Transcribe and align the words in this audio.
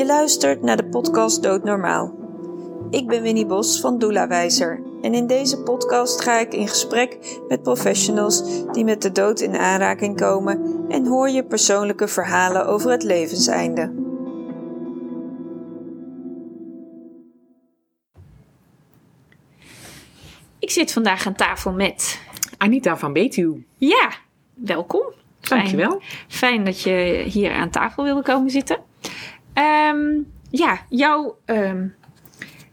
Je 0.00 0.06
luistert 0.06 0.62
naar 0.62 0.76
de 0.76 0.88
podcast 0.88 1.42
Doodnormaal. 1.42 2.14
Ik 2.90 3.06
ben 3.06 3.22
Winnie 3.22 3.46
Bos 3.46 3.80
van 3.80 3.98
Doula 3.98 4.28
Wijzer 4.28 4.82
en 5.02 5.14
in 5.14 5.26
deze 5.26 5.62
podcast 5.62 6.20
ga 6.20 6.38
ik 6.38 6.54
in 6.54 6.68
gesprek 6.68 7.40
met 7.48 7.62
professionals 7.62 8.42
die 8.72 8.84
met 8.84 9.02
de 9.02 9.12
dood 9.12 9.40
in 9.40 9.56
aanraking 9.56 10.16
komen 10.16 10.84
en 10.88 11.06
hoor 11.06 11.28
je 11.28 11.44
persoonlijke 11.44 12.08
verhalen 12.08 12.66
over 12.66 12.90
het 12.90 13.02
levenseinde. 13.02 13.92
Ik 20.58 20.70
zit 20.70 20.92
vandaag 20.92 21.26
aan 21.26 21.34
tafel 21.34 21.72
met. 21.72 22.20
Anita 22.58 22.96
van 22.96 23.12
Betuw. 23.12 23.58
Ja, 23.76 24.10
welkom. 24.54 25.12
Fijn, 25.40 25.60
Dankjewel. 25.60 26.02
Fijn 26.28 26.64
dat 26.64 26.82
je 26.82 27.24
hier 27.26 27.52
aan 27.52 27.70
tafel 27.70 28.04
wilde 28.04 28.22
komen 28.22 28.50
zitten. 28.50 28.88
Ehm, 29.60 30.20
ja, 30.50 30.78
jouw 30.88 31.38
ehm, 31.44 31.86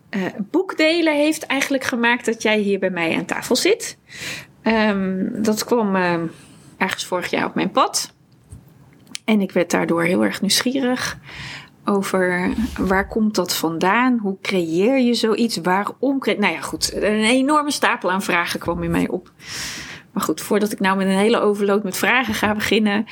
eh, 0.09 0.21
boekdelen 0.37 1.15
heeft 1.15 1.45
eigenlijk 1.45 1.83
gemaakt 1.83 2.25
dat 2.25 2.41
jij 2.41 2.57
hier 2.57 2.79
bij 2.79 2.89
mij 2.89 3.15
aan 3.15 3.25
tafel 3.25 3.55
zit. 3.55 3.97
Ehm, 4.61 5.41
dat 5.41 5.63
kwam 5.63 5.95
ergens 6.77 7.05
vorig 7.05 7.29
jaar 7.29 7.45
op 7.45 7.55
mijn 7.55 7.71
pad. 7.71 8.13
En 9.25 9.41
ik 9.41 9.51
werd 9.51 9.71
daardoor 9.71 10.03
heel 10.03 10.23
erg 10.23 10.41
nieuwsgierig 10.41 11.19
over 11.85 12.53
waar 12.77 13.07
komt 13.07 13.35
dat 13.35 13.55
vandaan? 13.55 14.17
Hoe 14.21 14.37
creëer 14.41 14.99
je 14.99 15.13
zoiets? 15.13 15.57
Waarom? 15.57 16.21
Nou 16.21 16.47
ja, 16.47 16.61
goed. 16.61 16.93
Een 16.93 17.23
enorme 17.23 17.71
stapel 17.71 18.11
aan 18.11 18.21
vragen 18.21 18.59
kwam 18.59 18.83
in 18.83 18.91
mij 18.91 19.07
op. 19.07 19.31
Maar 20.11 20.23
goed, 20.23 20.41
voordat 20.41 20.71
ik 20.71 20.79
nou 20.79 20.97
met 20.97 21.07
een 21.07 21.13
hele 21.13 21.39
overload 21.39 21.83
met 21.83 21.97
vragen 21.97 22.33
ga 22.33 22.53
beginnen, 22.53 23.05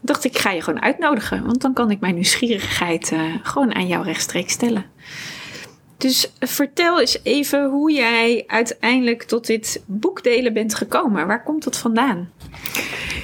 dacht 0.00 0.24
ik, 0.24 0.38
ga 0.38 0.50
je 0.50 0.62
gewoon 0.62 0.82
uitnodigen. 0.82 1.44
Want 1.44 1.60
dan 1.60 1.72
kan 1.72 1.90
ik 1.90 2.00
mijn 2.00 2.14
nieuwsgierigheid 2.14 3.12
eh, 3.12 3.20
gewoon 3.42 3.74
aan 3.74 3.86
jou 3.86 4.04
rechtstreeks 4.04 4.52
stellen. 4.52 4.84
Dus 5.96 6.32
eh, 6.38 6.48
vertel 6.48 7.00
eens 7.00 7.18
even 7.22 7.70
hoe 7.70 7.92
jij 7.92 8.44
uiteindelijk 8.46 9.22
tot 9.22 9.46
dit 9.46 9.82
boekdelen 9.86 10.52
bent 10.52 10.74
gekomen. 10.74 11.26
Waar 11.26 11.42
komt 11.42 11.64
dat 11.64 11.78
vandaan? 11.78 12.30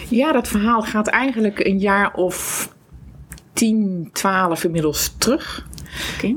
Ja, 0.09 0.33
dat 0.33 0.49
verhaal 0.49 0.83
gaat 0.83 1.07
eigenlijk 1.07 1.67
een 1.67 1.79
jaar 1.79 2.15
of 2.15 2.69
10, 3.53 4.09
12 4.13 4.65
inmiddels 4.65 5.15
terug. 5.19 5.67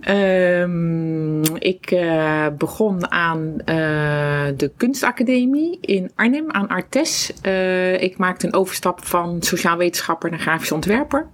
Ehm, 0.01 1.43
ik 1.43 1.91
eh, 1.91 2.47
begon 2.57 3.11
aan 3.11 3.53
eh, 3.65 4.45
de 4.57 4.71
kunstacademie 4.77 5.77
in 5.81 6.11
Arnhem, 6.15 6.51
aan 6.51 6.67
Artes. 6.67 7.33
Eh, 7.41 8.01
ik 8.01 8.17
maakte 8.17 8.45
een 8.45 8.53
overstap 8.53 9.05
van 9.05 9.41
sociaal 9.41 9.77
wetenschapper 9.77 10.29
naar 10.29 10.39
grafisch 10.39 10.71
ontwerper. 10.71 11.27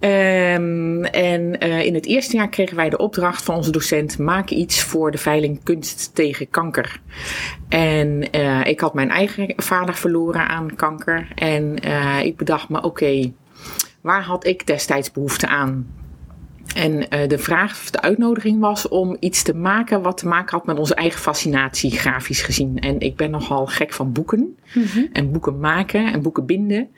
Ehm, 0.00 1.04
en 1.04 1.58
in 1.58 1.94
het 1.94 2.06
eerste 2.06 2.36
jaar 2.36 2.48
kregen 2.48 2.76
wij 2.76 2.90
de 2.90 2.98
opdracht 2.98 3.42
van 3.42 3.54
onze 3.54 3.70
docent: 3.70 4.18
maak 4.18 4.50
iets 4.50 4.82
voor 4.82 5.10
de 5.10 5.18
veiling 5.18 5.62
kunst 5.62 6.14
tegen 6.14 6.50
kanker. 6.50 7.00
En 7.68 8.32
ik 8.64 8.80
had 8.80 8.94
mijn 8.94 9.10
eigen 9.10 9.52
vader 9.56 9.94
verloren 9.94 10.48
aan 10.48 10.76
kanker. 10.76 11.28
En 11.34 11.76
ik 12.24 12.36
bedacht 12.36 12.68
me: 12.68 12.82
oké, 12.82 13.32
waar 14.00 14.22
had 14.22 14.46
ik 14.46 14.66
destijds 14.66 15.12
behoefte 15.12 15.48
aan? 15.48 15.86
En 16.74 17.08
eh, 17.08 17.28
de 17.28 17.38
vraag 17.38 17.70
of 17.70 17.90
de 17.90 18.00
uitnodiging 18.00 18.60
was 18.60 18.88
om 18.88 19.16
iets 19.20 19.42
te 19.42 19.54
maken 19.54 20.02
wat 20.02 20.18
te 20.18 20.28
maken 20.28 20.56
had 20.56 20.66
met 20.66 20.78
onze 20.78 20.94
eigen 20.94 21.20
fascinatie, 21.20 21.90
grafisch 21.90 22.42
gezien. 22.42 22.78
En 22.78 23.00
ik 23.00 23.16
ben 23.16 23.30
nogal 23.30 23.66
gek 23.66 23.92
van 23.92 24.12
boeken. 24.12 24.56
En 25.12 25.32
boeken 25.32 25.60
maken 25.60 26.12
en 26.12 26.22
boeken 26.22 26.46
binden. 26.46 26.88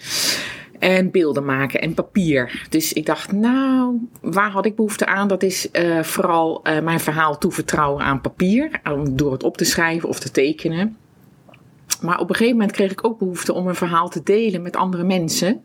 En 0.78 1.10
beelden 1.10 1.44
maken 1.44 1.80
en 1.80 1.94
papier. 1.94 2.66
Dus 2.68 2.92
ik 2.92 3.06
dacht, 3.06 3.32
nou, 3.32 4.08
waar 4.20 4.50
had 4.50 4.66
ik 4.66 4.76
behoefte 4.76 5.06
aan? 5.06 5.28
Dat 5.28 5.42
is 5.42 5.70
eh, 5.70 6.02
vooral 6.02 6.60
eh, 6.62 6.82
mijn 6.82 7.00
verhaal 7.00 7.38
toevertrouwen 7.38 8.04
aan 8.04 8.20
papier. 8.20 8.70
Door 9.10 9.32
het 9.32 9.42
op 9.42 9.56
te 9.56 9.64
schrijven 9.64 10.08
of 10.08 10.18
te 10.18 10.30
tekenen. 10.30 10.96
Maar 12.00 12.18
op 12.18 12.28
een 12.28 12.34
gegeven 12.34 12.58
moment 12.58 12.76
kreeg 12.76 12.90
ik 12.90 13.06
ook 13.06 13.18
behoefte 13.18 13.52
om 13.52 13.68
een 13.68 13.74
verhaal 13.74 14.08
te 14.08 14.22
delen 14.22 14.62
met 14.62 14.76
andere 14.76 15.04
mensen. 15.04 15.64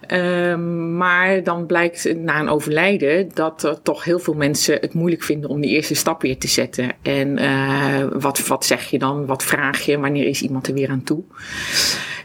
Ehm, 0.00 0.96
maar 0.96 1.42
dan 1.42 1.66
blijkt 1.66 2.14
na 2.16 2.40
een 2.40 2.48
overlijden 2.48 3.28
dat 3.34 3.62
er 3.62 3.82
toch 3.82 4.04
heel 4.04 4.18
veel 4.18 4.34
mensen 4.34 4.78
het 4.80 4.94
moeilijk 4.94 5.22
vinden 5.22 5.50
om 5.50 5.60
die 5.60 5.70
eerste 5.70 5.94
stap 5.94 6.22
weer 6.22 6.38
te 6.38 6.48
zetten. 6.48 6.92
En 7.02 7.38
eh, 7.38 8.04
wat, 8.12 8.46
wat 8.46 8.64
zeg 8.64 8.90
je 8.90 8.98
dan? 8.98 9.26
Wat 9.26 9.42
vraag 9.42 9.80
je? 9.80 9.98
Wanneer 9.98 10.26
is 10.26 10.42
iemand 10.42 10.66
er 10.66 10.74
weer 10.74 10.90
aan 10.90 11.02
toe? 11.02 11.22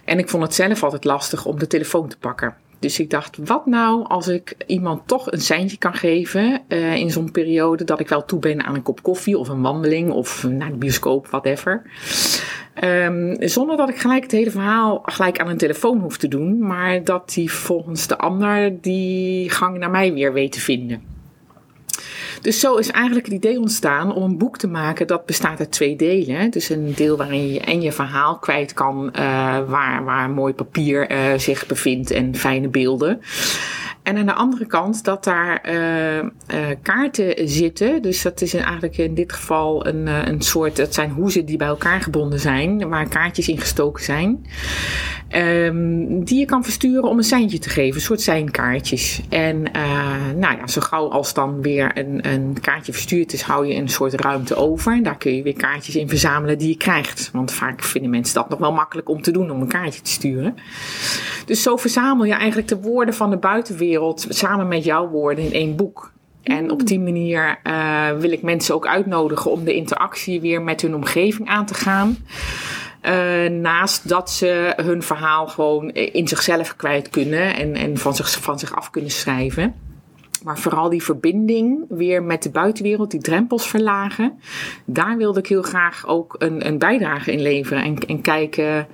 En 0.05 0.19
ik 0.19 0.29
vond 0.29 0.43
het 0.43 0.53
zelf 0.53 0.83
altijd 0.83 1.03
lastig 1.03 1.45
om 1.45 1.59
de 1.59 1.67
telefoon 1.67 2.07
te 2.07 2.17
pakken. 2.17 2.55
Dus 2.81 2.99
ik 2.99 3.09
dacht, 3.09 3.37
wat 3.43 3.65
nou 3.65 4.03
als 4.07 4.27
ik 4.27 4.55
iemand 4.67 5.07
toch 5.07 5.31
een 5.31 5.41
seintje 5.41 5.77
kan 5.77 5.93
geven 5.93 6.61
eh, 6.67 6.95
in 6.95 7.11
zo'n 7.11 7.31
periode 7.31 7.83
dat 7.83 7.99
ik 7.99 8.09
wel 8.09 8.25
toe 8.25 8.39
ben 8.39 8.63
aan 8.65 8.75
een 8.75 8.81
kop 8.81 9.03
koffie 9.03 9.37
of 9.37 9.47
een 9.47 9.61
wandeling 9.61 10.11
of 10.11 10.43
naar 10.43 10.71
de 10.71 10.77
bioscoop, 10.77 11.27
whatever. 11.27 11.81
Ehm, 12.73 13.35
zonder 13.39 13.77
dat 13.77 13.89
ik 13.89 13.97
gelijk 13.97 14.23
het 14.23 14.31
hele 14.31 14.51
verhaal 14.51 15.01
gelijk 15.05 15.39
aan 15.39 15.47
een 15.47 15.57
telefoon 15.57 15.99
hoef 15.99 16.17
te 16.17 16.27
doen, 16.27 16.59
maar 16.59 17.03
dat 17.03 17.33
die 17.33 17.51
volgens 17.51 18.07
de 18.07 18.17
ander 18.17 18.81
die 18.81 19.49
gang 19.49 19.77
naar 19.77 19.91
mij 19.91 20.13
weer 20.13 20.33
weet 20.33 20.51
te 20.51 20.59
vinden. 20.59 21.10
Dus 22.41 22.59
zo 22.59 22.75
is 22.75 22.91
eigenlijk 22.91 23.25
het 23.25 23.35
idee 23.35 23.59
ontstaan 23.59 24.13
om 24.13 24.23
een 24.23 24.37
boek 24.37 24.57
te 24.57 24.67
maken 24.67 25.07
dat 25.07 25.25
bestaat 25.25 25.59
uit 25.59 25.71
twee 25.71 25.95
delen. 25.95 26.49
Dus 26.49 26.69
een 26.69 26.93
deel 26.95 27.17
waarin 27.17 27.53
je 27.53 27.59
en 27.59 27.81
je 27.81 27.91
verhaal 27.91 28.37
kwijt 28.37 28.73
kan, 28.73 29.13
eh, 29.13 29.23
waar, 29.67 30.03
waar 30.03 30.29
mooi 30.29 30.53
papier 30.53 31.07
eh, 31.07 31.37
zich 31.37 31.65
bevindt 31.65 32.11
en 32.11 32.35
fijne 32.35 32.67
beelden. 32.67 33.21
En 34.03 34.17
aan 34.17 34.25
de 34.25 34.33
andere 34.33 34.65
kant 34.65 35.03
dat 35.03 35.23
daar 35.23 35.61
eh, 35.61 36.67
kaarten 36.81 37.49
zitten. 37.49 38.01
Dus 38.01 38.21
dat 38.21 38.41
is 38.41 38.53
eigenlijk 38.53 38.97
in 38.97 39.13
dit 39.13 39.33
geval 39.33 39.87
een, 39.87 40.07
een 40.07 40.41
soort. 40.41 40.77
Het 40.77 40.93
zijn 40.93 41.11
hoezen 41.11 41.45
die 41.45 41.57
bij 41.57 41.67
elkaar 41.67 42.01
gebonden 42.01 42.39
zijn, 42.39 42.89
waar 42.89 43.09
kaartjes 43.09 43.47
in 43.47 43.59
gestoken 43.59 44.03
zijn. 44.03 44.45
Ehm, 45.31 46.23
die 46.23 46.39
je 46.39 46.45
kan 46.45 46.63
versturen 46.63 47.03
om 47.03 47.17
een 47.17 47.23
seintje 47.23 47.59
te 47.59 47.69
geven, 47.69 47.95
een 47.95 48.01
soort 48.01 48.21
seinkaartjes. 48.21 49.21
En 49.29 49.71
eh, 49.71 50.29
nou 50.35 50.57
ja, 50.57 50.67
zo 50.67 50.81
gauw 50.81 51.09
als 51.09 51.33
dan 51.33 51.61
weer 51.61 51.91
een, 51.97 52.31
een 52.31 52.57
kaartje 52.61 52.91
verstuurd 52.91 53.33
is, 53.33 53.41
hou 53.41 53.67
je 53.67 53.75
een 53.75 53.89
soort 53.89 54.13
ruimte 54.13 54.55
over. 54.55 54.93
En 54.93 55.03
daar 55.03 55.17
kun 55.17 55.35
je 55.35 55.43
weer 55.43 55.53
kaartjes 55.53 55.95
in 55.95 56.09
verzamelen 56.09 56.57
die 56.57 56.67
je 56.67 56.77
krijgt. 56.77 57.29
Want 57.33 57.51
vaak 57.51 57.83
vinden 57.83 58.11
mensen 58.11 58.35
dat 58.35 58.49
nog 58.49 58.59
wel 58.59 58.73
makkelijk 58.73 59.09
om 59.09 59.21
te 59.21 59.31
doen, 59.31 59.51
om 59.51 59.61
een 59.61 59.67
kaartje 59.67 60.01
te 60.01 60.11
sturen. 60.11 60.55
Dus 61.45 61.61
zo 61.61 61.75
verzamel 61.75 62.25
je 62.25 62.33
eigenlijk 62.33 62.67
de 62.67 62.81
woorden 62.81 63.13
van 63.13 63.29
de 63.29 63.37
buitenwereld 63.37 64.25
samen 64.29 64.67
met 64.67 64.83
jouw 64.83 65.07
woorden 65.07 65.45
in 65.45 65.53
één 65.53 65.75
boek. 65.75 66.11
En 66.43 66.71
op 66.71 66.85
die 66.85 66.99
manier 66.99 67.59
eh, 67.63 68.09
wil 68.19 68.31
ik 68.31 68.41
mensen 68.41 68.75
ook 68.75 68.87
uitnodigen 68.87 69.51
om 69.51 69.63
de 69.63 69.73
interactie 69.73 70.41
weer 70.41 70.61
met 70.61 70.81
hun 70.81 70.95
omgeving 70.95 71.47
aan 71.47 71.65
te 71.65 71.73
gaan. 71.73 72.17
Eh, 73.01 73.45
naast 73.49 74.09
dat 74.09 74.31
ze 74.31 74.73
hun 74.75 75.03
verhaal 75.03 75.47
gewoon 75.47 75.89
in 75.91 76.27
zichzelf 76.27 76.75
kwijt 76.75 77.09
kunnen 77.09 77.55
en, 77.55 77.75
en 77.75 77.97
van, 77.97 78.15
zich, 78.15 78.31
van 78.31 78.59
zich 78.59 78.75
af 78.75 78.89
kunnen 78.89 79.11
schrijven. 79.11 79.75
Maar 80.43 80.59
vooral 80.59 80.89
die 80.89 81.03
verbinding 81.03 81.85
weer 81.89 82.23
met 82.23 82.43
de 82.43 82.49
buitenwereld, 82.49 83.11
die 83.11 83.19
drempels 83.19 83.67
verlagen. 83.67 84.39
Daar 84.85 85.17
wilde 85.17 85.39
ik 85.39 85.47
heel 85.47 85.61
graag 85.61 86.07
ook 86.07 86.35
een, 86.37 86.67
een 86.67 86.77
bijdrage 86.77 87.31
in 87.31 87.41
leveren. 87.41 87.83
En, 87.83 87.97
en 87.97 88.21
kijken 88.21 88.87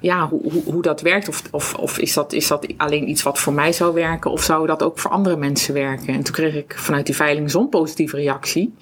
ja, 0.00 0.28
hoe, 0.28 0.52
hoe, 0.52 0.62
hoe 0.64 0.82
dat 0.82 1.00
werkt. 1.00 1.28
Of, 1.28 1.42
of, 1.50 1.74
of 1.74 1.98
is, 1.98 2.14
dat, 2.14 2.32
is 2.32 2.48
dat 2.48 2.66
alleen 2.76 3.08
iets 3.08 3.22
wat 3.22 3.38
voor 3.38 3.52
mij 3.52 3.72
zou 3.72 3.94
werken? 3.94 4.30
Of 4.30 4.42
zou 4.42 4.66
dat 4.66 4.82
ook 4.82 4.98
voor 4.98 5.10
andere 5.10 5.36
mensen 5.36 5.74
werken? 5.74 6.14
En 6.14 6.22
toen 6.22 6.34
kreeg 6.34 6.54
ik 6.54 6.74
vanuit 6.78 7.06
die 7.06 7.14
veiling 7.14 7.50
zo'n 7.50 7.68
positieve 7.68 8.16
reactie. 8.16 8.74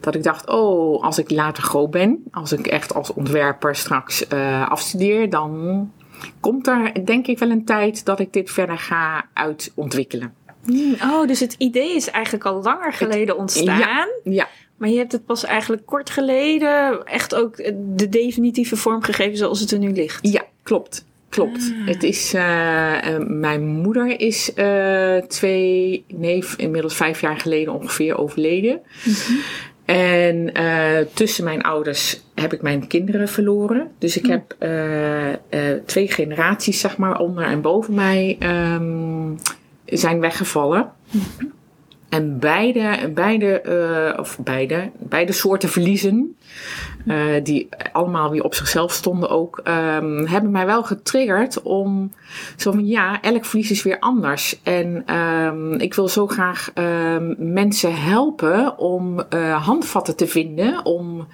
Dat 0.00 0.14
ik 0.14 0.22
dacht, 0.22 0.48
oh, 0.48 1.04
als 1.04 1.18
ik 1.18 1.30
later 1.30 1.62
groot 1.62 1.90
ben. 1.90 2.22
Als 2.30 2.52
ik 2.52 2.66
echt 2.66 2.94
als 2.94 3.12
ontwerper 3.12 3.76
straks 3.76 4.24
uh, 4.32 4.70
afstudeer. 4.70 5.30
Dan 5.30 5.90
komt 6.40 6.66
er 6.66 7.04
denk 7.04 7.26
ik 7.26 7.38
wel 7.38 7.50
een 7.50 7.64
tijd 7.64 8.04
dat 8.04 8.20
ik 8.20 8.32
dit 8.32 8.50
verder 8.50 8.78
ga 8.78 9.24
uitontwikkelen. 9.32 10.34
Oh, 11.02 11.26
dus 11.26 11.40
het 11.40 11.54
idee 11.58 11.94
is 11.94 12.10
eigenlijk 12.10 12.44
al 12.44 12.62
langer 12.62 12.92
geleden 12.92 13.36
ontstaan. 13.38 13.78
Ja, 13.78 14.08
ja. 14.24 14.48
Maar 14.76 14.88
je 14.88 14.98
hebt 14.98 15.12
het 15.12 15.26
pas 15.26 15.44
eigenlijk 15.44 15.86
kort 15.86 16.10
geleden 16.10 17.04
echt 17.06 17.34
ook 17.34 17.56
de 17.96 18.08
definitieve 18.08 18.76
vorm 18.76 19.02
gegeven 19.02 19.36
zoals 19.36 19.60
het 19.60 19.70
er 19.70 19.78
nu 19.78 19.92
ligt. 19.92 20.32
Ja, 20.32 20.44
klopt. 20.62 21.04
Klopt. 21.28 21.72
Ah. 21.80 21.86
Het 21.86 22.02
is, 22.02 22.34
uh, 22.34 22.40
uh, 22.40 23.18
mijn 23.18 23.66
moeder 23.66 24.20
is 24.20 24.52
uh, 24.56 25.16
twee, 25.16 26.04
nee, 26.08 26.44
inmiddels 26.56 26.94
vijf 26.94 27.20
jaar 27.20 27.36
geleden 27.36 27.74
ongeveer 27.74 28.18
overleden. 28.18 28.80
Mm-hmm. 29.04 29.40
En 29.84 30.52
tussen 31.14 31.44
mijn 31.44 31.62
ouders 31.62 32.20
heb 32.34 32.52
ik 32.52 32.62
mijn 32.62 32.86
kinderen 32.86 33.28
verloren. 33.28 33.90
Dus 33.98 34.16
ik 34.16 34.22
mm. 34.22 34.30
heb 34.30 34.56
twee 35.86 36.08
generaties, 36.08 36.80
zeg 36.80 36.96
maar, 36.96 37.18
onder 37.18 37.44
en 37.44 37.60
boven 37.60 37.94
mij 37.94 38.38
um, 38.42 39.38
zijn 39.90 40.20
weggevallen. 40.20 40.92
Mm-hmm. 41.10 41.52
En 42.10 42.38
beide, 42.38 43.10
beide, 43.14 43.62
uh, 43.66 44.20
of 44.20 44.38
beide, 44.38 44.90
beide 44.98 45.32
soorten 45.32 45.68
verliezen 45.68 46.36
eh, 47.06 47.16
die 47.42 47.68
allemaal 47.92 48.30
weer 48.30 48.44
op 48.44 48.54
zichzelf 48.54 48.92
stonden 48.92 49.30
ook, 49.30 49.60
ehm, 49.64 50.26
hebben 50.26 50.50
mij 50.50 50.66
wel 50.66 50.82
getriggerd 50.82 51.62
om 51.62 52.12
zo 52.56 52.72
van 52.72 52.86
ja, 52.86 53.20
elk 53.22 53.44
verlies 53.44 53.70
is 53.70 53.82
weer 53.82 53.98
anders. 53.98 54.60
En 54.62 55.02
ehm, 55.06 55.72
ik 55.72 55.94
wil 55.94 56.08
zo 56.08 56.26
graag 56.26 56.70
ehm, 56.74 57.34
mensen 57.52 57.94
helpen 58.02 58.78
om 58.78 59.24
uh, 59.34 59.66
handvatten 59.66 60.16
te 60.16 60.26
vinden, 60.26 60.84
om 60.84 61.26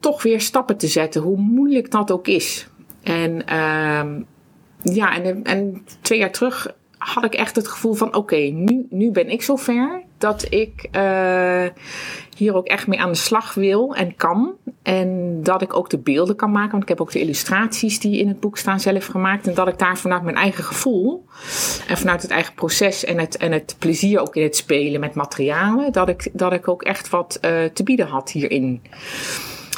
toch 0.00 0.22
weer 0.22 0.40
stappen 0.40 0.76
te 0.76 0.86
zetten, 0.86 1.22
hoe 1.22 1.36
moeilijk 1.36 1.90
dat 1.90 2.10
ook 2.10 2.26
is. 2.26 2.68
En 3.02 3.42
ja, 4.82 5.22
en, 5.22 5.44
en 5.44 5.86
twee 6.00 6.18
jaar 6.18 6.30
terug 6.30 6.74
had 7.04 7.24
ik 7.24 7.34
echt 7.34 7.56
het 7.56 7.68
gevoel 7.68 7.94
van: 7.94 8.14
oké, 8.14 8.36
nu, 8.36 8.86
nu 8.90 9.10
ben 9.10 9.30
ik 9.30 9.42
zover 9.42 10.02
dat 10.18 10.46
ik 10.48 10.88
uh, 10.92 11.64
hier 12.36 12.54
ook 12.54 12.66
echt 12.66 12.86
mee 12.86 13.00
aan 13.00 13.12
de 13.12 13.18
slag 13.18 13.54
wil 13.54 13.94
en 13.94 14.16
kan. 14.16 14.54
En 14.82 15.40
dat 15.42 15.62
ik 15.62 15.76
ook 15.76 15.90
de 15.90 15.98
beelden 15.98 16.36
kan 16.36 16.50
maken. 16.50 16.70
Want 16.70 16.82
ik 16.82 16.88
heb 16.88 17.00
ook 17.00 17.12
de 17.12 17.20
illustraties 17.20 18.00
die 18.00 18.18
in 18.18 18.28
het 18.28 18.40
boek 18.40 18.58
staan 18.58 18.80
zelf 18.80 19.06
gemaakt. 19.06 19.46
En 19.46 19.54
dat 19.54 19.68
ik 19.68 19.78
daar 19.78 19.98
vanuit 19.98 20.22
mijn 20.22 20.36
eigen 20.36 20.64
gevoel 20.64 21.24
en 21.88 21.96
vanuit 21.96 22.22
het 22.22 22.30
eigen 22.30 22.54
proces 22.54 23.04
en 23.04 23.18
het, 23.18 23.36
en 23.36 23.52
het 23.52 23.76
plezier 23.78 24.20
ook 24.20 24.36
in 24.36 24.42
het 24.42 24.56
spelen 24.56 25.00
met 25.00 25.14
materialen, 25.14 25.92
dat 25.92 26.08
ik, 26.08 26.30
dat 26.32 26.52
ik 26.52 26.68
ook 26.68 26.82
echt 26.82 27.08
wat 27.08 27.38
uh, 27.40 27.64
te 27.64 27.82
bieden 27.82 28.06
had 28.06 28.30
hierin. 28.30 28.82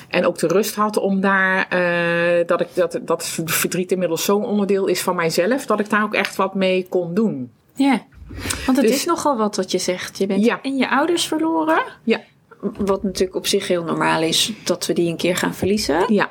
En 0.08 0.26
ook 0.26 0.38
de 0.38 0.46
rust 0.46 0.74
had 0.74 0.96
om 0.96 1.20
daar, 1.20 1.68
uh, 1.74 2.46
dat 2.46 2.60
ik 2.60 2.68
dat, 2.74 2.98
dat 3.02 3.28
verdriet 3.44 3.92
inmiddels 3.92 4.24
zo'n 4.24 4.44
onderdeel 4.44 4.86
is 4.86 5.00
van 5.00 5.16
mijzelf, 5.16 5.66
dat 5.66 5.80
ik 5.80 5.90
daar 5.90 6.02
ook 6.02 6.14
echt 6.14 6.36
wat 6.36 6.54
mee 6.54 6.86
kon 6.88 7.14
doen. 7.14 7.50
Ja, 7.74 8.02
want 8.66 8.78
het 8.78 8.86
dus, 8.86 8.96
is 8.96 9.04
nogal 9.04 9.36
wat 9.36 9.56
wat 9.56 9.70
je 9.70 9.78
zegt. 9.78 10.18
Je 10.18 10.26
bent 10.26 10.44
ja. 10.44 10.62
en 10.62 10.76
je 10.76 10.90
ouders 10.90 11.26
verloren. 11.26 11.82
Ja. 12.04 12.20
Wat 12.60 13.02
natuurlijk 13.02 13.36
op 13.36 13.46
zich 13.46 13.68
heel 13.68 13.84
normaal 13.84 14.22
is 14.22 14.52
dat 14.64 14.86
we 14.86 14.92
die 14.92 15.10
een 15.10 15.16
keer 15.16 15.36
gaan 15.36 15.54
verliezen. 15.54 16.14
Ja. 16.14 16.30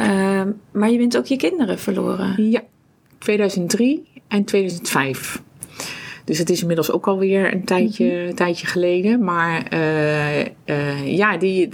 Uh, 0.00 0.42
maar 0.70 0.90
je 0.90 0.98
bent 0.98 1.16
ook 1.16 1.26
je 1.26 1.36
kinderen 1.36 1.78
verloren. 1.78 2.50
Ja, 2.50 2.62
2003 3.18 4.08
en 4.28 4.44
2005. 4.44 5.42
Dus 6.26 6.38
het 6.38 6.50
is 6.50 6.60
inmiddels 6.60 6.90
ook 6.90 7.06
alweer 7.06 7.52
een 7.52 7.64
tijdje, 7.64 8.04
mm 8.04 8.24
-hmm. 8.26 8.34
tijdje 8.34 8.66
geleden. 8.66 9.24
Maar 9.24 9.66
uh, 9.72 10.38
uh, 10.64 11.16
ja, 11.16 11.36
die, 11.36 11.68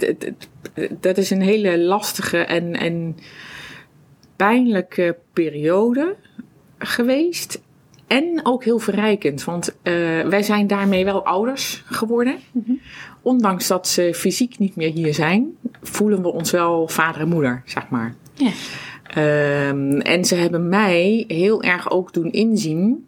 dat 0.99 1.17
is 1.17 1.29
een 1.29 1.41
hele 1.41 1.79
lastige 1.79 2.37
en, 2.37 2.73
en 2.73 3.17
pijnlijke 4.35 5.17
periode 5.33 6.15
geweest. 6.77 7.61
En 8.07 8.39
ook 8.43 8.63
heel 8.63 8.79
verrijkend, 8.79 9.43
want 9.43 9.75
uh, 9.83 10.21
wij 10.21 10.43
zijn 10.43 10.67
daarmee 10.67 11.05
wel 11.05 11.25
ouders 11.25 11.83
geworden. 11.85 12.35
Mm 12.51 12.63
-hmm. 12.65 12.79
Ondanks 13.21 13.67
dat 13.67 13.87
ze 13.87 14.13
fysiek 14.15 14.59
niet 14.59 14.75
meer 14.75 14.91
hier 14.91 15.13
zijn, 15.13 15.57
voelen 15.81 16.21
we 16.21 16.31
ons 16.31 16.51
wel 16.51 16.87
vader 16.87 17.21
en 17.21 17.27
moeder, 17.27 17.61
zeg 17.65 17.89
maar. 17.89 18.15
Ja. 18.33 18.51
Um, 19.69 20.01
en 20.01 20.25
ze 20.25 20.35
hebben 20.35 20.69
mij 20.69 21.23
heel 21.27 21.63
erg 21.63 21.91
ook 21.91 22.13
doen 22.13 22.31
inzien 22.31 23.07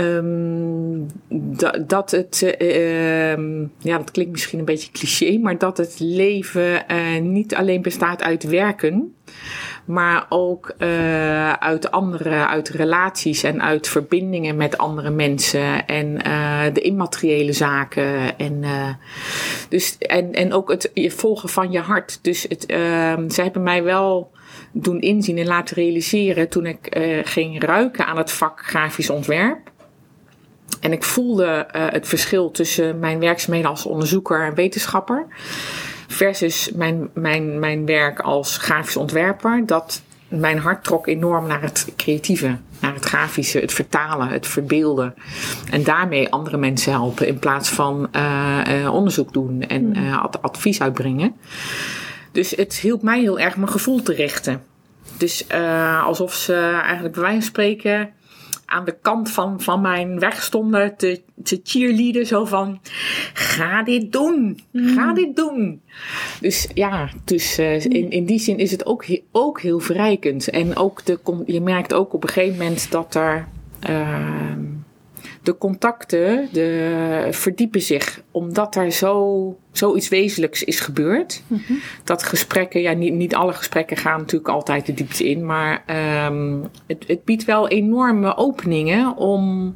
Um, 0.00 1.06
dat, 1.86 2.10
het, 2.10 2.56
um, 2.62 3.72
ja, 3.78 3.98
dat 3.98 4.10
klinkt 4.10 4.32
misschien 4.32 4.58
een 4.58 4.64
beetje 4.64 4.92
cliché, 4.92 5.38
maar 5.38 5.58
dat 5.58 5.76
het 5.76 5.96
leven 5.98 6.84
uh, 6.90 7.20
niet 7.20 7.54
alleen 7.54 7.82
bestaat 7.82 8.22
uit 8.22 8.44
werken, 8.44 9.14
maar 9.84 10.26
ook 10.28 10.74
uh, 10.78 11.52
uit 11.52 11.90
andere, 11.90 12.46
uit 12.46 12.68
relaties 12.68 13.42
en 13.42 13.62
uit 13.62 13.88
verbindingen 13.88 14.56
met 14.56 14.78
andere 14.78 15.10
mensen 15.10 15.86
en 15.86 16.14
de 16.72 16.80
immateriële 16.80 17.52
zaken 17.52 18.38
en, 18.38 18.64
dus, 19.68 19.98
en, 19.98 20.32
en 20.32 20.52
ook 20.52 20.70
het 20.70 20.90
volgen 20.94 21.48
van 21.48 21.72
je 21.72 21.80
hart. 21.80 22.18
Dus 22.22 22.46
het, 22.48 22.66
ehm, 22.66 23.28
ze 23.28 23.42
hebben 23.42 23.62
mij 23.62 23.82
wel 23.82 24.30
doen 24.72 25.00
inzien 25.00 25.38
en 25.38 25.46
laten 25.46 25.76
realiseren 25.76 26.48
toen 26.48 26.66
ik 26.66 26.98
ging 27.24 27.64
ruiken 27.64 28.06
aan 28.06 28.16
het 28.16 28.32
vak 28.32 28.60
grafisch 28.66 29.10
ontwerp 29.10 29.74
en 30.80 30.92
ik 30.92 31.04
voelde 31.04 31.66
uh, 31.76 31.84
het 31.88 32.08
verschil 32.08 32.50
tussen 32.50 32.98
mijn 32.98 33.18
werkzaamheden 33.18 33.70
als 33.70 33.86
onderzoeker 33.86 34.44
en 34.44 34.54
wetenschapper 34.54 35.26
versus 36.08 36.70
mijn, 36.74 37.08
mijn, 37.14 37.58
mijn 37.58 37.86
werk 37.86 38.20
als 38.20 38.58
grafisch 38.58 38.96
ontwerper. 38.96 39.66
Dat 39.66 40.02
mijn 40.28 40.58
hart 40.58 40.84
trok 40.84 41.06
enorm 41.06 41.46
naar 41.46 41.62
het 41.62 41.92
creatieve, 41.96 42.56
naar 42.80 42.94
het 42.94 43.04
grafische, 43.04 43.58
het 43.58 43.72
vertalen, 43.72 44.28
het 44.28 44.46
verbeelden. 44.46 45.14
En 45.70 45.84
daarmee 45.84 46.30
andere 46.30 46.56
mensen 46.56 46.92
helpen 46.92 47.26
in 47.26 47.38
plaats 47.38 47.68
van 47.68 48.08
uh, 48.16 48.60
uh, 48.68 48.94
onderzoek 48.94 49.32
doen 49.32 49.62
en 49.62 49.96
uh, 49.96 50.24
advies 50.40 50.80
uitbrengen. 50.80 51.36
Dus 52.32 52.50
het 52.50 52.74
hielp 52.74 53.02
mij 53.02 53.20
heel 53.20 53.38
erg 53.38 53.56
mijn 53.56 53.70
gevoel 53.70 54.02
te 54.02 54.12
richten. 54.12 54.62
Dus 55.18 55.46
alsof 56.04 56.34
ze 56.34 56.54
eigenlijk 56.82 57.14
bij 57.14 57.22
wijze 57.22 57.38
van 57.38 57.48
spreken 57.48 58.10
aan 58.66 58.84
de 58.84 58.96
kant 59.02 59.30
van, 59.30 59.60
van 59.60 59.80
mijn 59.80 60.18
weg 60.18 60.42
stonden 60.42 60.96
te, 60.96 61.22
te 61.42 61.60
cheerleaden. 61.64 62.26
Zo 62.26 62.44
van, 62.44 62.80
ga 63.32 63.82
dit 63.82 64.12
doen, 64.12 64.60
ga 64.72 65.08
mm. 65.08 65.14
dit 65.14 65.36
doen. 65.36 65.80
Dus 66.40 66.68
ja, 66.74 67.08
dus 67.24 67.58
uh, 67.58 67.84
in, 67.84 68.10
in 68.10 68.24
die 68.24 68.38
zin 68.38 68.58
is 68.58 68.70
het 68.70 68.86
ook, 68.86 69.04
ook 69.32 69.60
heel 69.60 69.80
verrijkend. 69.80 70.48
En 70.48 70.76
ook 70.76 71.04
de, 71.04 71.42
je 71.46 71.60
merkt 71.60 71.94
ook 71.94 72.12
op 72.12 72.22
een 72.22 72.28
gegeven 72.28 72.58
moment 72.58 72.90
dat 72.90 73.14
er... 73.14 73.48
Uh, 73.90 74.52
de 75.46 75.58
contacten 75.58 76.48
de, 76.52 77.28
verdiepen 77.30 77.82
zich 77.82 78.22
omdat 78.30 78.76
er 78.76 78.92
zo, 78.92 79.56
zoiets 79.72 80.08
wezenlijks 80.08 80.64
is 80.64 80.80
gebeurd. 80.80 81.42
Mm 81.46 81.62
-hmm. 81.66 81.80
Dat 82.04 82.22
gesprekken, 82.22 82.80
ja, 82.80 82.92
niet, 82.92 83.12
niet 83.12 83.34
alle 83.34 83.52
gesprekken 83.52 83.96
gaan 83.96 84.18
natuurlijk 84.18 84.50
altijd 84.50 84.86
de 84.86 84.94
diepte 84.94 85.28
in, 85.28 85.46
maar 85.46 85.84
um, 86.26 86.66
het, 86.86 87.04
het 87.06 87.24
biedt 87.24 87.44
wel 87.44 87.68
enorme 87.68 88.36
openingen 88.36 89.16
om 89.16 89.74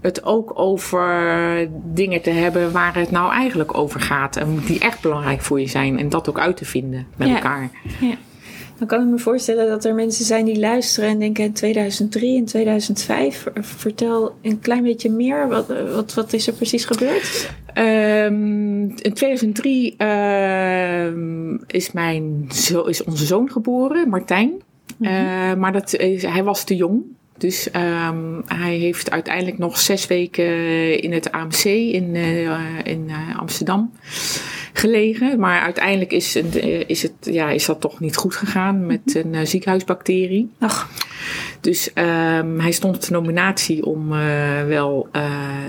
het 0.00 0.24
ook 0.24 0.58
over 0.58 1.68
dingen 1.84 2.22
te 2.22 2.30
hebben 2.30 2.72
waar 2.72 2.94
het 2.94 3.10
nou 3.10 3.32
eigenlijk 3.32 3.78
over 3.78 4.00
gaat 4.00 4.36
en 4.36 4.58
die 4.66 4.78
echt 4.78 5.00
belangrijk 5.00 5.40
voor 5.40 5.60
je 5.60 5.68
zijn 5.68 5.98
en 5.98 6.08
dat 6.08 6.28
ook 6.28 6.38
uit 6.38 6.56
te 6.56 6.64
vinden 6.64 7.06
met 7.16 7.28
ja. 7.28 7.34
elkaar. 7.34 7.70
Ja. 8.00 8.14
Dan 8.80 8.88
kan 8.88 9.00
ik 9.00 9.06
me 9.06 9.18
voorstellen 9.18 9.68
dat 9.68 9.84
er 9.84 9.94
mensen 9.94 10.24
zijn 10.24 10.44
die 10.44 10.58
luisteren 10.58 11.08
en 11.08 11.18
denken 11.18 11.44
in 11.44 11.52
2003 11.52 12.36
en 12.36 12.44
2005. 12.44 13.46
Vertel 13.54 14.34
een 14.42 14.60
klein 14.60 14.82
beetje 14.82 15.10
meer. 15.10 15.48
Wat, 15.48 15.66
wat, 15.94 16.14
wat 16.14 16.32
is 16.32 16.46
er 16.46 16.52
precies 16.52 16.84
gebeurd? 16.84 17.50
Um, 17.74 18.82
in 18.96 19.12
2003 19.14 19.94
uh, 19.98 21.06
is, 21.66 21.92
mijn 21.92 22.48
zo, 22.52 22.82
is 22.82 23.04
onze 23.04 23.26
zoon 23.26 23.50
geboren, 23.50 24.08
Martijn. 24.08 24.48
Mm 24.48 25.06
-hmm. 25.06 25.16
uh, 25.16 25.54
maar 25.54 25.72
dat 25.72 25.94
is, 25.94 26.22
hij 26.22 26.44
was 26.44 26.64
te 26.64 26.76
jong. 26.76 27.02
Dus 27.38 27.68
um, 27.76 28.42
hij 28.46 28.76
heeft 28.76 29.10
uiteindelijk 29.10 29.58
nog 29.58 29.78
zes 29.78 30.06
weken 30.06 31.00
in 31.02 31.12
het 31.12 31.32
AMC 31.32 31.64
in, 31.64 32.14
uh, 32.14 32.78
in 32.84 33.10
Amsterdam 33.36 33.92
gelegen. 34.72 35.38
Maar 35.38 35.60
uiteindelijk 35.60 36.12
is, 36.12 36.36
is, 36.86 37.02
het, 37.02 37.12
ja, 37.20 37.50
is 37.50 37.66
dat 37.66 37.80
toch 37.80 38.00
niet 38.00 38.16
goed 38.16 38.34
gegaan 38.34 38.86
met 38.86 39.00
Mhm. 39.04 39.18
een 39.18 39.34
uh, 39.34 39.40
ziekenhuisbacterie. 39.44 40.50
Ach. 40.58 40.88
Dus 41.60 41.90
um, 41.94 42.60
hij 42.60 42.70
stond 42.72 42.94
op 42.96 43.02
de 43.02 43.12
nominatie 43.12 43.84
om 43.84 44.12
uh, 44.12 44.64
wel 44.66 45.08
uh, 45.12 45.22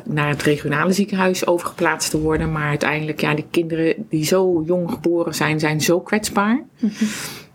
naar 0.06 0.30
het 0.30 0.42
regionale 0.44 0.92
ziekenhuis 0.92 1.48
overgeplaatst 1.48 2.10
te 2.10 2.20
worden. 2.20 2.52
Maar 2.52 2.68
uiteindelijk, 2.70 3.22
ja, 3.22 3.34
die 3.34 3.46
kinderen 3.52 3.94
die 4.10 4.26
zo 4.26 4.64
jong 4.66 4.92
geboren 4.92 5.36
zijn, 5.36 5.60
zijn 5.60 5.82
zo 5.82 6.00
kwetsbaar. 6.00 6.64
Mhm. 6.80 7.04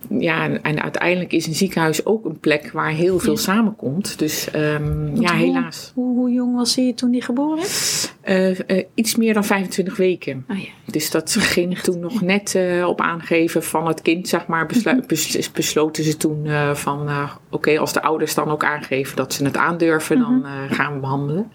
Ja, 0.09 0.49
en 0.61 0.81
uiteindelijk 0.81 1.31
is 1.31 1.47
een 1.47 1.53
ziekenhuis 1.55 2.05
ook 2.05 2.25
een 2.25 2.39
plek 2.39 2.71
waar 2.71 2.89
heel 2.91 3.19
veel 3.19 3.33
Ja. 3.33 3.39
samenkomt. 3.39 4.19
Dus 4.19 4.47
um, 4.55 5.21
ja, 5.21 5.35
hoe, 5.37 5.45
helaas. 5.45 5.91
Hoe, 5.95 6.15
hoe 6.17 6.31
jong 6.31 6.55
was 6.55 6.75
hij 6.75 6.93
toen 6.95 7.11
hij 7.11 7.21
geboren 7.21 7.59
is? 7.63 8.11
Uh, 8.25 8.49
uh, 8.49 8.83
iets 8.93 9.15
meer 9.15 9.33
dan 9.33 9.43
25 9.45 9.97
weken. 9.97 10.45
Oh 10.49 10.57
ja. 10.57 10.69
Dus 10.85 11.11
dat 11.11 11.35
ging 11.39 11.79
toen 11.79 11.99
nog 11.99 12.21
net 12.21 12.53
uh, 12.57 12.87
op 12.87 13.01
aangeven 13.01 13.63
van 13.63 13.87
het 13.87 14.01
kind, 14.01 14.27
zeg 14.27 14.47
maar. 14.47 14.65
Beslu- 14.65 15.03
bes- 15.07 15.51
besloten 15.51 16.03
ze 16.03 16.17
toen 16.17 16.47
van, 16.73 17.01
oké, 17.01 17.29
okay, 17.49 17.77
als 17.77 17.93
de 17.93 18.01
ouders 18.01 18.33
dan 18.35 18.49
ook 18.49 18.63
aangeven 18.63 19.15
dat 19.15 19.33
ze 19.33 19.43
het 19.43 19.57
aandurven, 19.57 20.19
dan 20.19 20.43
uh, 20.45 20.51
gaan 20.77 20.93
we 20.93 20.99
behandelen. 20.99 21.51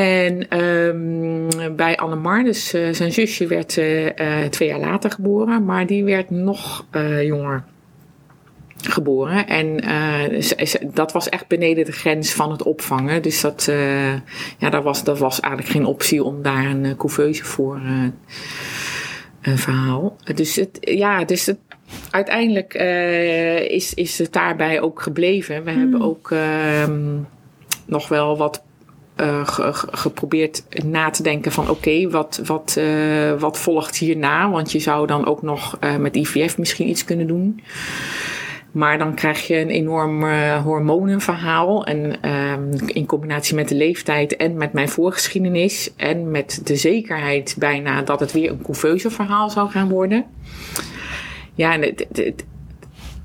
En 0.00 0.60
um, 0.60 1.76
bij 1.76 1.96
Annemar, 1.96 2.44
dus 2.44 2.74
uh, 2.74 2.92
zijn 2.92 3.12
zusje, 3.12 3.46
werd 3.46 3.76
uh, 3.76 4.04
uh, 4.04 4.44
twee 4.50 4.68
jaar 4.68 4.78
later 4.78 5.10
geboren, 5.10 5.64
maar 5.64 5.86
die 5.86 6.04
werd 6.04 6.30
nog 6.30 6.86
jonger 7.22 7.64
geboren. 8.82 9.46
En 9.46 9.80
dat 10.92 11.12
was 11.12 11.28
echt 11.28 11.46
beneden 11.46 11.84
de 11.84 11.92
grens 11.92 12.32
van 12.32 12.50
het 12.50 12.62
opvangen. 12.62 13.22
Dus 13.22 13.40
dat, 13.40 13.64
ja, 14.58 14.70
dat, 14.70 14.82
was, 14.82 15.04
dat 15.04 15.18
was 15.18 15.40
eigenlijk 15.40 15.72
geen 15.72 15.84
optie 15.84 16.24
om 16.24 16.42
daar 16.42 16.64
een 16.64 16.96
couveuse 16.96 17.44
voor 17.44 17.80
een 19.40 19.58
verhaal. 19.58 20.16
Dus, 20.34 20.56
het, 20.56 20.78
ja, 20.80 21.24
dus 21.24 21.46
het, 21.46 21.58
uiteindelijk 22.10 22.74
uh, 22.74 23.60
is, 23.70 23.94
is 23.94 24.18
het 24.18 24.32
daarbij 24.32 24.80
ook 24.80 25.02
gebleven. 25.02 25.64
We 25.64 25.70
hmm. 25.70 25.80
hebben 25.80 26.02
ook 26.02 26.30
uh, 26.30 26.88
nog 27.86 28.08
wel 28.08 28.36
wat 28.36 28.62
eh, 29.20 29.46
ge- 29.46 29.72
ge- 29.72 29.88
geprobeerd 29.90 30.62
na 30.84 31.10
te 31.10 31.22
denken 31.22 31.52
van 31.52 31.70
oké, 31.70 32.08
wat, 32.10 32.40
wat, 32.44 32.74
eh, 32.78 33.32
wat 33.38 33.58
volgt 33.58 33.96
hierna? 33.96 34.50
Want 34.50 34.72
je 34.72 34.78
zou 34.78 35.06
dan 35.06 35.26
ook 35.26 35.42
nog 35.42 35.76
eh, 35.80 35.96
met 35.96 36.16
IVF 36.16 36.58
misschien 36.58 36.88
iets 36.88 37.04
kunnen 37.04 37.26
doen. 37.26 37.60
Maar 38.72 38.98
dan 38.98 39.14
krijg 39.14 39.46
je 39.46 39.56
een 39.60 39.68
enorm 39.70 40.24
hormonenverhaal. 40.62 41.84
En 41.86 42.22
ehm, 42.22 42.72
in 42.86 43.06
combinatie 43.06 43.54
met 43.54 43.68
de 43.68 43.74
leeftijd 43.74 44.36
en 44.36 44.56
met 44.56 44.72
mijn 44.72 44.88
voorgeschiedenis. 44.88 45.92
En 45.96 46.30
met 46.30 46.60
de 46.64 46.76
zekerheid 46.76 47.56
bijna 47.58 48.02
dat 48.02 48.20
het 48.20 48.32
weer 48.32 48.50
een 48.50 48.62
couveuse 48.62 49.10
verhaal 49.10 49.50
zou 49.50 49.70
gaan 49.70 49.88
worden. 49.88 50.24
Ja, 51.54 51.72
en 51.72 51.82
het- 51.82 52.44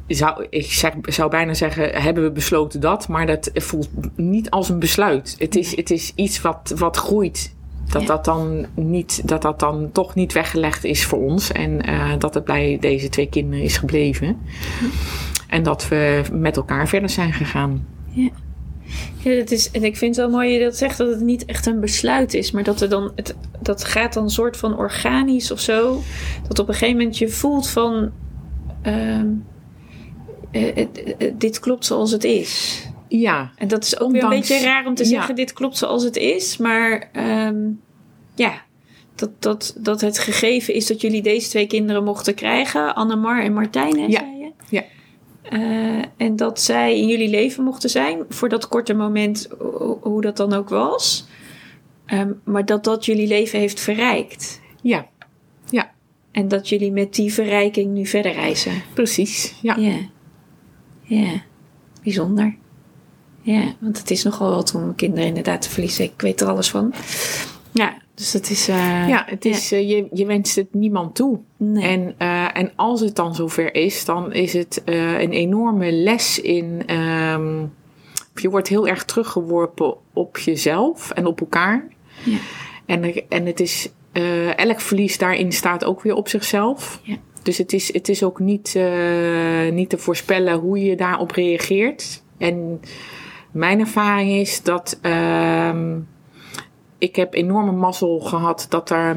zou, 0.07 0.45
ik 0.49 0.71
zeg, 0.71 0.93
zou 1.01 1.29
bijna 1.29 1.53
zeggen, 1.53 2.01
hebben 2.01 2.23
we 2.23 2.31
besloten 2.31 2.79
dat. 2.79 3.07
Maar 3.07 3.25
dat 3.25 3.49
voelt 3.53 3.89
niet 4.15 4.49
als 4.49 4.69
een 4.69 4.79
besluit. 4.79 5.35
Het 5.39 5.55
is, 5.55 5.75
het 5.75 5.91
is 5.91 6.11
iets 6.15 6.41
wat, 6.41 6.73
wat 6.77 6.97
groeit. 6.97 7.53
Dat, 7.85 8.01
Ja. 8.01 8.07
dat, 8.07 8.25
dan 8.25 8.65
niet, 8.75 9.27
dat 9.27 9.41
dat 9.41 9.59
dan 9.59 9.89
toch 9.91 10.15
niet 10.15 10.33
weggelegd 10.33 10.83
is 10.83 11.05
voor 11.05 11.19
ons. 11.19 11.51
En 11.51 11.81
eh, 11.81 12.11
dat 12.17 12.33
het 12.33 12.45
bij 12.45 12.77
deze 12.79 13.09
twee 13.09 13.29
kinderen 13.29 13.63
is 13.63 13.77
gebleven. 13.77 14.37
En 15.47 15.63
dat 15.63 15.87
we 15.87 16.21
met 16.31 16.57
elkaar 16.57 16.87
verder 16.87 17.09
zijn 17.09 17.33
gegaan. 17.33 17.85
Ja, 19.17 19.35
dat 19.35 19.51
is, 19.51 19.71
en 19.71 19.83
ik 19.83 19.97
vind 19.97 20.15
het 20.15 20.25
wel 20.25 20.35
mooi 20.35 20.49
dat 20.49 20.57
je 20.59 20.63
dat 20.63 20.77
zegt, 20.77 20.97
dat 20.97 21.07
het 21.07 21.21
niet 21.21 21.45
echt 21.45 21.65
een 21.65 21.79
besluit 21.79 22.33
is, 22.33 22.51
maar 22.51 22.63
dat 22.63 22.81
er 22.81 22.89
dan, 22.89 23.11
het, 23.15 23.35
dat 23.61 23.83
gaat 23.83 24.13
dan 24.13 24.23
een 24.23 24.29
soort 24.29 24.57
van 24.57 24.77
organisch 24.77 25.51
of 25.51 25.59
zo. 25.59 26.01
Dat 26.47 26.59
op 26.59 26.67
een 26.67 26.73
gegeven 26.73 26.97
moment 26.97 27.17
je 27.17 27.29
voelt 27.29 27.69
van, 27.69 28.11
ehm, 28.81 29.27
eh, 30.55 30.77
eh, 31.17 31.33
dit 31.33 31.59
klopt 31.59 31.85
zoals 31.85 32.11
het 32.11 32.23
is. 32.23 32.81
Ja, 33.07 33.51
En 33.57 33.67
dat 33.67 33.83
is 33.83 33.99
ook 33.99 34.11
weer 34.11 34.19
een 34.21 34.27
Ondanks- 34.27 34.47
beetje 34.49 34.65
raar 34.65 34.85
om 34.85 34.95
te 34.95 35.03
ja. 35.03 35.09
zeggen, 35.09 35.35
dit 35.35 35.53
klopt 35.53 35.77
zoals 35.77 36.03
het 36.03 36.15
is, 36.15 36.57
maar 36.57 37.09
ehm, 37.11 37.57
ja, 38.35 38.61
dat, 39.15 39.29
dat, 39.39 39.75
dat 39.77 40.01
het 40.01 40.19
gegeven 40.19 40.73
is 40.73 40.87
dat 40.87 41.01
jullie 41.01 41.21
deze 41.21 41.49
twee 41.49 41.67
kinderen 41.67 42.03
mochten 42.03 42.33
krijgen, 42.35 42.95
Annemar 42.95 43.43
en 43.43 43.53
Martijn, 43.53 43.99
hè, 43.99 44.05
Ja. 44.05 44.19
zei 44.19 44.37
je? 44.37 44.51
Ja. 44.69 44.83
Eh, 45.41 46.03
en 46.17 46.35
dat 46.35 46.61
zij 46.61 46.97
in 46.99 47.07
jullie 47.07 47.29
leven 47.29 47.63
mochten 47.63 47.89
zijn 47.89 48.23
voor 48.29 48.49
dat 48.49 48.67
korte 48.67 48.93
moment, 48.93 49.47
ho- 49.59 49.99
hoe 50.01 50.21
dat 50.21 50.37
dan 50.37 50.53
ook 50.53 50.69
was. 50.69 51.25
Ehm, 52.05 52.31
maar 52.43 52.65
dat 52.65 52.83
dat 52.83 53.05
jullie 53.05 53.27
leven 53.27 53.59
heeft 53.59 53.79
verrijkt. 53.79 54.61
ja, 54.81 55.07
ja, 55.69 55.91
En 56.31 56.47
dat 56.47 56.69
jullie 56.69 56.91
met 56.91 57.13
die 57.15 57.33
verrijking 57.33 57.93
nu 57.93 58.05
verder 58.05 58.31
reizen. 58.33 58.73
precies. 58.93 59.55
Ja. 59.61 59.75
Ja. 59.75 59.95
Ja. 61.05 61.41
Bijzonder. 62.03 62.55
Ja, 63.41 63.73
want 63.79 63.97
het 63.97 64.11
is 64.11 64.23
nogal 64.23 64.49
wat 64.55 64.75
om 64.75 64.95
kinderen 64.95 65.25
inderdaad 65.27 65.61
te 65.61 65.69
verliezen. 65.69 66.05
Ik 66.05 66.13
weet 66.21 66.41
er 66.41 66.47
alles 66.47 66.69
van. 66.69 66.93
Ja, 67.71 67.93
dus 68.13 68.31
dat 68.31 68.49
is... 68.49 68.67
eh, 68.67 69.07
Ja, 69.09 69.23
het 69.29 69.45
is, 69.45 69.71
eh, 69.71 69.89
je, 69.89 70.07
je 70.13 70.25
wenst 70.25 70.55
het 70.55 70.73
niemand 70.73 71.15
toe. 71.15 71.39
Nee. 71.57 71.83
En, 71.87 72.15
eh, 72.17 72.57
en 72.57 72.71
als 72.75 72.99
het 72.99 73.15
dan 73.15 73.35
zover 73.35 73.75
is, 73.75 74.05
dan 74.05 74.33
is 74.33 74.53
het 74.53 74.81
een 74.85 75.31
enorme 75.31 75.91
les 75.91 76.39
in. 76.41 76.83
ehm, 76.85 77.65
je 78.35 78.49
wordt 78.49 78.67
heel 78.67 78.87
erg 78.87 79.05
teruggeworpen 79.05 79.95
op 80.13 80.37
jezelf 80.37 81.11
en 81.11 81.25
op 81.25 81.39
elkaar. 81.39 81.87
Ja. 82.23 82.37
En, 82.85 83.29
en 83.29 83.45
het 83.45 83.59
is. 83.59 83.89
elk 84.55 84.79
verlies 84.81 85.17
daarin 85.17 85.51
staat 85.51 85.83
ook 85.85 86.01
weer 86.01 86.13
op 86.15 86.27
zichzelf. 86.27 86.99
Ja. 87.03 87.15
Dus 87.45 87.57
het 87.57 87.73
is, 87.73 87.93
het 87.93 88.09
is 88.09 88.23
ook 88.23 88.39
niet, 88.39 88.75
eh, 88.75 89.71
niet 89.71 89.89
te 89.89 89.97
voorspellen 89.97 90.53
hoe 90.53 90.79
je 90.79 90.95
daarop 90.95 91.31
reageert. 91.31 92.23
En 92.37 92.81
mijn 93.51 93.79
ervaring 93.79 94.31
is 94.31 94.63
dat. 94.63 94.99
ehm, 95.01 95.97
ik 96.97 97.15
heb 97.15 97.33
enorme 97.33 97.71
mazzel 97.71 98.19
gehad 98.19 98.65
dat, 98.69 98.89
er, 98.89 99.15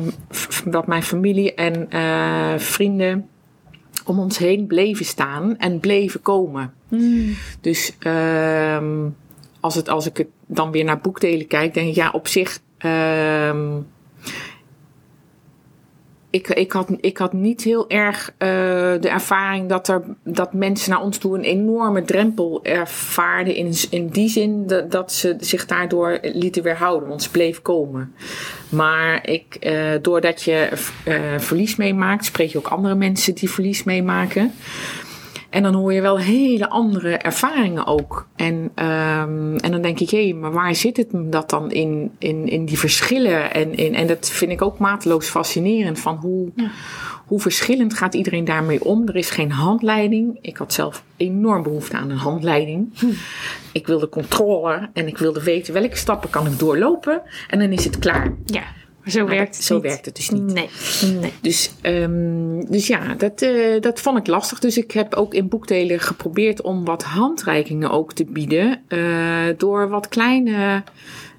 dat 0.64 0.86
mijn 0.86 1.02
familie 1.02 1.54
en 1.54 1.90
eh, 1.90 2.58
vrienden 2.58 3.28
om 4.04 4.18
ons 4.18 4.38
heen 4.38 4.66
bleven 4.66 5.04
staan 5.04 5.56
en 5.58 5.80
bleven 5.80 6.22
komen. 6.22 6.72
Mm. 6.88 7.34
Dus 7.60 7.96
ehm, 7.98 9.08
als, 9.60 9.74
het, 9.74 9.88
als 9.88 10.06
ik 10.06 10.16
het 10.16 10.28
dan 10.46 10.70
weer 10.70 10.84
naar 10.84 11.00
boekdelen 11.00 11.46
kijk, 11.46 11.74
denk 11.74 11.88
ik 11.88 11.94
ja, 11.94 12.10
op 12.10 12.26
zich. 12.28 12.60
ehm, 12.78 13.80
ik, 16.30 16.48
ik, 16.48 16.72
had, 16.72 16.88
ik 17.00 17.18
had 17.18 17.32
niet 17.32 17.62
heel 17.62 17.90
erg 17.90 18.32
eh, 18.38 18.48
de 19.00 19.08
ervaring 19.08 19.68
dat, 19.68 19.88
er, 19.88 20.02
dat 20.24 20.52
mensen 20.52 20.90
naar 20.90 21.02
ons 21.02 21.18
toe 21.18 21.38
een 21.38 21.44
enorme 21.44 22.02
drempel 22.02 22.64
ervaarden. 22.64 23.54
In, 23.54 23.72
in 23.90 24.08
die 24.08 24.28
zin 24.28 24.66
dat, 24.88 25.12
ze 25.12 25.36
zich 25.40 25.66
daardoor 25.66 26.18
lieten 26.22 26.62
weerhouden, 26.62 27.08
want 27.08 27.22
ze 27.22 27.30
bleef 27.30 27.62
komen. 27.62 28.14
Maar 28.68 29.28
ik, 29.28 29.54
eh, 29.60 29.92
doordat 30.02 30.42
je 30.42 30.68
eh, 31.04 31.14
verlies 31.38 31.76
meemaakt, 31.76 32.24
spreek 32.24 32.50
je 32.50 32.58
ook 32.58 32.68
andere 32.68 32.94
mensen 32.94 33.34
die 33.34 33.50
verlies 33.50 33.84
meemaken. 33.84 34.52
En 35.50 35.62
dan 35.62 35.74
hoor 35.74 35.92
je 35.92 36.00
wel 36.00 36.18
hele 36.18 36.68
andere 36.68 37.16
ervaringen 37.16 37.86
ook. 37.86 38.26
En, 38.36 38.70
ehm, 38.74 39.56
en 39.56 39.70
dan 39.70 39.82
denk 39.82 40.00
ik, 40.00 40.10
hé, 40.10 40.32
maar 40.32 40.52
waar 40.52 40.74
zit 40.74 40.96
het 40.96 41.08
dat 41.12 41.50
dan 41.50 41.70
in, 41.70 42.10
in, 42.18 42.48
in 42.48 42.64
die 42.64 42.78
verschillen? 42.78 43.52
En, 43.54 43.74
in, 43.74 43.94
en 43.94 44.06
dat 44.06 44.30
vind 44.30 44.50
ik 44.50 44.62
ook 44.62 44.78
mateloos 44.78 45.28
fascinerend. 45.28 45.98
Van 45.98 46.16
hoe, 46.16 46.52
hoe 47.26 47.40
verschillend 47.40 47.94
gaat 47.94 48.14
iedereen 48.14 48.44
daarmee 48.44 48.84
om? 48.84 49.08
Er 49.08 49.16
is 49.16 49.30
geen 49.30 49.50
handleiding. 49.50 50.38
Ik 50.40 50.56
had 50.56 50.72
zelf 50.72 51.04
enorm 51.16 51.62
behoefte 51.62 51.96
aan 51.96 52.10
een 52.10 52.16
handleiding. 52.16 52.92
Ik 53.72 53.86
wilde 53.86 54.08
controle 54.08 54.88
en 54.92 55.06
ik 55.06 55.18
wilde 55.18 55.42
weten 55.42 55.74
welke 55.74 55.96
stappen 55.96 56.30
kan 56.30 56.46
ik 56.46 56.58
doorlopen. 56.58 57.22
En 57.48 57.58
dan 57.58 57.72
is 57.72 57.84
het 57.84 57.98
klaar. 57.98 58.34
Ja, 58.44 58.62
maar 59.08 59.16
zo 59.22 59.26
Maar 59.26 59.36
werkt 59.36 59.56
het 59.56 59.64
zo 59.64 59.74
niet. 59.74 59.82
werkt 59.82 60.04
het 60.04 60.16
dus 60.16 60.30
niet. 60.30 60.42
Nee, 60.42 60.68
nee. 61.20 61.32
Dus, 61.40 61.70
ehm, 61.80 62.64
dus 62.68 62.86
ja, 62.86 63.14
dat, 63.14 63.42
eh, 63.42 63.80
dat 63.80 64.00
vond 64.00 64.18
ik 64.18 64.26
lastig. 64.26 64.58
Dus 64.58 64.78
ik 64.78 64.90
heb 64.92 65.14
ook 65.14 65.34
in 65.34 65.48
boekdelen 65.48 66.00
geprobeerd 66.00 66.62
om 66.62 66.84
wat 66.84 67.02
handreikingen 67.02 67.90
ook 67.90 68.12
te 68.12 68.24
bieden. 68.24 68.80
eh, 68.88 68.98
door 69.56 69.88
wat 69.88 70.08
kleine 70.08 70.82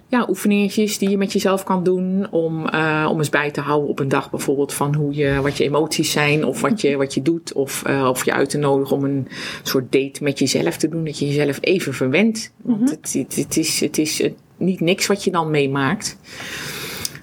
ja, 0.07 0.25
oefeningetjes 0.29 0.97
die 0.97 1.09
je 1.09 1.17
met 1.17 1.33
jezelf 1.33 1.63
kan 1.63 1.83
doen. 1.83 2.27
Om, 2.31 2.67
eh, 2.67 3.07
om 3.11 3.17
eens 3.17 3.29
bij 3.29 3.51
te 3.51 3.61
houden 3.61 3.89
op 3.89 3.99
een 3.99 4.07
dag 4.07 4.29
bijvoorbeeld 4.29 4.73
van 4.73 4.95
hoe 4.95 5.13
je, 5.15 5.41
wat 5.41 5.57
je 5.57 5.63
emoties 5.63 6.11
zijn. 6.11 6.45
Of 6.45 6.61
wat 6.61 6.81
je, 6.81 6.97
wat 6.97 7.13
je 7.13 7.21
doet. 7.21 7.53
Of, 7.53 7.83
of 7.85 8.25
je 8.25 8.33
uit 8.33 8.49
te 8.49 8.57
nodigen 8.57 8.95
om 8.95 9.03
een 9.03 9.27
soort 9.63 9.91
date 9.91 10.23
met 10.23 10.39
jezelf 10.39 10.77
te 10.77 10.89
doen. 10.89 11.03
Dat 11.03 11.19
je 11.19 11.27
jezelf 11.27 11.57
even 11.61 11.93
verwendt. 11.93 12.51
Want 12.61 12.89
het, 12.89 13.13
het, 13.13 13.35
het 13.35 13.57
is, 13.57 13.79
het 13.79 13.97
is 13.97 14.29
niet 14.57 14.79
niks 14.79 15.07
wat 15.07 15.23
je 15.23 15.31
dan 15.31 15.51
meemaakt. 15.51 16.17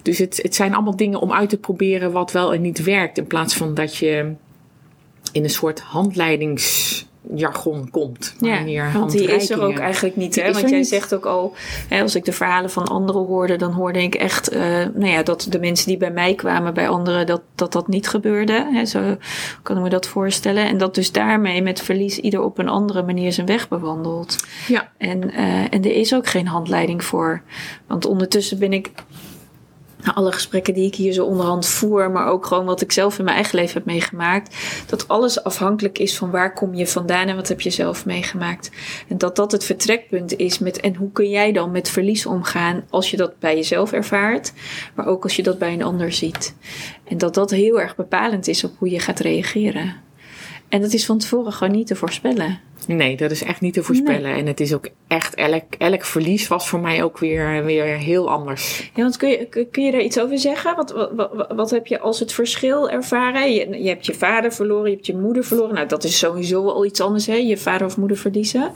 Dus 0.06 0.18
het, 0.18 0.38
het 0.42 0.54
zijn 0.54 0.75
allemaal 0.75 0.96
dingen 0.96 1.20
om 1.20 1.32
uit 1.32 1.48
te 1.48 1.58
proberen 1.58 2.12
wat 2.12 2.32
wel 2.32 2.54
en 2.54 2.60
niet 2.60 2.84
werkt. 2.84 3.18
In 3.18 3.26
plaats 3.26 3.56
van 3.56 3.75
dat 3.75 3.96
je 3.96 4.32
in 5.32 5.44
een 5.44 5.50
soort 5.50 5.80
handleidingsjargon 5.80 7.90
komt. 7.90 8.34
Ja, 8.40 8.92
want 8.92 9.12
die 9.12 9.34
is 9.34 9.50
er 9.50 9.62
ook 9.62 9.78
eigenlijk 9.78 10.16
niet. 10.16 10.34
Hè? 10.34 10.52
Want 10.52 10.68
jij 10.68 10.78
niet. 10.78 10.88
zegt 10.88 11.14
ook 11.14 11.26
al, 11.26 11.54
hè, 11.88 12.02
als 12.02 12.14
ik 12.14 12.25
de 12.25 12.32
verhalen 12.32 12.70
van 12.70 12.86
anderen 12.86 13.26
hoorde, 13.26 13.56
dan 13.56 13.72
hoorde 13.72 14.02
ik 14.02 14.14
echt 14.14 14.48
eh, 14.48 14.60
nou 14.94 15.06
ja, 15.06 15.22
dat 15.22 15.46
de 15.50 15.58
mensen 15.58 15.88
die 15.88 15.96
bij 15.96 16.10
mij 16.10 16.34
kwamen, 16.34 16.75
bij 16.75 16.88
anderen, 16.88 17.26
dat 17.26 17.42
dat, 17.54 17.72
dat 17.72 17.88
niet 17.88 18.08
gebeurde. 18.08 18.68
Hè? 18.72 18.84
Zo 18.84 19.16
kan 19.62 19.76
ik 19.76 19.82
me 19.82 19.88
dat 19.88 20.06
voorstellen. 20.06 20.66
En 20.66 20.78
dat 20.78 20.94
dus 20.94 21.12
daarmee 21.12 21.62
met 21.62 21.82
verlies 21.82 22.18
ieder 22.18 22.42
op 22.42 22.58
een 22.58 22.68
andere 22.68 23.02
manier 23.02 23.32
zijn 23.32 23.46
weg 23.46 23.68
bewandelt. 23.68 24.36
Ja, 24.68 24.90
En, 24.98 25.32
eh, 25.32 25.60
en 25.60 25.84
er 25.84 25.96
is 25.96 26.14
ook 26.14 26.26
geen 26.26 26.46
handleiding 26.46 27.04
voor. 27.04 27.42
Want 27.86 28.06
ondertussen 28.06 28.58
ben 28.58 28.72
ik 28.72 28.90
alle 30.14 30.32
gesprekken 30.32 30.75
die 30.75 30.86
ik 30.86 30.94
hier 30.94 31.12
zo 31.12 31.25
onderhand 31.25 31.66
voer, 31.66 32.10
maar 32.10 32.26
ook 32.28 32.46
gewoon 32.46 32.64
wat 32.64 32.80
ik 32.80 32.92
zelf 32.92 33.18
in 33.18 33.25
mijn 33.25 33.36
eigen 33.36 33.58
leven 33.58 33.75
heb 33.75 33.84
meegemaakt, 33.84 34.56
dat 34.86 35.08
alles 35.08 35.44
afhankelijk 35.44 35.98
is 35.98 36.16
van 36.16 36.30
waar 36.30 36.52
kom 36.52 36.75
je 36.75 36.86
vandaan 36.86 37.28
en 37.28 37.36
wat 37.36 37.48
heb 37.48 37.60
je 37.60 37.70
zelf 37.70 38.06
meegemaakt. 38.06 38.70
En 39.08 39.18
dat 39.18 39.36
dat 39.36 39.52
het 39.52 39.64
vertrekpunt 39.64 40.36
is 40.36 40.58
met 40.58 40.80
en 40.80 40.94
hoe 40.94 41.12
kun 41.12 41.28
jij 41.28 41.52
dan 41.52 41.70
met 41.70 41.88
verlies 41.88 42.26
omgaan 42.26 42.84
als 42.90 43.10
je 43.10 43.16
dat 43.16 43.38
bij 43.38 43.54
jezelf 43.54 43.92
ervaart, 43.92 44.52
maar 44.94 45.06
ook 45.06 45.22
als 45.22 45.36
je 45.36 45.42
dat 45.42 45.58
bij 45.58 45.72
een 45.72 45.82
ander 45.82 46.12
ziet. 46.12 46.54
En 47.04 47.18
dat 47.18 47.34
dat 47.34 47.50
heel 47.50 47.80
erg 47.80 47.96
bepalend 47.96 48.48
is 48.48 48.64
op 48.64 48.72
hoe 48.78 48.90
je 48.90 49.00
gaat 49.00 49.20
reageren. 49.20 49.94
En 50.68 50.80
dat 50.80 50.92
is 50.92 51.06
van 51.06 51.18
tevoren 51.18 51.52
gewoon 51.52 51.72
niet 51.72 51.86
te 51.86 51.96
voorspellen. 51.96 52.65
Nee, 52.86 53.16
dat 53.16 53.30
is 53.30 53.42
echt 53.42 53.60
niet 53.60 53.74
te 53.74 53.82
voorspellen. 53.82 54.34
En 54.34 54.46
het 54.46 54.60
is 54.60 54.74
ook 54.74 54.88
echt, 55.08 55.34
elk, 55.34 55.62
elk 55.78 56.04
verlies 56.04 56.48
was 56.48 56.68
voor 56.68 56.80
mij 56.80 57.02
ook 57.02 57.18
weer, 57.18 57.64
weer 57.64 57.84
heel 57.84 58.30
anders. 58.30 58.90
Ja, 58.94 59.02
want 59.02 59.16
kun 59.16 59.28
je, 59.28 59.66
kun- 59.70 59.84
je 59.84 59.90
daar 59.90 60.00
iets 60.02 60.20
over 60.20 60.38
zeggen? 60.38 60.76
Wat, 60.76 60.92
wat, 60.92 61.10
wat, 61.14 61.46
wat 61.56 61.70
heb 61.70 61.86
je 61.86 62.00
als 62.00 62.20
het 62.20 62.32
verschil 62.32 62.90
ervaren? 62.90 63.52
Je, 63.52 63.82
je 63.82 63.88
hebt 63.88 64.06
je 64.06 64.14
vader 64.14 64.52
verloren, 64.52 64.88
je 64.90 64.94
hebt 64.94 65.06
je 65.06 65.16
moeder 65.16 65.44
verloren. 65.44 65.74
Nou, 65.74 65.88
dat 65.88 66.04
is 66.04 66.18
sowieso 66.18 66.68
al 66.68 66.84
iets 66.84 67.00
anders, 67.00 67.26
hè? 67.26 67.34
Je 67.34 67.56
vader 67.56 67.86
of 67.86 67.96
moeder 67.96 68.16
verliezen. 68.16 68.70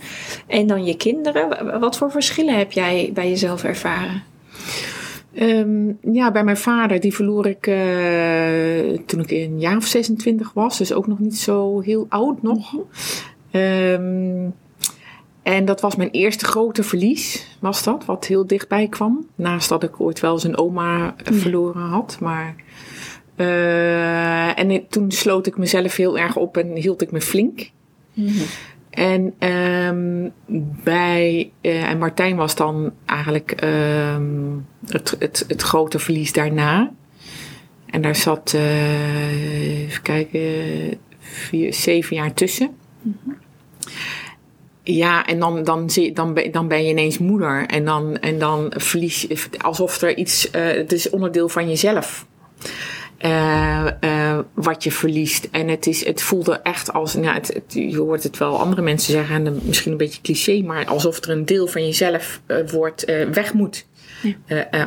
En 0.46 0.66
dan 0.66 0.84
je 0.84 0.96
kinderen. 0.96 1.48
Wa- 1.48 1.78
Wat 1.78 1.96
voor 1.96 2.10
verschillen 2.10 2.58
heb 2.58 2.72
jij 2.72 3.10
bij 3.14 3.28
jezelf 3.28 3.64
ervaren? 3.64 4.22
Ehm, 5.34 5.92
ja, 6.12 6.30
bij 6.30 6.44
mijn 6.44 6.56
vader, 6.56 7.00
die 7.00 7.14
verloor 7.14 7.46
ik 7.46 7.66
eh, 7.66 8.98
toen 9.06 9.20
ik 9.20 9.30
een 9.30 9.60
jaar 9.60 9.76
of 9.76 9.84
26 9.86 10.52
was. 10.52 10.78
Dus 10.78 10.92
ook 10.92 11.06
nog 11.06 11.18
niet 11.18 11.38
zo 11.38 11.80
heel 11.80 12.06
oud 12.08 12.42
nog. 12.42 12.74
Ehm, 13.50 14.48
En 15.42 15.64
dat 15.64 15.80
was 15.80 15.96
mijn 15.96 16.10
eerste 16.10 16.44
grote 16.44 16.82
verlies, 16.82 17.46
was 17.58 17.82
dat, 17.82 18.04
wat 18.04 18.26
heel 18.26 18.46
dichtbij 18.46 18.88
kwam. 18.88 19.26
Naast 19.34 19.68
dat 19.68 19.82
ik 19.82 20.00
ooit 20.00 20.20
wel 20.20 20.44
een 20.44 20.56
oma 20.58 21.14
verloren 21.24 21.82
had. 21.82 22.16
Maar, 22.20 22.54
eh, 23.36 24.58
en 24.58 24.88
toen 24.88 25.10
sloot 25.10 25.46
ik 25.46 25.56
mezelf 25.56 25.96
heel 25.96 26.18
erg 26.18 26.36
op 26.36 26.56
en 26.56 26.76
hield 26.76 27.02
ik 27.02 27.10
me 27.10 27.20
flink. 27.20 27.70
En 28.90 29.34
ehm, 29.38 30.28
bij 30.84 31.50
eh, 31.60 31.88
en 31.90 31.98
Martijn 31.98 32.36
was 32.36 32.54
dan 32.54 32.92
eigenlijk 33.06 33.50
ehm, 33.50 34.58
het, 34.86 35.16
het, 35.18 35.44
het 35.48 35.62
grote 35.62 35.98
verlies 35.98 36.32
daarna. 36.32 36.92
En 37.86 38.02
daar 38.02 38.16
zat, 38.16 38.52
eh, 38.54 39.82
even 39.82 40.02
kijken, 40.02 40.40
vier, 41.18 41.74
zeven 41.74 42.16
jaar 42.16 42.32
tussen. 42.34 42.76
Ja, 44.82 45.26
en 45.26 45.38
dan, 45.38 45.64
dan, 45.64 45.90
zie, 45.90 46.12
dan, 46.12 46.34
ben, 46.34 46.52
dan 46.52 46.68
ben 46.68 46.82
je 46.84 46.90
ineens 46.90 47.18
moeder. 47.18 47.66
En 47.66 47.84
dan, 47.84 48.18
en 48.18 48.38
dan 48.38 48.72
verlies 48.76 49.20
je, 49.22 49.36
alsof 49.58 50.00
er 50.02 50.16
iets, 50.16 50.50
eh, 50.50 50.64
het 50.64 50.92
is 50.92 51.10
onderdeel 51.10 51.48
van 51.48 51.68
jezelf. 51.68 52.26
eh, 53.18 53.86
eh, 54.02 54.38
wat 54.54 54.84
je 54.84 54.92
verliest. 54.92 55.48
En 55.50 55.68
het, 55.68 55.86
is, 55.86 56.04
het 56.04 56.22
voelde 56.22 56.60
echt 56.62 56.92
als, 56.92 57.14
nou, 57.14 57.34
het, 57.34 57.48
het- 57.54 57.72
je 57.72 57.96
hoort 57.98 58.22
het 58.22 58.38
wel 58.38 58.58
andere 58.60 58.82
mensen 58.82 59.12
zeggen, 59.12 59.34
en 59.34 59.44
dan 59.44 59.58
misschien 59.62 59.92
een 59.92 59.98
beetje 59.98 60.20
cliché, 60.22 60.62
maar 60.62 60.86
alsof 60.86 61.16
er 61.24 61.30
een 61.30 61.44
deel 61.44 61.66
van 61.66 61.84
jezelf 61.84 62.40
wordt, 62.70 63.04
weg 63.32 63.52
moet. 63.52 63.86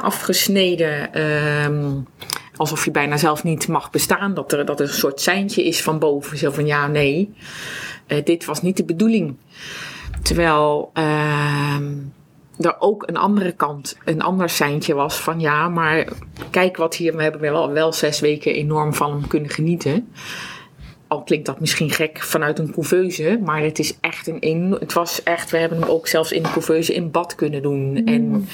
Afgesneden. 0.02 1.14
ehm, 1.14 1.92
alsof 2.56 2.86
je 2.86 2.92
bijna 2.92 3.18
zelf 3.18 3.44
niet 3.44 3.68
mag 3.68 3.90
bestaan. 3.90 4.34
Dat 4.34 4.52
er, 4.52 4.66
dat 4.66 4.80
er 4.80 4.88
een 4.88 4.94
soort 4.94 5.22
seintje 5.22 5.64
is 5.64 5.82
van 5.82 6.00
boven. 6.00 6.38
Zo 6.38 6.52
van 6.52 6.66
ja, 6.66 6.88
nee, 6.88 7.34
eh, 8.08 8.26
dit 8.26 8.46
was 8.46 8.62
niet 8.62 8.78
de 8.78 8.86
bedoeling. 8.86 9.36
Terwijl 10.22 10.90
ehm, 10.94 11.94
er 12.60 12.76
ook 12.80 13.08
een 13.08 13.18
andere 13.18 13.52
kant, 13.52 13.98
een 14.06 14.22
ander 14.22 14.50
seintje 14.50 14.94
was 14.94 15.16
van 15.16 15.40
ja, 15.40 15.70
maar 15.70 16.08
kijk 16.50 16.78
wat 16.78 16.96
hier, 16.96 17.16
we 17.16 17.24
hebben 17.24 17.42
wel, 17.42 17.72
wel 17.72 17.94
zes 17.94 18.20
weken 18.20 18.54
enorm 18.54 18.94
van 18.94 19.12
hem 19.12 19.28
kunnen 19.28 19.50
genieten. 19.50 20.12
Al 21.14 21.24
klinkt 21.24 21.46
dat 21.46 21.60
misschien 21.60 21.90
gek 21.90 22.20
vanuit 22.22 22.60
een 22.60 22.72
couveuse, 22.72 23.40
maar 23.44 23.62
het 23.62 23.80
is 23.80 23.98
echt 24.02 24.28
een 24.28 24.78
Het 24.80 24.94
was 24.94 25.24
echt, 25.24 25.52
we 25.52 25.58
hebben 25.58 25.80
hem 25.80 25.90
ook 25.90 26.08
zelfs 26.08 26.32
in 26.32 26.44
de 26.44 26.52
couveuse 26.52 26.94
in 26.94 27.12
bad 27.12 27.36
kunnen 27.36 27.62
doen. 27.62 28.06
En 28.06 28.48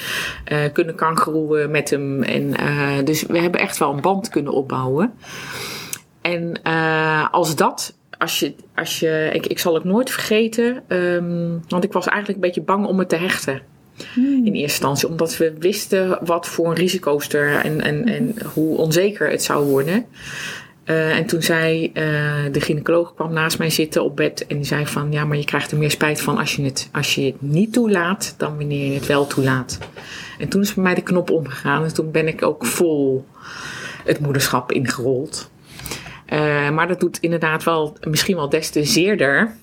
eh, 0.44 0.58
kunnen 0.72 0.94
kangeroeën 0.94 1.70
met 1.70 1.90
hem. 1.90 2.22
En, 2.22 2.56
eh, 2.56 3.04
dus 3.04 3.22
we 3.22 3.38
hebben 3.38 3.60
echt 3.60 3.78
wel 3.78 3.92
een 3.92 4.00
band 4.00 4.28
kunnen 4.28 4.52
opbouwen. 4.52 5.12
En 6.20 6.62
eh, 6.62 7.28
als 7.30 7.56
dat, 7.56 7.96
als 8.18 8.40
je, 8.40 8.54
als 8.74 9.00
je 9.00 9.30
ik, 9.32 9.46
ik 9.46 9.58
zal 9.58 9.74
het 9.74 9.84
nooit 9.84 10.10
vergeten, 10.10 10.82
ehm, 10.88 11.58
want 11.68 11.84
ik 11.84 11.92
was 11.92 12.06
eigenlijk 12.06 12.38
een 12.38 12.46
beetje 12.46 12.62
bang 12.62 12.86
om 12.86 12.98
het 12.98 13.08
te 13.08 13.16
hechten. 13.16 13.62
In 14.14 14.44
eerste 14.44 14.60
instantie, 14.60 15.08
omdat 15.08 15.36
we 15.36 15.52
wisten 15.58 16.18
wat 16.20 16.48
voor 16.48 16.66
een 16.66 16.74
risico's 16.74 17.28
er 17.28 17.56
en, 17.56 17.80
en, 17.80 18.08
en 18.08 18.34
hoe 18.54 18.76
onzeker 18.76 19.30
het 19.30 19.42
zou 19.42 19.66
worden. 19.66 20.06
Eh, 20.90 21.16
en 21.16 21.26
toen 21.26 21.42
zei 21.42 21.90
eh, 21.92 22.02
de 22.52 22.60
gynaecoloog 22.60 23.14
kwam 23.14 23.32
naast 23.32 23.58
mij 23.58 23.70
zitten 23.70 24.04
op 24.04 24.16
bed 24.16 24.46
en 24.46 24.56
die 24.56 24.64
zei 24.64 24.86
van 24.86 25.12
ja, 25.12 25.24
maar 25.24 25.36
je 25.36 25.44
krijgt 25.44 25.70
er 25.70 25.78
meer 25.78 25.90
spijt 25.90 26.20
van 26.20 26.38
als 26.38 26.56
je 26.56 26.62
het, 26.62 26.88
als 26.92 27.14
je 27.14 27.24
het 27.24 27.42
niet 27.42 27.72
toelaat 27.72 28.34
dan 28.36 28.56
wanneer 28.56 28.86
je 28.86 28.94
het 28.94 29.06
wel 29.06 29.26
toelaat. 29.26 29.78
En 30.38 30.48
toen 30.48 30.60
is 30.60 30.74
bij 30.74 30.84
mij 30.84 30.94
de 30.94 31.02
knop 31.02 31.30
omgegaan 31.30 31.84
en 31.84 31.94
toen 31.94 32.10
ben 32.10 32.28
ik 32.28 32.42
ook 32.42 32.66
vol 32.66 33.26
het 34.04 34.20
moederschap 34.20 34.72
ingerold. 34.72 35.50
Eh, 36.26 36.70
maar 36.70 36.88
dat 36.88 37.00
doet 37.00 37.18
inderdaad 37.18 37.64
wel 37.64 37.96
misschien 38.08 38.36
wel 38.36 38.48
des 38.48 38.70
te 38.70 38.84
zeerder 38.84 39.54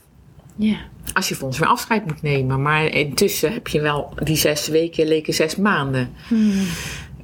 als 1.14 1.30
je 1.30 1.36
van 1.36 1.48
ons 1.48 1.60
weer 1.60 1.68
afscheid 1.68 2.06
moet 2.06 2.22
nemen. 2.22 2.62
Maar 2.62 2.86
intussen 2.86 3.54
heb 3.54 3.68
je 3.68 3.82
wel 3.82 4.14
die 4.24 4.36
zes 4.36 4.68
weken 4.68 5.08
leken 5.08 5.34
zes 5.34 5.56
maanden. 5.56 6.14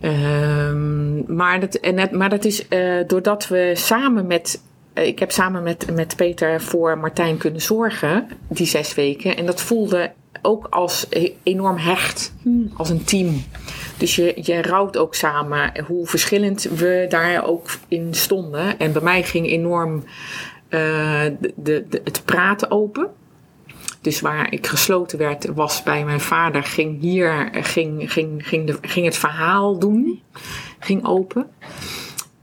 Ehm, 0.04 1.36
maar, 1.36 1.60
dat, 1.60 1.76
en 1.76 1.98
het, 1.98 2.12
maar 2.12 2.30
dat 2.30 2.46
is 2.46 2.68
eh, 2.68 2.96
doordat 3.08 3.48
we 3.48 3.72
samen 3.76 4.28
met. 4.28 4.62
eh, 4.94 5.08
ik 5.08 5.20
heb 5.20 5.32
samen 5.32 5.64
met, 5.64 5.96
met 5.96 6.16
Peter 6.16 6.62
voor 6.62 6.98
Martijn 6.98 7.38
kunnen 7.38 7.62
zorgen, 7.62 8.28
die 8.48 8.68
zes 8.68 8.94
weken. 8.96 9.38
En 9.38 9.46
dat 9.46 9.62
voelde 9.62 10.12
ook 10.42 10.68
als 10.70 11.06
e- 11.10 11.32
enorm 11.44 11.78
hecht, 11.78 12.34
als 12.78 12.90
een 12.90 13.04
team. 13.04 13.44
Dus 13.98 14.16
je, 14.16 14.34
je 14.42 14.62
rouwt 14.62 14.98
ook 14.98 15.16
samen 15.16 15.72
hoe 15.88 16.08
verschillend 16.08 16.64
we 16.64 17.06
daar 17.10 17.46
ook 17.48 17.70
in 17.88 18.14
stonden. 18.14 18.80
En 18.80 18.92
bij 18.92 19.02
mij 19.02 19.24
ging 19.24 19.48
enorm 19.48 20.04
eh, 20.70 20.80
de, 21.40 21.86
de- 21.90 22.02
het 22.04 22.22
praten 22.26 22.72
open. 22.72 23.08
Dus 24.04 24.22
waar 24.22 24.52
ik 24.52 24.68
gesloten 24.68 25.18
werd, 25.18 25.46
was 25.46 25.84
bij 25.84 26.06
mijn 26.06 26.20
vader, 26.20 26.64
ging 26.64 27.00
hier 27.02 27.50
ging, 27.52 28.12
ging, 28.12 28.48
ging, 28.48 28.78
ging 28.82 29.06
het 29.06 29.18
verhaal 29.18 29.80
doen, 29.80 30.22
ging 30.80 31.06
open. 31.06 31.48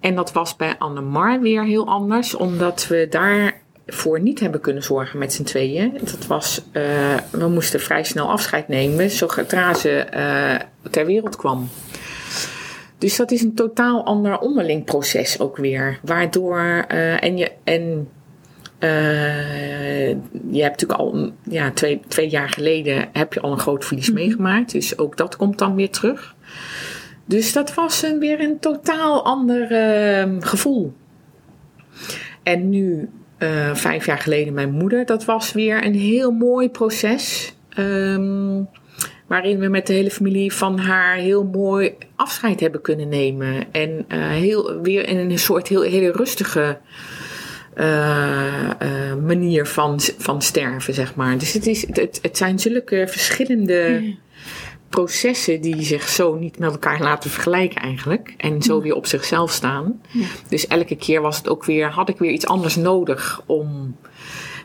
En 0.01 0.15
dat 0.15 0.33
was 0.33 0.57
bij 0.57 0.79
Annemar 0.79 1.41
weer 1.41 1.65
heel 1.65 1.87
anders, 1.87 2.35
omdat 2.35 2.87
we 2.87 3.07
daarvoor 3.11 4.21
niet 4.21 4.41
hebben 4.41 4.61
kunnen 4.61 4.83
zorgen 4.83 5.19
met 5.19 5.33
z'n 5.33 5.43
tweeën. 5.43 5.93
Dat 6.01 6.27
was, 6.27 6.63
eh, 6.73 7.17
we 7.31 7.49
moesten 7.49 7.81
vrij 7.81 8.05
snel 8.05 8.31
afscheid 8.31 8.69
nemen, 8.69 9.11
zodra 9.11 9.75
ze 9.75 9.91
eh, 9.91 10.67
ter 10.91 11.07
wereld 11.07 11.37
kwam. 11.37 11.69
Dus 12.99 13.17
dat 13.17 13.31
is 13.31 13.43
een 13.43 13.55
totaal 13.55 14.05
ander 14.05 14.39
onderling 14.39 14.85
proces 14.85 15.41
ook 15.41 15.57
weer. 15.57 15.99
Waardoor, 16.03 16.85
eh, 16.89 17.23
en 17.23 17.37
je, 17.37 17.53
en 17.65 18.09
je 18.81 20.63
hebt 20.63 20.81
natuurlijk 20.81 21.01
al 21.01 21.33
ja, 21.43 21.71
twee, 21.71 22.01
twee 22.09 22.29
jaar 22.29 22.49
geleden 22.49 23.09
heb 23.13 23.33
je 23.33 23.41
al 23.41 23.53
een 23.53 23.59
groot 23.59 23.85
verlies 23.85 24.11
meegemaakt. 24.11 24.73
Dus 24.73 24.99
ook 24.99 25.17
dat 25.17 25.37
komt 25.37 25.59
dan 25.59 25.75
weer 25.75 25.91
terug. 25.91 26.35
Dus 27.25 27.53
dat 27.53 27.75
was 27.75 28.03
een, 28.03 28.19
weer 28.19 28.41
een 28.41 28.59
totaal 28.59 29.25
ander 29.25 29.73
eh, 29.73 30.37
gevoel. 30.39 30.93
En 32.43 32.69
nu, 32.69 33.09
eh, 33.39 33.75
vijf 33.75 34.07
jaar 34.07 34.19
geleden, 34.19 34.55
mijn 34.55 34.71
moeder, 34.71 35.07
dat 35.07 35.25
was 35.25 35.53
weer 35.53 35.85
een 35.85 35.95
heel 35.95 36.31
mooi 36.31 36.71
proces. 36.71 37.55
ehm, 37.71 38.63
waarin 39.31 39.59
we 39.59 39.69
met 39.69 39.87
de 39.87 39.93
hele 39.93 40.11
familie 40.11 40.53
van 40.53 40.79
haar 40.79 41.17
heel 41.17 41.45
mooi 41.45 41.95
afscheid 42.17 42.61
hebben 42.61 42.81
kunnen 42.81 43.09
nemen. 43.09 43.73
En 43.73 44.05
eh, 44.09 44.19
heel, 44.29 44.81
weer 44.81 45.09
in 45.09 45.17
een 45.31 45.39
soort 45.39 45.69
heel, 45.69 45.83
hele 45.83 46.13
rustige 46.13 46.61
eh, 46.61 46.69
eh, 46.69 46.77
manier 49.25 49.67
van, 49.67 50.01
van 50.19 50.43
sterven, 50.43 50.95
zeg 50.95 51.15
maar. 51.15 51.39
Dus 51.39 51.53
het, 51.53 51.67
is, 51.67 51.87
het, 51.87 52.19
het 52.23 52.37
zijn 52.37 52.59
zulke 52.59 53.05
verschillende 53.09 54.15
processen 54.89 55.61
die 55.61 55.83
zich 55.83 56.09
zo 56.09 56.35
niet 56.35 56.59
met 56.59 56.71
elkaar 56.71 57.01
laten 57.01 57.31
vergelijken 57.31 57.83
eigenlijk. 57.83 58.35
En 58.37 58.63
zo 58.63 58.81
weer 58.81 58.95
op 58.95 59.07
zichzelf 59.07 59.51
staan. 59.51 60.01
Dus 60.49 60.67
elke 60.67 60.97
keer 60.97 61.21
was 61.21 61.37
het 61.37 61.49
ook 61.49 61.65
weer, 61.65 61.91
had 61.91 62.09
ik 62.09 62.19
weer 62.19 62.31
iets 62.31 62.47
anders 62.47 62.77
nodig 62.77 63.43
om 63.47 63.97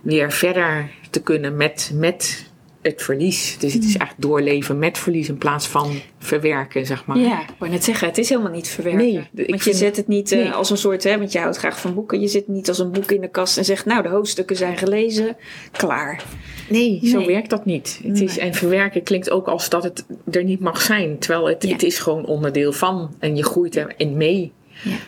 weer 0.02 0.32
verder 0.32 0.90
te 1.10 1.22
kunnen 1.22 1.58
met, 1.58 1.92
met 1.94 2.52
het 2.92 3.02
verlies. 3.04 3.58
Dus 3.60 3.74
het 3.74 3.84
is 3.84 3.98
echt 3.98 4.14
doorleven 4.18 4.80
met 4.80 4.98
verlies 4.98 5.30
in 5.30 5.38
plaats 5.38 5.68
van 5.68 5.92
verwerken, 6.20 6.86
zeg 6.86 7.06
maar. 7.06 7.18
Ja, 7.18 7.42
ik 7.42 7.56
wou 7.60 7.72
net 7.72 7.84
zeggen, 7.84 8.08
het 8.08 8.18
is 8.18 8.30
helemaal 8.30 8.52
niet 8.52 8.68
verwerken. 8.68 9.02
Nee, 9.06 9.14
want 9.34 9.48
je 9.50 9.58
vind- 9.60 9.76
zet 9.76 9.96
het 9.98 10.08
niet 10.08 10.32
eh, 10.32 10.40
nee. 10.40 10.52
als 10.52 10.70
een 10.70 10.78
soort, 10.78 11.04
hè, 11.04 11.18
want 11.18 11.32
je 11.32 11.40
houdt 11.40 11.58
graag 11.58 11.80
van 11.80 11.94
boeken. 11.94 12.20
Je 12.20 12.28
zit 12.28 12.48
niet 12.48 12.68
als 12.68 12.80
een 12.80 12.92
boek 12.92 13.12
in 13.12 13.22
de 13.22 13.30
kast 13.30 13.58
en 13.58 13.66
zegt, 13.66 13.86
nou, 13.86 14.04
de 14.04 14.10
hoofdstukken 14.10 14.56
zijn 14.56 14.78
gelezen, 14.78 15.38
klaar. 15.72 16.24
Nee, 16.70 17.00
zo 17.04 17.26
werkt 17.26 17.50
dat 17.50 17.66
niet. 17.66 18.00
Het 18.04 18.22
is, 18.22 18.38
en 18.38 18.54
verwerken 18.54 19.04
klinkt 19.04 19.30
ook 19.30 19.48
als 19.48 19.70
dat 19.70 19.84
het 19.84 20.06
er 20.32 20.44
niet 20.44 20.60
mag 20.60 20.82
zijn. 20.82 21.20
Terwijl 21.20 21.48
het, 21.48 21.64
Ja. 21.64 21.72
het 21.72 21.84
is 21.84 22.00
gewoon 22.00 22.26
onderdeel 22.26 22.72
van. 22.72 23.16
En 23.20 23.36
je 23.36 23.44
groeit 23.44 23.76
erin 23.76 24.18
mee. 24.18 24.52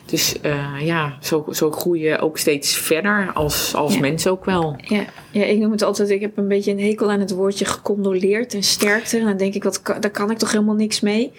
Dus 0.08 0.42
eh, 0.42 0.74
ja, 0.82 1.18
zo, 1.22 1.46
zo 1.52 1.72
groei 1.72 2.02
je 2.02 2.20
ook 2.20 2.38
steeds 2.38 2.76
verder 2.78 3.32
als, 3.34 3.76
als 3.76 3.94
Ja. 3.94 4.00
mens 4.00 4.28
ook 4.28 4.46
wel. 4.46 4.76
Ja, 4.84 5.04
ja, 5.32 5.44
ik 5.44 5.58
noem 5.60 5.72
het 5.72 5.82
altijd, 5.82 6.10
ik 6.10 6.22
heb 6.22 6.38
een 6.38 6.48
beetje 6.48 6.72
een 6.72 6.80
hekel 6.82 7.12
aan 7.12 7.20
het 7.20 7.32
woordje 7.32 7.66
gecondoleerd 7.66 8.54
en 8.54 8.64
sterkte. 8.64 9.18
En 9.18 9.26
dan 9.26 9.38
denk 9.38 9.54
ik, 9.54 9.64
wat, 9.64 9.82
daar 10.00 10.12
kan 10.12 10.32
ik 10.32 10.38
toch 10.38 10.52
helemaal 10.52 10.76
niks 10.76 11.00
mee. 11.00 11.32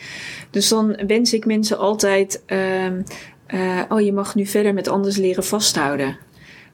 Dus 0.51 0.69
dan 0.69 0.97
wens 1.07 1.33
ik 1.33 1.47
mensen 1.47 1.79
altijd, 1.79 2.43
ehm, 2.47 3.03
eh, 3.47 3.81
oh 3.89 4.01
je 4.01 4.13
mag 4.13 4.35
nu 4.35 4.47
verder 4.47 4.75
met 4.75 4.89
anders 4.89 5.17
leren 5.17 5.45
vasthouden. 5.45 6.19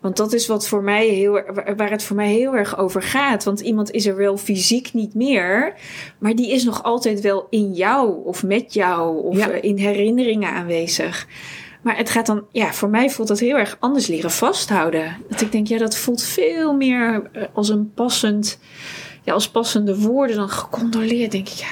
Want 0.00 0.16
dat 0.16 0.32
is 0.32 0.46
wat 0.46 0.68
voor 0.68 0.82
mij 0.82 1.06
heel, 1.08 1.32
waar- 1.76 1.90
het 1.90 2.02
voor 2.02 2.16
mij 2.16 2.32
heel 2.32 2.56
erg 2.56 2.78
over 2.78 3.02
gaat. 3.02 3.44
Want 3.44 3.60
iemand 3.60 3.90
is 3.90 4.06
er 4.06 4.16
wel 4.16 4.36
fysiek 4.36 4.92
niet 4.92 5.14
meer, 5.14 5.74
maar 6.18 6.34
die 6.34 6.50
is 6.50 6.64
nog 6.64 6.82
altijd 6.82 7.20
wel 7.20 7.46
in 7.50 7.72
jou 7.72 8.24
of 8.24 8.42
met 8.42 8.74
jou 8.74 9.22
of 9.22 9.36
Ja. 9.36 9.50
eh, 9.50 9.62
in 9.70 9.76
herinneringen 9.76 10.50
aanwezig. 10.52 11.26
Maar 11.84 11.96
het 11.96 12.10
gaat 12.10 12.26
dan, 12.26 12.44
ja, 12.52 12.72
voor 12.72 12.88
mij 12.88 13.10
voelt 13.10 13.28
dat 13.28 13.38
heel 13.38 13.56
erg 13.56 13.76
anders 13.80 14.06
leren 14.06 14.30
vasthouden. 14.30 15.16
Dat 15.28 15.40
ik 15.40 15.52
denk, 15.52 15.66
ja, 15.66 15.78
dat 15.78 15.96
voelt 15.96 16.22
veel 16.22 16.72
meer 16.74 17.30
eh, 17.32 17.42
als 17.52 17.68
een 17.68 17.92
passend, 17.94 18.58
ja, 19.22 19.32
als 19.32 19.48
passende 19.50 19.98
woorden 19.98 20.36
dan 20.36 20.48
gecondoleerd. 20.48 21.32
Denk 21.32 21.48
ik, 21.48 21.54
ja, 21.54 21.66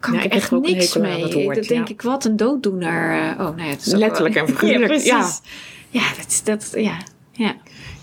kan 0.00 0.12
Ja, 0.14 0.22
ik 0.22 0.32
echt 0.32 0.50
niks 0.50 0.96
mee. 0.96 1.32
woord, 1.32 1.56
dat 1.56 1.64
denk 1.68 1.88
ja. 1.88 1.94
ik, 1.94 2.02
wat 2.02 2.24
een 2.24 2.36
dooddoener. 2.36 3.10
eh, 3.22 3.30
oh, 3.30 3.38
nou 3.38 3.62
ja, 3.62 3.64
het 3.68 3.86
is 3.86 3.92
Letterlijk 3.92 4.34
wel- 4.34 4.46
en 4.46 4.54
figuurlijk, 4.54 4.92
Ja, 5.04 5.18
ja. 5.18 5.30
Ja, 5.90 6.02
dat, 6.16 6.40
dat, 6.44 6.72
ja, 6.82 6.96
ja. 7.32 7.56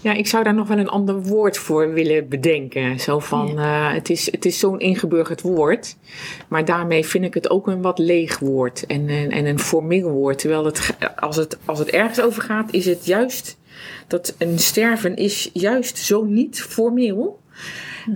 Ja, 0.06 0.13
ik 0.13 0.28
zou 0.28 0.44
daar 0.44 0.54
nog 0.54 0.68
wel 0.68 0.78
een 0.78 0.89
ander 0.89 1.24
woord 1.24 1.58
voor 1.58 1.94
willen 1.94 2.30
bedenken. 2.30 3.00
Zo 3.00 3.20
van, 3.20 3.60
eh, 3.60 3.94
het 3.94 4.10
is, 4.10 4.32
het 4.32 4.46
is 4.46 4.60
zo'n 4.60 4.80
ingeburgerd 4.80 5.41
woord. 5.41 5.96
Maar 6.48 6.65
daarmee 6.65 7.06
vind 7.06 7.26
ik 7.26 7.34
het 7.34 7.50
ook 7.50 7.68
een 7.68 7.82
wat 7.82 8.00
leeg 8.00 8.39
woord. 8.39 8.86
En, 8.86 9.08
en, 9.10 9.32
en 9.32 9.46
een 9.46 9.60
formeel 9.60 10.10
woord. 10.10 10.39
Terwijl 10.39 10.65
het, 10.65 10.96
als, 11.15 11.36
het, 11.36 11.58
als 11.65 11.80
het 11.80 11.89
ergens 11.89 12.22
over 12.22 12.41
gaat, 12.41 12.74
is 12.74 12.86
het 12.86 13.06
juist... 13.06 13.58
Dat 14.08 14.36
een 14.38 14.60
sterven 14.60 15.15
is 15.15 15.50
juist 15.54 15.98
zo 15.98 16.24
niet 16.24 16.62
formeel. 16.62 17.39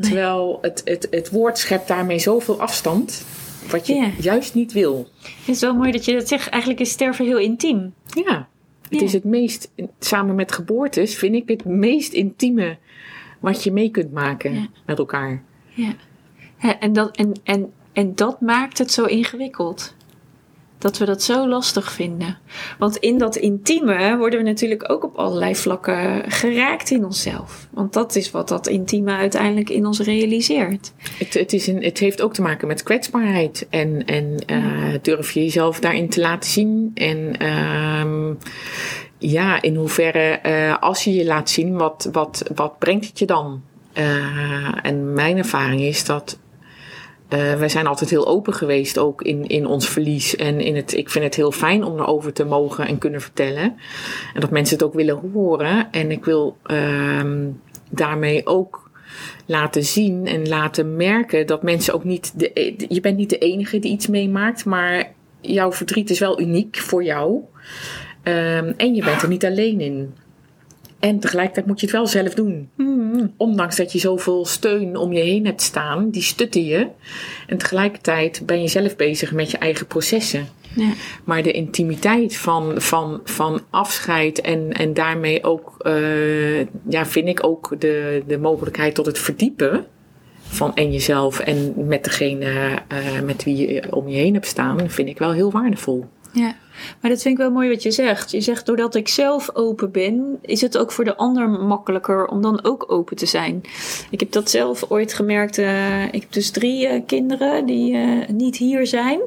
Terwijl 0.02 0.58
het, 0.62 0.82
het, 0.86 1.08
het 1.12 1.30
woord 1.30 1.58
schept 1.58 1.88
daarmee 1.88 2.20
zoveel 2.20 2.62
afstand. 2.62 3.26
Wat 3.70 3.88
je 3.88 4.12
juist 4.20 4.54
niet 4.54 4.74
wil. 4.74 5.08
Het 5.22 5.56
is 5.56 5.62
wel 5.62 5.74
mooi 5.74 5.92
dat 5.92 6.06
je 6.06 6.14
dat 6.14 6.28
zegt. 6.28 6.50
Eigenlijk 6.50 6.82
is 6.82 6.90
sterven 6.90 7.26
heel 7.26 7.38
intiem. 7.40 7.94
Ja, 8.26 8.48
het 8.90 9.02
is 9.02 9.14
het 9.14 9.24
meest, 9.24 9.72
samen 10.00 10.36
met 10.36 10.52
geboortes, 10.52 11.16
vind 11.16 11.36
ik 11.36 11.50
het 11.50 11.66
meest 11.66 12.14
intieme 12.14 12.78
wat 13.40 13.64
je 13.64 13.72
mee 13.72 13.90
kunt 13.90 14.12
maken 14.12 14.70
met 14.86 14.98
elkaar. 14.98 15.44
Ja. 15.70 15.96
En 16.80 16.94
dat, 16.94 17.16
en, 17.16 17.34
en, 17.44 17.74
en 17.94 18.16
dat 18.16 18.42
maakt 18.42 18.78
het 18.78 18.92
zo 18.92 19.06
ingewikkeld. 19.06 19.96
Dat 20.80 20.98
we 20.98 21.06
dat 21.06 21.24
zo 21.24 21.48
lastig 21.48 21.92
vinden. 21.92 22.38
Want 22.78 22.98
in 22.98 23.18
dat 23.18 23.36
intieme 23.36 24.18
worden 24.18 24.40
we 24.40 24.46
natuurlijk 24.46 24.92
ook 24.92 25.04
op 25.04 25.16
allerlei 25.16 25.56
vlakken 25.56 26.32
geraakt 26.32 26.92
in 26.92 27.06
onszelf. 27.06 27.68
Want 27.72 27.94
dat 27.94 28.16
is 28.16 28.32
wat 28.32 28.48
dat 28.48 28.68
intieme 28.68 29.12
uiteindelijk 29.12 29.70
in 29.70 29.86
ons 29.86 30.00
realiseert. 30.00 30.94
Het, 31.18 31.34
het, 31.34 31.54
is 31.54 31.68
een, 31.68 31.84
het 31.84 31.98
heeft 31.98 32.22
ook 32.22 32.34
te 32.34 32.42
maken 32.42 32.68
met 32.68 32.84
kwetsbaarheid. 32.84 33.68
En, 33.70 34.06
en 34.06 34.36
eh, 34.46 34.94
durf 35.02 35.32
je 35.32 35.40
jezelf 35.40 35.80
daarin 35.80 36.10
te 36.10 36.22
laten 36.22 36.50
zien. 36.50 36.92
En 36.94 37.38
ehm, 37.38 38.34
ja, 39.18 39.62
in 39.62 39.76
hoeverre, 39.76 40.30
eh, 40.30 40.78
als 40.80 41.04
je 41.04 41.14
je 41.14 41.26
laat 41.26 41.50
zien, 41.50 41.78
wat, 41.78 42.10
wat, 42.12 42.52
wat 42.56 42.80
brengt 42.80 43.08
het 43.08 43.20
je 43.20 43.26
dan? 43.26 43.62
Eh, 43.94 44.86
en 44.86 45.14
mijn 45.14 45.38
ervaring 45.38 45.82
is 45.82 46.06
dat 46.06 46.40
eh, 47.30 47.54
wij 47.54 47.70
zijn 47.70 47.88
altijd 47.88 48.10
heel 48.10 48.28
open 48.28 48.54
geweest, 48.54 48.98
ook 48.98 49.22
in, 49.22 49.48
in 49.48 49.66
ons 49.66 49.90
verlies. 49.90 50.36
En 50.36 50.60
in 50.60 50.76
het, 50.76 50.94
ik 50.94 51.10
vind 51.10 51.24
het 51.26 51.36
heel 51.36 51.52
fijn 51.52 51.84
om 51.84 52.00
erover 52.00 52.34
te 52.34 52.44
mogen 52.44 52.88
en 52.88 52.98
kunnen 52.98 53.22
vertellen. 53.22 53.78
En 54.34 54.42
dat 54.42 54.50
mensen 54.50 54.78
het 54.78 54.86
ook 54.86 54.94
willen 54.94 55.32
horen. 55.34 55.92
En 55.92 56.12
ik 56.12 56.26
wil 56.26 56.58
ehm, 56.64 57.48
daarmee 57.90 58.46
ook 58.46 58.90
laten 59.46 59.84
zien 59.84 60.28
en 60.28 60.48
laten 60.48 60.96
merken 60.96 61.48
dat 61.48 61.64
mensen 61.64 61.94
ook 61.94 62.04
niet. 62.04 62.40
De, 62.40 62.76
je 62.88 63.02
bent 63.02 63.18
niet 63.18 63.30
de 63.30 63.38
enige 63.38 63.80
die 63.80 63.92
iets 63.92 64.08
meemaakt, 64.08 64.66
maar 64.66 65.12
jouw 65.42 65.72
verdriet 65.72 66.10
is 66.10 66.20
wel 66.20 66.42
uniek 66.42 66.78
voor 66.78 67.04
jou. 67.04 67.42
Ehm, 68.24 68.74
en 68.78 68.96
je 68.96 69.04
bent 69.04 69.22
er 69.22 69.30
niet 69.30 69.46
alleen 69.46 69.82
in. 69.82 70.14
En 71.00 71.20
tegelijkertijd 71.20 71.66
moet 71.66 71.80
je 71.80 71.86
het 71.86 71.96
wel 71.96 72.08
zelf 72.08 72.34
doen. 72.34 72.70
Ondanks 73.38 73.76
dat 73.76 73.92
je 73.92 74.00
zoveel 74.00 74.46
steun 74.46 74.96
om 74.96 75.14
je 75.14 75.22
heen 75.22 75.46
hebt 75.46 75.62
staan, 75.62 76.10
die 76.10 76.22
stutten 76.22 76.66
je. 76.66 76.88
En 77.48 77.58
tegelijkertijd 77.58 78.42
ben 78.46 78.62
je 78.62 78.68
zelf 78.68 78.96
bezig 78.96 79.32
met 79.32 79.52
je 79.52 79.58
eigen 79.58 79.88
processen. 79.88 80.48
Ja. 80.76 80.92
Maar 81.24 81.44
de 81.44 81.52
intimiteit 81.52 82.38
van, 82.38 82.74
van, 82.82 83.22
van 83.24 83.62
afscheid 83.70 84.42
en, 84.42 84.72
en 84.72 84.94
daarmee 84.94 85.44
ook, 85.44 85.76
eh, 85.80 86.60
ja, 86.90 87.06
vind 87.06 87.28
ik 87.28 87.46
ook 87.46 87.76
de, 87.80 88.24
de 88.28 88.38
mogelijkheid 88.38 88.96
tot 88.96 89.06
het 89.06 89.20
verdiepen 89.20 89.86
van 90.42 90.76
en 90.76 90.92
jezelf 90.92 91.40
en 91.40 91.74
met 91.88 92.04
degene 92.04 92.80
eh, 92.88 93.22
met 93.24 93.44
wie 93.44 93.74
je 93.74 93.96
om 93.96 94.08
je 94.08 94.18
heen 94.18 94.34
hebt 94.34 94.46
staan, 94.46 94.90
vind 94.90 95.10
ik 95.10 95.18
wel 95.18 95.32
heel 95.32 95.52
waardevol. 95.52 96.06
Ja, 96.32 96.56
maar 97.02 97.12
dat 97.12 97.22
vind 97.22 97.34
ik 97.34 97.42
wel 97.42 97.52
mooi 97.52 97.70
wat 97.70 97.84
je 97.84 97.92
zegt. 97.92 98.32
Je 98.32 98.42
zegt, 98.42 98.66
doordat 98.66 98.96
ik 98.96 99.08
zelf 99.08 99.56
open 99.56 99.92
ben, 99.92 100.40
is 100.42 100.62
het 100.62 100.78
ook 100.78 100.92
voor 100.92 101.04
de 101.04 101.16
ander 101.16 101.50
makkelijker 101.50 102.28
om 102.28 102.42
dan 102.42 102.64
ook 102.64 102.92
open 102.92 103.16
te 103.18 103.26
zijn. 103.26 103.62
Ik 104.10 104.20
heb 104.20 104.32
dat 104.32 104.50
zelf 104.50 104.86
ooit 104.90 105.14
gemerkt. 105.14 105.58
eh, 105.58 106.06
ik 106.06 106.22
heb 106.22 106.32
dus 106.32 106.52
drie 106.52 106.88
eh, 106.88 107.02
kinderen 107.06 107.66
die 107.66 107.96
eh, 107.96 108.28
niet 108.30 108.58
hier 108.58 108.88
zijn. 108.88 109.20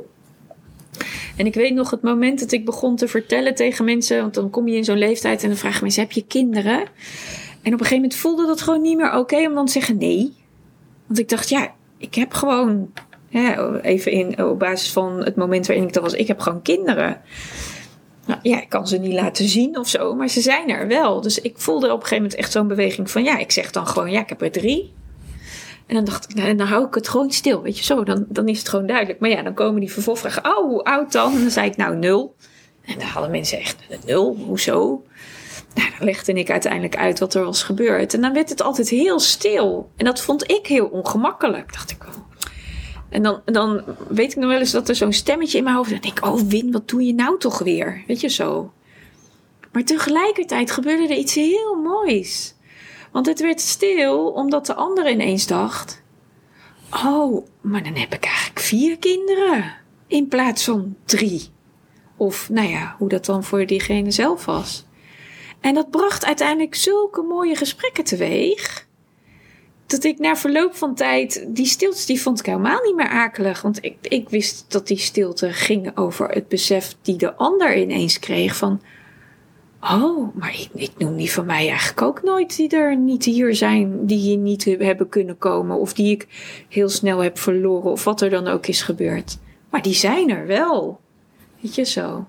En 1.36 1.46
ik 1.46 1.54
weet 1.54 1.74
nog 1.74 1.90
het 1.90 2.02
moment 2.02 2.40
dat 2.40 2.52
ik 2.52 2.64
begon 2.64 2.96
te 2.96 3.08
vertellen 3.08 3.54
tegen 3.54 3.84
mensen, 3.84 4.20
want 4.20 4.34
dan 4.34 4.50
kom 4.50 4.68
je 4.68 4.76
in 4.76 4.84
zo'n 4.84 4.98
leeftijd 4.98 5.42
en 5.42 5.48
dan 5.48 5.58
vragen 5.58 5.82
mensen: 5.82 6.02
heb 6.02 6.12
je 6.12 6.24
kinderen? 6.26 6.78
En 7.62 7.72
op 7.74 7.80
een 7.80 7.86
gegeven 7.86 7.94
moment 7.94 8.14
voelde 8.14 8.46
dat 8.46 8.60
gewoon 8.60 8.82
niet 8.82 8.96
meer 8.96 9.16
oké 9.16 9.36
om 9.36 9.54
dan 9.54 9.66
te 9.66 9.72
zeggen 9.72 9.98
nee. 9.98 10.32
Want 11.06 11.18
ik 11.18 11.28
dacht, 11.28 11.48
ja, 11.48 11.72
ik 11.98 12.14
heb 12.14 12.32
gewoon 12.32 12.92
ja, 13.32 13.80
even 13.80 14.12
in, 14.12 14.44
op 14.44 14.58
basis 14.58 14.92
van 14.92 15.24
het 15.24 15.36
moment 15.36 15.66
waarin 15.66 15.86
ik 15.86 15.92
dat 15.92 16.02
was, 16.02 16.12
ik 16.14 16.26
heb 16.26 16.40
gewoon 16.40 16.62
kinderen. 16.62 17.20
Nou, 18.26 18.40
ja, 18.42 18.60
ik 18.60 18.68
kan 18.68 18.88
ze 18.88 18.98
niet 18.98 19.12
laten 19.12 19.48
zien 19.48 19.78
of 19.78 19.88
zo, 19.88 20.14
maar 20.14 20.28
ze 20.28 20.40
zijn 20.40 20.70
er 20.70 20.86
wel. 20.86 21.20
Dus 21.20 21.40
ik 21.40 21.58
voelde 21.58 21.86
op 21.86 21.92
een 21.92 21.98
gegeven 22.00 22.22
moment 22.22 22.34
echt 22.34 22.52
zo'n 22.52 22.68
beweging 22.68 23.10
van, 23.10 23.24
ja, 23.24 23.38
ik 23.38 23.50
zeg 23.50 23.70
dan 23.70 23.86
gewoon, 23.86 24.10
ja, 24.10 24.20
ik 24.20 24.28
heb 24.28 24.42
er 24.42 24.50
drie. 24.50 24.92
En 25.86 25.94
dan 25.94 26.04
dacht 26.04 26.30
ik, 26.30 26.36
nou, 26.36 26.54
dan 26.54 26.66
hou 26.66 26.86
ik 26.86 26.94
het 26.94 27.08
gewoon 27.08 27.30
stil, 27.30 27.62
weet 27.62 27.78
je 27.78 27.84
zo, 27.84 28.04
dan, 28.04 28.24
dan 28.28 28.48
is 28.48 28.58
het 28.58 28.68
gewoon 28.68 28.86
duidelijk. 28.86 29.20
Maar 29.20 29.30
ja, 29.30 29.42
dan 29.42 29.54
komen 29.54 29.80
die 29.80 29.92
vervolgvragen, 29.92 30.44
oh, 30.44 30.66
hoe 30.68 30.84
oud 30.84 31.12
dan? 31.12 31.34
En 31.34 31.40
dan 31.40 31.50
zei 31.50 31.66
ik, 31.66 31.76
nou, 31.76 31.96
nul. 31.96 32.34
En 32.84 32.98
dan 32.98 33.08
hadden 33.08 33.30
mensen 33.30 33.58
echt, 33.58 33.76
nul, 34.06 34.36
hoezo? 34.36 35.04
Nou, 35.74 35.88
dan 35.98 36.06
legde 36.06 36.32
ik 36.32 36.50
uiteindelijk 36.50 36.96
uit 36.96 37.18
wat 37.18 37.34
er 37.34 37.44
was 37.44 37.62
gebeurd. 37.62 38.14
En 38.14 38.20
dan 38.20 38.32
werd 38.32 38.48
het 38.48 38.62
altijd 38.62 38.88
heel 38.88 39.20
stil. 39.20 39.90
En 39.96 40.04
dat 40.04 40.20
vond 40.20 40.50
ik 40.50 40.66
heel 40.66 40.86
ongemakkelijk, 40.86 41.72
dacht 41.72 41.90
ik 41.90 42.02
wel. 42.02 42.31
En 43.12 43.22
dan, 43.22 43.40
dan 43.44 43.82
weet 44.08 44.30
ik 44.30 44.36
nog 44.36 44.50
wel 44.50 44.58
eens 44.58 44.70
dat 44.70 44.88
er 44.88 44.94
zo'n 44.94 45.12
stemmetje 45.12 45.58
in 45.58 45.64
mijn 45.64 45.76
hoofd... 45.76 45.92
En 45.92 46.00
denk 46.00 46.18
ik, 46.18 46.24
oh 46.24 46.40
Win, 46.40 46.72
wat 46.72 46.88
doe 46.88 47.06
je 47.06 47.14
nou 47.14 47.38
toch 47.38 47.58
weer? 47.58 48.02
Weet 48.06 48.20
je 48.20 48.28
zo. 48.28 48.72
Maar 49.72 49.84
tegelijkertijd 49.84 50.70
gebeurde 50.70 51.02
er 51.02 51.18
iets 51.18 51.34
heel 51.34 51.74
moois. 51.74 52.54
Want 53.10 53.26
het 53.26 53.40
werd 53.40 53.60
stil 53.60 54.28
omdat 54.28 54.66
de 54.66 54.74
ander 54.74 55.10
ineens 55.10 55.46
dacht... 55.46 56.02
Oh, 57.04 57.46
maar 57.60 57.82
dan 57.82 57.94
heb 57.94 58.14
ik 58.14 58.24
eigenlijk 58.24 58.60
vier 58.60 58.98
kinderen. 58.98 59.74
In 60.06 60.28
plaats 60.28 60.64
van 60.64 60.96
drie. 61.04 61.48
Of 62.16 62.48
nou 62.50 62.68
ja, 62.68 62.94
hoe 62.98 63.08
dat 63.08 63.24
dan 63.24 63.44
voor 63.44 63.66
diegene 63.66 64.10
zelf 64.10 64.44
was. 64.44 64.84
En 65.60 65.74
dat 65.74 65.90
bracht 65.90 66.24
uiteindelijk 66.24 66.74
zulke 66.74 67.22
mooie 67.22 67.56
gesprekken 67.56 68.04
teweeg 68.04 68.86
dat 69.92 70.04
ik 70.04 70.18
na 70.18 70.36
verloop 70.36 70.74
van 70.74 70.94
tijd 70.94 71.44
die 71.48 71.66
stiltes 71.66 72.06
die 72.06 72.22
vond 72.22 72.38
ik 72.38 72.46
helemaal 72.46 72.82
niet 72.84 72.94
meer 72.94 73.08
akelig. 73.08 73.62
Want 73.62 73.84
ik, 73.84 73.96
ik 74.00 74.28
wist 74.28 74.64
dat 74.68 74.86
die 74.86 74.98
stilte 74.98 75.52
ging 75.52 75.96
over 75.96 76.28
het 76.28 76.48
besef 76.48 76.96
die 77.02 77.16
de 77.16 77.34
ander 77.34 77.76
ineens 77.76 78.18
kreeg 78.18 78.56
van... 78.56 78.80
Oh, 79.80 80.36
maar 80.36 80.54
ik, 80.54 80.68
ik 80.74 80.90
noem 80.98 81.16
die 81.16 81.32
van 81.32 81.46
mij 81.46 81.68
eigenlijk 81.68 82.02
ook 82.02 82.22
nooit 82.22 82.56
die 82.56 82.68
er 82.68 82.96
niet 82.96 83.24
hier 83.24 83.54
zijn, 83.54 84.06
die 84.06 84.18
hier 84.18 84.36
niet 84.36 84.64
hebben 84.64 85.08
kunnen 85.08 85.38
komen. 85.38 85.76
Of 85.76 85.92
die 85.92 86.10
ik 86.10 86.26
heel 86.68 86.88
snel 86.88 87.18
heb 87.18 87.38
verloren 87.38 87.90
of 87.90 88.04
wat 88.04 88.20
er 88.20 88.30
dan 88.30 88.48
ook 88.48 88.66
is 88.66 88.82
gebeurd. 88.82 89.38
Maar 89.70 89.82
die 89.82 89.94
zijn 89.94 90.30
er 90.30 90.46
wel. 90.46 91.00
Weet 91.60 91.74
je 91.74 91.84
zo. 91.84 92.26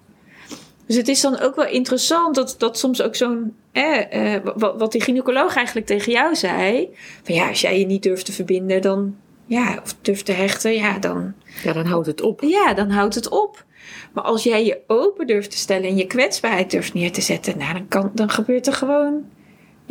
Dus 0.86 0.96
het 0.96 1.08
is 1.08 1.22
dan 1.22 1.40
ook 1.40 1.56
wel 1.56 1.68
interessant 1.68 2.36
dat, 2.36 2.56
dat 2.58 2.78
soms 2.78 3.02
ook 3.02 3.16
zo'n. 3.16 3.56
Eh, 3.74 4.36
eh, 4.36 4.42
wat, 4.56 4.76
wat 4.78 4.92
die 4.92 5.02
gynaecoloog 5.02 5.56
eigenlijk 5.56 5.86
tegen 5.86 6.12
jou 6.12 6.36
zei. 6.36 6.90
Van 7.24 7.36
ja, 7.36 7.48
als 7.48 7.62
jij 7.62 7.80
je 7.80 7.86
niet 7.86 8.04
durft 8.04 8.26
te 8.26 8.32
verbinden, 8.32 8.82
dan. 8.82 9.16
Ja, 9.46 9.80
of 9.84 9.96
durft 10.02 10.26
te 10.26 10.32
hechten, 10.32 10.74
ja, 10.74 11.00
dan. 11.00 11.34
Ja, 11.64 11.74
dan 11.74 11.86
houdt 11.86 12.08
het 12.08 12.22
op. 12.22 12.42
Ja, 12.42 12.74
dan 12.74 12.90
houdt 12.90 13.16
het 13.16 13.30
op. 13.30 13.66
Maar 14.14 14.24
als 14.24 14.44
jij 14.44 14.66
je 14.66 14.82
open 14.88 15.28
durft 15.28 15.52
te 15.52 15.58
stellen 15.58 15.90
en 15.90 15.98
je 15.98 16.08
kwetsbaarheid 16.08 16.72
durft 16.72 16.94
neer 16.94 17.12
te 17.12 17.22
zetten, 17.22 17.58
nou, 17.58 17.74
dan, 17.74 17.88
kan, 17.88 18.12
dan 18.14 18.30
gebeurt 18.30 18.68
er 18.68 18.74
gewoon. 18.74 19.26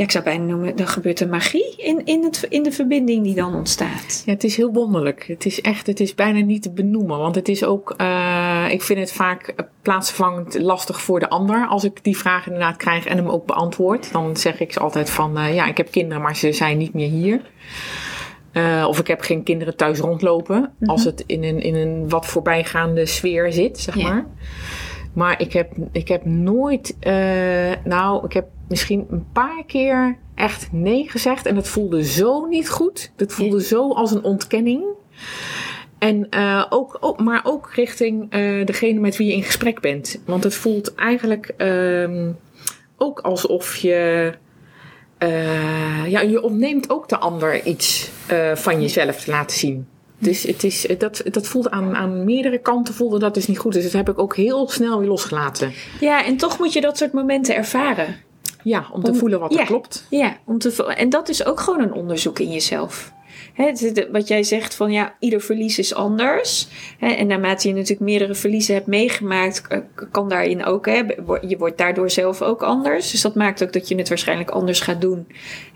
Ja, 0.02 0.08
ik 0.08 0.14
zou 0.14 0.24
bijna 0.24 0.44
noemen, 0.44 0.76
dan 0.76 0.86
gebeurt 0.86 1.20
er 1.20 1.28
magie 1.28 1.74
in, 1.76 2.04
in, 2.04 2.24
het, 2.24 2.46
in 2.48 2.62
de 2.62 2.72
verbinding 2.72 3.24
die 3.24 3.34
dan 3.34 3.54
ontstaat. 3.54 4.22
Ja, 4.26 4.32
het 4.32 4.44
is 4.44 4.56
heel 4.56 4.72
wonderlijk. 4.72 5.26
Het 5.26 5.46
is 5.46 5.60
echt, 5.60 5.86
het 5.86 6.00
is 6.00 6.14
bijna 6.14 6.40
niet 6.40 6.62
te 6.62 6.72
benoemen. 6.72 7.18
Want 7.18 7.34
het 7.34 7.48
is 7.48 7.64
ook, 7.64 7.94
uh, 8.00 8.66
ik 8.70 8.82
vind 8.82 8.98
het 8.98 9.12
vaak 9.12 9.54
plaatsvervangend 9.82 10.60
lastig 10.60 11.00
voor 11.00 11.20
de 11.20 11.28
ander. 11.28 11.66
Als 11.66 11.84
ik 11.84 12.04
die 12.04 12.16
vraag 12.16 12.46
inderdaad 12.46 12.76
krijg 12.76 13.06
en 13.06 13.16
hem 13.16 13.28
ook 13.28 13.46
beantwoord. 13.46 14.12
Dan 14.12 14.36
zeg 14.36 14.60
ik 14.60 14.72
ze 14.72 14.80
altijd 14.80 15.10
van, 15.10 15.38
uh, 15.38 15.54
ja, 15.54 15.66
ik 15.66 15.76
heb 15.76 15.90
kinderen, 15.90 16.22
maar 16.22 16.36
ze 16.36 16.52
zijn 16.52 16.78
niet 16.78 16.94
meer 16.94 17.10
hier. 17.10 17.40
Uh, 18.52 18.84
of 18.88 18.98
ik 18.98 19.06
heb 19.06 19.20
geen 19.20 19.42
kinderen 19.42 19.76
thuis 19.76 19.98
rondlopen. 19.98 20.58
Mm 20.58 20.68
-hmm. 20.78 20.88
Als 20.88 21.04
het 21.04 21.24
in 21.26 21.44
een, 21.44 21.60
in 21.60 21.74
een 21.74 22.08
wat 22.08 22.26
voorbijgaande 22.26 23.06
sfeer 23.06 23.52
zit, 23.52 23.78
zeg 23.78 24.02
maar. 24.02 24.26
Maar 25.12 25.40
ik 25.40 25.52
heb, 25.52 25.72
ik 25.92 26.08
heb 26.08 26.24
nooit, 26.24 26.96
uh, 27.00 27.12
nou, 27.84 28.24
ik 28.24 28.32
heb 28.32 28.46
misschien 28.72 29.06
een 29.11 29.26
paar 29.32 29.64
keer 29.66 30.16
echt 30.35 30.68
nee 30.72 31.11
gezegd. 31.11 31.46
En 31.46 31.54
dat 31.54 31.68
voelde 31.68 32.04
zo 32.04 32.46
niet 32.46 32.70
goed. 32.70 33.12
Dat 33.16 33.32
voelde 33.32 33.62
zo 33.62 33.92
als 33.92 34.11
een 34.11 34.24
ontkenning. 34.24 34.85
En 35.98 36.26
uh, 36.30 36.64
ook, 36.68 36.96
ook, 37.00 37.20
maar 37.20 37.40
ook 37.44 37.70
richting 37.74 38.35
uh, 38.35 38.66
degene 38.66 39.00
met 39.00 39.16
wie 39.16 39.26
je 39.26 39.32
in 39.32 39.42
gesprek 39.42 39.80
bent. 39.80 40.20
Want 40.24 40.44
het 40.44 40.54
voelt 40.54 40.94
eigenlijk 40.94 41.54
um, 41.58 42.37
ook 42.96 43.20
alsof 43.20 43.76
je. 43.76 44.32
Uh, 45.18 46.11
ja, 46.11 46.20
je 46.20 46.42
ontneemt 46.42 46.90
ook 46.90 47.08
de 47.08 47.18
ander 47.18 47.64
iets 47.64 48.11
van 48.54 48.80
jezelf 48.80 49.20
te 49.20 49.30
laten 49.30 49.58
zien. 49.58 49.87
Dus 50.18 50.42
het 50.42 50.64
is, 50.64 50.87
dat, 50.98 51.22
dat 51.24 51.46
voelde 51.46 51.70
aan, 51.70 51.96
aan 51.96 52.24
meerdere 52.24 52.58
kanten 52.58 52.94
voelde 52.94 53.18
dat 53.18 53.35
dus 53.35 53.46
niet 53.46 53.58
goed. 53.58 53.72
Dus 53.72 53.82
dat 53.82 53.92
heb 53.92 54.08
ik 54.08 54.18
ook 54.18 54.37
heel 54.37 54.68
snel 54.68 54.98
weer 54.98 55.08
losgelaten. 55.08 55.72
Ja, 56.00 56.24
en 56.24 56.37
toch 56.37 56.58
moet 56.58 56.72
je 56.72 56.80
dat 56.80 56.96
soort 56.98 57.12
momenten 57.12 57.54
ervaren. 57.54 58.16
Ja, 58.62 58.87
om 58.92 59.03
te 59.03 59.14
voelen 59.14 59.40
wat 59.40 59.53
er 59.53 59.59
ja. 59.59 59.64
klopt. 59.64 60.07
Ja, 60.11 60.37
om 60.44 60.59
te, 60.59 60.85
en 60.85 61.09
dat 61.09 61.29
is 61.29 61.44
ook 61.44 61.61
gewoon 61.61 61.81
een 61.81 61.92
onderzoek 61.92 62.38
in 62.38 62.53
jezelf. 62.53 63.12
Wat 64.10 64.28
jij 64.28 64.42
zegt 64.42 64.74
van 64.74 64.92
ja, 64.92 65.14
ieder 65.18 65.40
verlies 65.40 65.78
is 65.78 65.94
anders. 65.94 66.68
En 66.98 67.26
naarmate 67.26 67.68
je 67.68 67.74
natuurlijk 67.74 68.00
meerdere 68.00 68.34
verliezen 68.34 68.74
hebt 68.74 68.86
meegemaakt, 68.86 69.66
kan 70.10 70.28
daarin 70.28 70.64
ook. 70.64 70.86
Je 70.86 71.56
wordt 71.58 71.78
daardoor 71.78 72.10
zelf 72.10 72.42
ook 72.42 72.62
anders. 72.62 73.10
Dus 73.10 73.22
dat 73.22 73.34
maakt 73.34 73.62
ook 73.62 73.72
dat 73.72 73.88
je 73.88 73.96
het 73.96 74.08
waarschijnlijk 74.08 74.50
anders 74.50 74.80
gaat 74.80 75.00
doen 75.00 75.26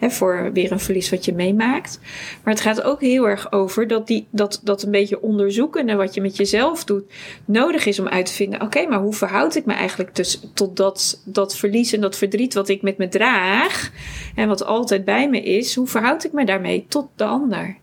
voor 0.00 0.50
weer 0.52 0.72
een 0.72 0.80
verlies 0.80 1.10
wat 1.10 1.24
je 1.24 1.34
meemaakt. 1.34 2.00
Maar 2.44 2.54
het 2.54 2.62
gaat 2.62 2.82
ook 2.82 3.00
heel 3.00 3.28
erg 3.28 3.52
over 3.52 3.86
dat 3.86 4.06
die, 4.06 4.26
dat, 4.30 4.60
dat 4.64 4.82
een 4.82 4.90
beetje 4.90 5.22
onderzoekende 5.22 5.94
wat 5.94 6.14
je 6.14 6.20
met 6.20 6.36
jezelf 6.36 6.84
doet, 6.84 7.12
nodig 7.44 7.86
is 7.86 7.98
om 7.98 8.08
uit 8.08 8.26
te 8.26 8.32
vinden: 8.32 8.60
oké, 8.60 8.86
maar 8.86 9.00
hoe 9.00 9.14
verhoud 9.14 9.54
ik 9.54 9.64
me 9.64 9.72
eigenlijk 9.72 10.14
dus 10.14 10.40
tot 10.54 10.76
dat, 10.76 11.22
dat 11.24 11.56
verlies 11.56 11.92
en 11.92 12.00
dat 12.00 12.16
verdriet 12.16 12.54
wat 12.54 12.68
ik 12.68 12.82
met 12.82 12.98
me 12.98 13.08
draag 13.08 13.90
en 14.34 14.48
wat 14.48 14.64
altijd 14.64 15.04
bij 15.04 15.28
me 15.28 15.42
is? 15.42 15.74
Hoe 15.74 15.86
verhoud 15.86 16.24
ik 16.24 16.32
me 16.32 16.44
daarmee 16.44 16.86
tot 16.88 17.08
de 17.16 17.24
ander? 17.24 17.75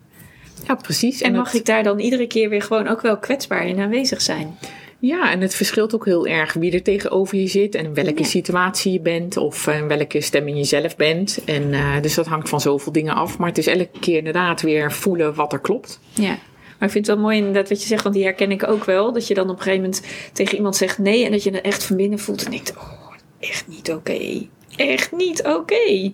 Ja, 0.68 0.76
precies. 0.76 1.22
En 1.22 1.34
mag 1.34 1.46
het- 1.52 1.60
ik 1.60 1.66
daar 1.66 1.84
dan 1.84 2.00
iedere 2.00 2.28
keer 2.28 2.50
weer 2.50 2.62
gewoon 2.62 2.88
ook 2.88 3.02
wel 3.02 3.18
kwetsbaar 3.18 3.68
in 3.68 3.80
aanwezig 3.80 4.22
zijn? 4.22 4.58
Ja, 5.00 5.32
en 5.32 5.42
het 5.42 5.56
verschilt 5.56 5.96
ook 5.96 6.06
heel 6.06 6.28
erg 6.28 6.54
wie 6.54 6.72
er 6.72 6.82
tegenover 6.84 7.38
je 7.38 7.48
zit 7.48 7.76
en 7.76 7.86
in 7.86 7.94
welke 7.94 8.20
Ja. 8.22 8.24
situatie 8.28 8.92
je 8.94 9.00
bent 9.00 9.38
of 9.38 9.68
eh, 9.68 9.78
in 9.78 9.88
welke 9.88 10.22
stemming 10.22 10.58
je 10.58 10.64
zelf 10.64 10.96
bent. 10.96 11.40
En 11.46 11.74
eh, 11.74 12.02
dus 12.02 12.14
dat 12.16 12.26
hangt 12.26 12.50
van 12.50 12.62
zoveel 12.62 12.92
dingen 12.92 13.16
af. 13.16 13.38
Maar 13.38 13.48
het 13.48 13.58
is 13.58 13.68
elke 13.68 13.90
keer 14.00 14.18
inderdaad 14.18 14.62
weer 14.62 14.92
voelen 14.92 15.34
wat 15.36 15.54
er 15.54 15.60
klopt. 15.60 16.00
Ja. 16.14 16.38
Maar 16.80 16.88
ik 16.92 16.96
vind 16.98 17.08
het 17.08 17.16
wel 17.16 17.26
mooi 17.26 17.38
inderdaad 17.38 17.70
wat 17.70 17.82
je 17.82 17.88
zegt, 17.88 18.04
want 18.04 18.16
die 18.16 18.24
herken 18.24 18.52
ik 18.52 18.68
ook 18.68 18.84
wel. 18.86 19.14
Dat 19.14 19.28
je 19.28 19.34
dan 19.34 19.50
op 19.50 19.56
een 19.56 19.62
gegeven 19.62 19.82
moment 19.82 20.02
tegen 20.34 20.56
iemand 20.56 20.76
zegt 20.76 20.98
nee 20.98 21.26
en 21.26 21.32
dat 21.32 21.44
je 21.44 21.52
het 21.52 21.62
echt 21.62 21.84
van 21.84 21.96
binnen 21.96 22.20
voelt 22.20 22.44
en 22.46 22.52
denkt, 22.52 22.74
oh, 22.78 23.12
echt 23.40 23.68
niet 23.68 23.92
oké. 23.92 24.48
Echt 24.76 25.12
niet 25.12 25.44
oké. 25.46 26.12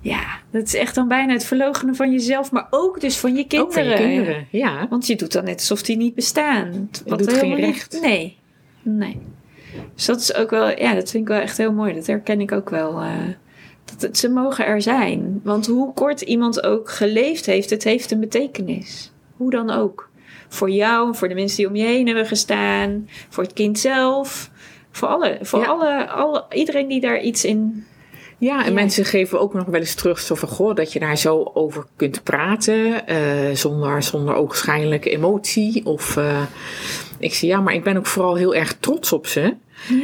Ja, 0.00 0.24
dat 0.50 0.62
is 0.62 0.74
echt 0.74 0.94
dan 0.94 1.08
bijna 1.08 1.32
het 1.32 1.44
verloochenen 1.44 1.94
van 1.96 2.12
jezelf, 2.12 2.50
maar 2.52 2.66
ook 2.70 3.00
dus 3.00 3.16
van 3.16 3.30
je 3.36 3.46
kinderen. 3.46 3.64
Ook 3.66 3.72
van 3.72 3.84
je 3.84 3.94
kinderen, 3.94 4.46
ja. 4.50 4.86
Want 4.90 5.06
je 5.06 5.16
doet 5.16 5.32
dan 5.32 5.44
net 5.44 5.54
alsof 5.58 5.82
die 5.82 5.96
niet 5.96 6.14
bestaan. 6.14 6.90
Wat 7.06 7.18
doet 7.18 7.32
geen 7.32 7.48
niet- 7.50 7.58
recht. 7.58 7.98
Nee, 8.02 8.38
nee. 8.82 9.18
Dus 9.94 10.04
dat 10.06 10.20
is 10.20 10.34
ook 10.34 10.50
wel, 10.50 10.68
ja, 10.80 10.94
dat 10.94 11.10
vind 11.10 11.22
ik 11.22 11.28
wel 11.28 11.40
echt 11.40 11.56
heel 11.56 11.72
mooi. 11.72 11.94
Dat 11.94 12.06
herken 12.06 12.40
ik 12.40 12.52
ook 12.52 12.70
wel. 12.70 13.00
eh, 13.00 13.12
dat 13.84 14.02
het, 14.02 14.18
ze 14.18 14.28
mogen 14.28 14.66
er 14.66 14.82
zijn. 14.82 15.40
Want 15.44 15.66
hoe 15.66 15.92
kort 15.92 16.20
iemand 16.20 16.62
ook 16.62 16.90
geleefd 16.90 17.46
heeft, 17.46 17.70
het 17.70 17.84
heeft 17.84 18.10
een 18.10 18.20
betekenis. 18.20 19.12
Hoe 19.36 19.50
dan 19.50 19.70
ook. 19.70 20.10
Voor 20.48 20.70
jou, 20.70 21.14
voor 21.16 21.28
de 21.28 21.34
mensen 21.34 21.56
die 21.56 21.66
om 21.68 21.76
je 21.76 21.84
heen 21.84 22.06
hebben 22.06 22.26
gestaan, 22.26 23.08
voor 23.28 23.42
het 23.44 23.52
kind 23.52 23.78
zelf. 23.78 24.50
Voor 24.90 25.08
alle, 25.08 25.38
voor 25.42 25.60
Ja. 25.60 25.66
alle, 25.66 26.08
alle, 26.08 26.44
iedereen 26.52 26.88
die 26.88 27.00
daar 27.00 27.20
iets 27.20 27.44
in. 27.44 27.86
Ja, 28.38 28.58
en 28.60 28.68
Ja. 28.68 28.72
mensen 28.72 29.04
geven 29.04 29.40
ook 29.40 29.54
nog 29.54 29.66
wel 29.66 29.80
eens 29.80 29.94
terug 29.94 30.18
zo 30.18 30.34
van, 30.34 30.48
goh, 30.48 30.74
dat 30.74 30.92
je 30.92 30.98
daar 30.98 31.18
zo 31.18 31.50
over 31.54 31.84
kunt 31.96 32.22
praten, 32.22 33.06
eh, 33.06 33.54
zonder, 33.54 34.02
zonder 34.02 34.34
ogenschijnlijke 34.34 35.10
emotie. 35.10 35.86
Of 35.86 36.16
eh, 36.16 36.42
ik 37.18 37.34
zeg, 37.34 37.50
ja, 37.50 37.60
maar 37.60 37.74
ik 37.74 37.84
ben 37.84 37.96
ook 37.96 38.06
vooral 38.06 38.34
heel 38.34 38.54
erg 38.54 38.76
trots 38.80 39.12
op 39.12 39.26
ze. 39.26 39.54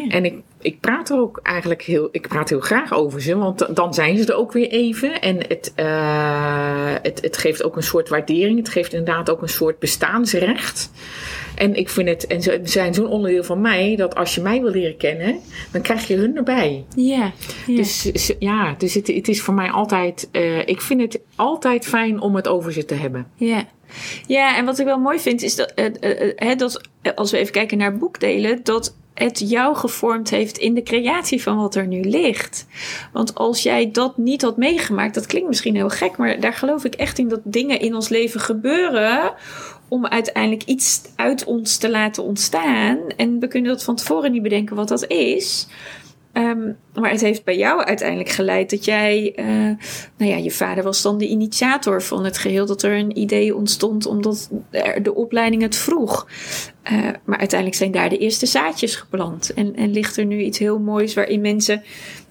En 0.08 0.24
ik, 0.24 0.34
ik 0.60 0.80
praat 0.80 1.10
er 1.10 1.18
ook 1.18 1.40
eigenlijk 1.42 1.82
heel, 1.82 2.08
ik 2.12 2.28
praat 2.28 2.48
heel 2.48 2.60
graag 2.60 2.92
over 2.92 3.22
ze, 3.22 3.36
want 3.36 3.76
dan 3.76 3.94
zijn 3.94 4.18
ze 4.18 4.26
er 4.32 4.38
ook 4.38 4.52
weer 4.52 4.68
even. 4.68 5.20
En 5.20 5.36
het, 5.48 5.72
eh, 5.74 6.94
het, 7.02 7.20
het 7.22 7.36
geeft 7.36 7.62
ook 7.62 7.76
een 7.76 7.82
soort 7.82 8.08
waardering. 8.08 8.58
Het 8.58 8.68
geeft 8.68 8.92
inderdaad 8.92 9.30
ook 9.30 9.42
een 9.42 9.48
soort 9.48 9.78
bestaansrecht. 9.78 10.90
En 11.54 11.74
ik 11.74 11.88
vind 11.88 12.08
het, 12.08 12.26
en 12.26 12.42
ze 12.42 12.60
zijn 12.64 12.94
zo'n 12.94 13.06
onderdeel 13.06 13.44
van 13.44 13.60
mij, 13.60 13.96
dat 13.96 14.14
als 14.14 14.34
je 14.34 14.40
mij 14.40 14.60
wil 14.60 14.70
leren 14.70 14.96
kennen, 14.96 15.40
dan 15.72 15.82
krijg 15.82 16.06
je 16.06 16.16
hun 16.16 16.36
erbij. 16.36 16.84
Ja. 16.96 17.32
Dus 17.66 18.10
ja, 18.38 18.74
dus 18.78 18.94
het, 18.94 19.06
het 19.06 19.28
is 19.28 19.42
voor 19.42 19.54
mij 19.54 19.70
altijd, 19.70 20.28
eh, 20.32 20.68
ik 20.68 20.80
vind 20.80 21.00
het 21.00 21.20
altijd 21.36 21.86
fijn 21.86 22.20
om 22.20 22.36
het 22.36 22.48
over 22.48 22.72
ze 22.72 22.84
te 22.84 22.94
hebben. 22.94 23.26
Ja. 23.34 23.64
ja, 24.26 24.56
en 24.56 24.64
wat 24.64 24.78
ik 24.78 24.84
wel 24.84 24.98
mooi 24.98 25.18
vind 25.18 25.42
is 25.42 25.54
dat, 25.56 25.72
eh, 25.74 26.50
eh, 26.50 26.58
dat 26.58 26.80
als 27.14 27.30
we 27.30 27.38
even 27.38 27.52
kijken 27.52 27.78
naar 27.78 27.96
boekdelen, 27.96 28.60
dat 28.62 28.94
het 29.14 29.50
jou 29.50 29.76
gevormd 29.76 30.30
heeft 30.30 30.58
in 30.58 30.74
de 30.74 30.82
creatie 30.82 31.42
van 31.42 31.56
wat 31.56 31.74
er 31.74 31.86
nu 31.86 32.00
ligt. 32.00 32.66
Want 33.12 33.34
als 33.34 33.62
jij 33.62 33.90
dat 33.90 34.16
niet 34.16 34.42
had 34.42 34.56
meegemaakt, 34.56 35.14
dat 35.14 35.26
klinkt 35.26 35.48
misschien 35.48 35.74
heel 35.74 35.88
gek, 35.88 36.16
maar 36.16 36.40
daar 36.40 36.52
geloof 36.52 36.84
ik 36.84 36.94
echt 36.94 37.18
in 37.18 37.28
dat 37.28 37.40
dingen 37.44 37.80
in 37.80 37.94
ons 37.94 38.08
leven 38.08 38.40
gebeuren 38.40 39.32
om 39.88 40.06
uiteindelijk 40.06 40.62
iets 40.62 41.02
uit 41.16 41.44
ons 41.44 41.76
te 41.76 41.90
laten 41.90 42.22
ontstaan. 42.22 42.98
En 43.16 43.40
we 43.40 43.48
kunnen 43.48 43.70
dat 43.70 43.84
van 43.84 43.96
tevoren 43.96 44.32
niet 44.32 44.42
bedenken 44.42 44.76
wat 44.76 44.88
dat 44.88 45.06
is. 45.06 45.66
Ehm, 46.34 46.72
maar 46.94 47.10
het 47.10 47.20
heeft 47.20 47.44
bij 47.44 47.56
jou 47.56 47.84
uiteindelijk 47.84 48.28
geleid 48.28 48.70
dat 48.70 48.84
jij, 48.84 49.32
eh, 49.36 49.46
nou 50.16 50.30
ja, 50.30 50.36
je 50.36 50.50
vader 50.50 50.84
was 50.84 51.02
dan 51.02 51.18
de 51.18 51.28
initiator 51.28 52.02
van 52.02 52.24
het 52.24 52.38
geheel, 52.38 52.66
dat 52.66 52.82
er 52.82 52.98
een 52.98 53.18
idee 53.18 53.56
ontstond 53.56 54.06
omdat 54.06 54.50
de 55.02 55.14
opleiding 55.14 55.62
het 55.62 55.76
vroeg. 55.76 56.28
Eh, 56.82 57.08
maar 57.24 57.38
uiteindelijk 57.38 57.78
zijn 57.78 57.92
daar 57.92 58.08
de 58.08 58.18
eerste 58.18 58.46
zaadjes 58.46 58.96
geplant 58.96 59.52
en, 59.52 59.76
en 59.76 59.90
ligt 59.90 60.16
er 60.16 60.24
nu 60.24 60.40
iets 60.40 60.58
heel 60.58 60.78
moois 60.78 61.14
waarin 61.14 61.40
mensen, 61.40 61.82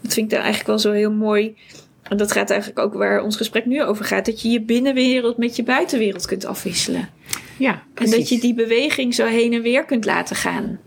dat 0.01 0.13
vind 0.13 0.25
ik 0.25 0.29
dan 0.29 0.39
eigenlijk 0.39 0.67
wel 0.67 0.79
zo 0.79 0.91
heel 0.91 1.11
mooi. 1.11 1.55
En 2.03 2.17
dat 2.17 2.31
gaat 2.31 2.49
eigenlijk 2.49 2.79
ook 2.79 2.93
waar 2.93 3.23
ons 3.23 3.35
gesprek 3.37 3.65
nu 3.65 3.83
over 3.83 4.05
gaat, 4.05 4.25
dat 4.25 4.41
je 4.41 4.49
je 4.49 4.61
binnenwereld 4.61 5.37
met 5.37 5.55
je 5.55 5.63
buitenwereld 5.63 6.25
kunt 6.25 6.45
afwisselen. 6.45 7.09
Ja, 7.57 7.71
En 7.71 7.81
precies. 7.93 8.15
dat 8.17 8.29
je 8.29 8.39
die 8.39 8.53
beweging 8.53 9.13
zo 9.15 9.25
heen 9.25 9.53
en 9.53 9.61
weer 9.61 9.85
kunt 9.85 10.05
laten 10.05 10.35
gaan. 10.35 10.79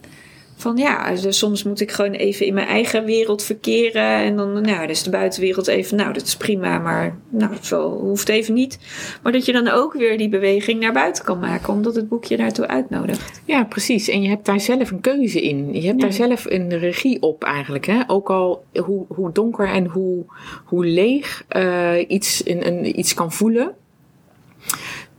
Van 0.59 0.77
ja, 0.77 1.15
dus 1.15 1.39
soms 1.39 1.63
moet 1.63 1.81
ik 1.81 1.91
gewoon 1.91 2.13
even 2.13 2.47
in 2.47 2.55
mijn 2.55 2.67
eigen 2.67 3.05
wereld 3.05 3.43
verkeren. 3.43 4.03
En 4.03 4.37
dan, 4.37 4.63
nou, 4.63 4.87
dus 4.87 5.03
de 5.03 5.11
buitenwereld 5.11 5.67
even, 5.67 5.97
nou, 5.97 6.13
dat 6.13 6.23
is 6.23 6.37
prima, 6.37 6.79
maar 6.79 7.19
nou, 7.29 7.51
zo 7.61 7.91
hoeft 7.99 8.29
even 8.29 8.55
niet. 8.55 8.79
Maar 9.23 9.33
dat 9.33 9.45
je 9.45 9.53
dan 9.53 9.69
ook 9.69 9.93
weer 9.93 10.19
die 10.19 10.29
beweging 10.29 10.81
naar 10.81 10.93
buiten 10.93 11.25
kan 11.25 11.39
maken, 11.39 11.73
omdat 11.73 11.95
het 11.95 12.09
boekje 12.09 12.37
daartoe 12.37 12.67
uitnodigt. 12.67 13.41
Ja, 13.45 13.65
precies. 13.65 14.09
En 14.09 14.23
je 14.23 14.29
hebt 14.29 14.45
daar 14.45 14.61
zelf 14.61 14.91
een 14.91 15.01
keuze 15.01 15.43
in. 15.43 15.75
Je 15.75 15.87
hebt 15.87 16.01
Ja. 16.01 16.07
daar 16.07 16.13
zelf 16.13 16.45
een 16.49 16.79
regie 16.79 17.23
op 17.23 17.45
eigenlijk. 17.45 17.87
Hè? 17.87 18.01
Ook 18.07 18.31
al 18.31 18.65
hoe, 18.75 19.05
hoe 19.09 19.33
donker 19.33 19.69
en 19.69 19.87
hoe, 19.87 20.25
hoe 20.65 20.87
leeg 20.87 21.45
eh, 21.49 21.93
iets, 22.09 22.43
een, 22.47 22.67
een, 22.67 22.99
iets 22.99 23.15
kan 23.15 23.33
voelen. 23.33 23.75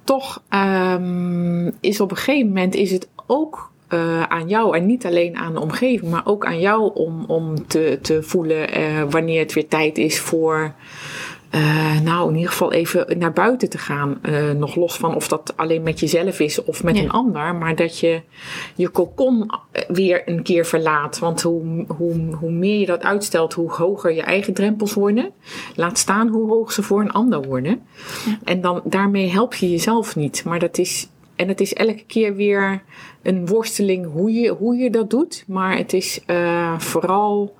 Toch 0.04 0.41
ehm, 0.50 1.71
is 1.80 2.00
op 2.00 2.12
een 2.12 2.17
gegeven 2.17 2.47
moment 2.47 2.76
is 2.76 2.91
het 2.91 3.08
ook 3.28 3.71
eh, 3.88 4.23
aan 4.23 4.47
jou 4.47 4.78
en 4.78 4.86
niet 4.86 5.06
alleen 5.06 5.36
aan 5.38 5.54
de 5.54 5.62
omgeving, 5.62 6.12
maar 6.12 6.26
ook 6.26 6.45
aan 6.45 6.60
jou 6.60 6.91
om, 6.93 7.23
om 7.28 7.67
te, 7.67 8.00
te 8.02 8.23
voelen 8.23 8.71
eh, 8.71 9.04
wanneer 9.10 9.39
het 9.39 9.54
weer 9.54 9.67
tijd 9.67 9.97
is 9.97 10.19
voor 10.19 10.73
eh, 11.50 12.00
nou, 12.00 12.30
in 12.30 12.36
ieder 12.36 12.52
geval 12.52 12.71
even 12.71 13.17
naar 13.19 13.34
buiten 13.34 13.69
te 13.69 13.78
gaan. 13.78 14.21
Nog 14.58 14.76
los 14.76 14.97
van 14.97 15.15
of 15.15 15.28
dat 15.28 15.54
alleen 15.56 15.84
met 15.84 16.00
jezelf 16.00 16.39
is 16.39 16.63
of 16.63 16.84
met 16.84 16.95
Ja. 16.95 17.04
een 17.04 17.12
ander. 17.12 17.56
Maar 17.56 17.76
dat 17.76 18.00
je 18.00 18.21
je 18.76 18.89
kokon 18.89 19.52
weer 19.88 20.21
een 20.26 20.43
keer 20.43 20.65
verlaat. 20.65 21.19
Want 21.19 21.41
hoe, 21.41 21.86
hoe, 21.97 22.36
hoe 22.39 22.52
meer 22.52 22.80
je 22.80 22.86
dat 22.86 23.04
uitstelt, 23.04 23.54
hoe 23.54 23.71
hoger 23.71 24.13
je 24.13 24.21
eigen 24.21 24.54
drempels 24.54 24.93
worden. 24.93 25.32
Laat 25.76 25.97
staan 25.97 26.28
hoe 26.28 26.50
hoog 26.50 26.71
ze 26.71 26.84
voor 26.84 27.02
een 27.02 27.12
ander 27.12 27.41
worden. 27.41 27.82
En 28.43 28.62
dan, 28.62 28.82
daarmee 28.84 29.30
help 29.30 29.54
je 29.54 29.69
jezelf 29.69 30.15
niet. 30.15 30.43
Maar 30.45 30.60
dat 30.60 30.78
is, 30.78 31.08
en 31.36 31.47
het 31.47 31.62
is 31.62 31.73
elke 31.73 32.04
keer 32.08 32.36
weer 32.36 32.82
een 33.28 33.48
worsteling 33.48 34.12
hoe 34.12 34.32
je, 34.32 34.50
hoe 34.50 34.76
je 34.76 34.90
dat 34.90 35.10
doet. 35.10 35.44
Maar 35.48 35.78
het 35.78 35.94
is 35.94 36.22
eh, 36.26 36.80
vooral 36.80 37.56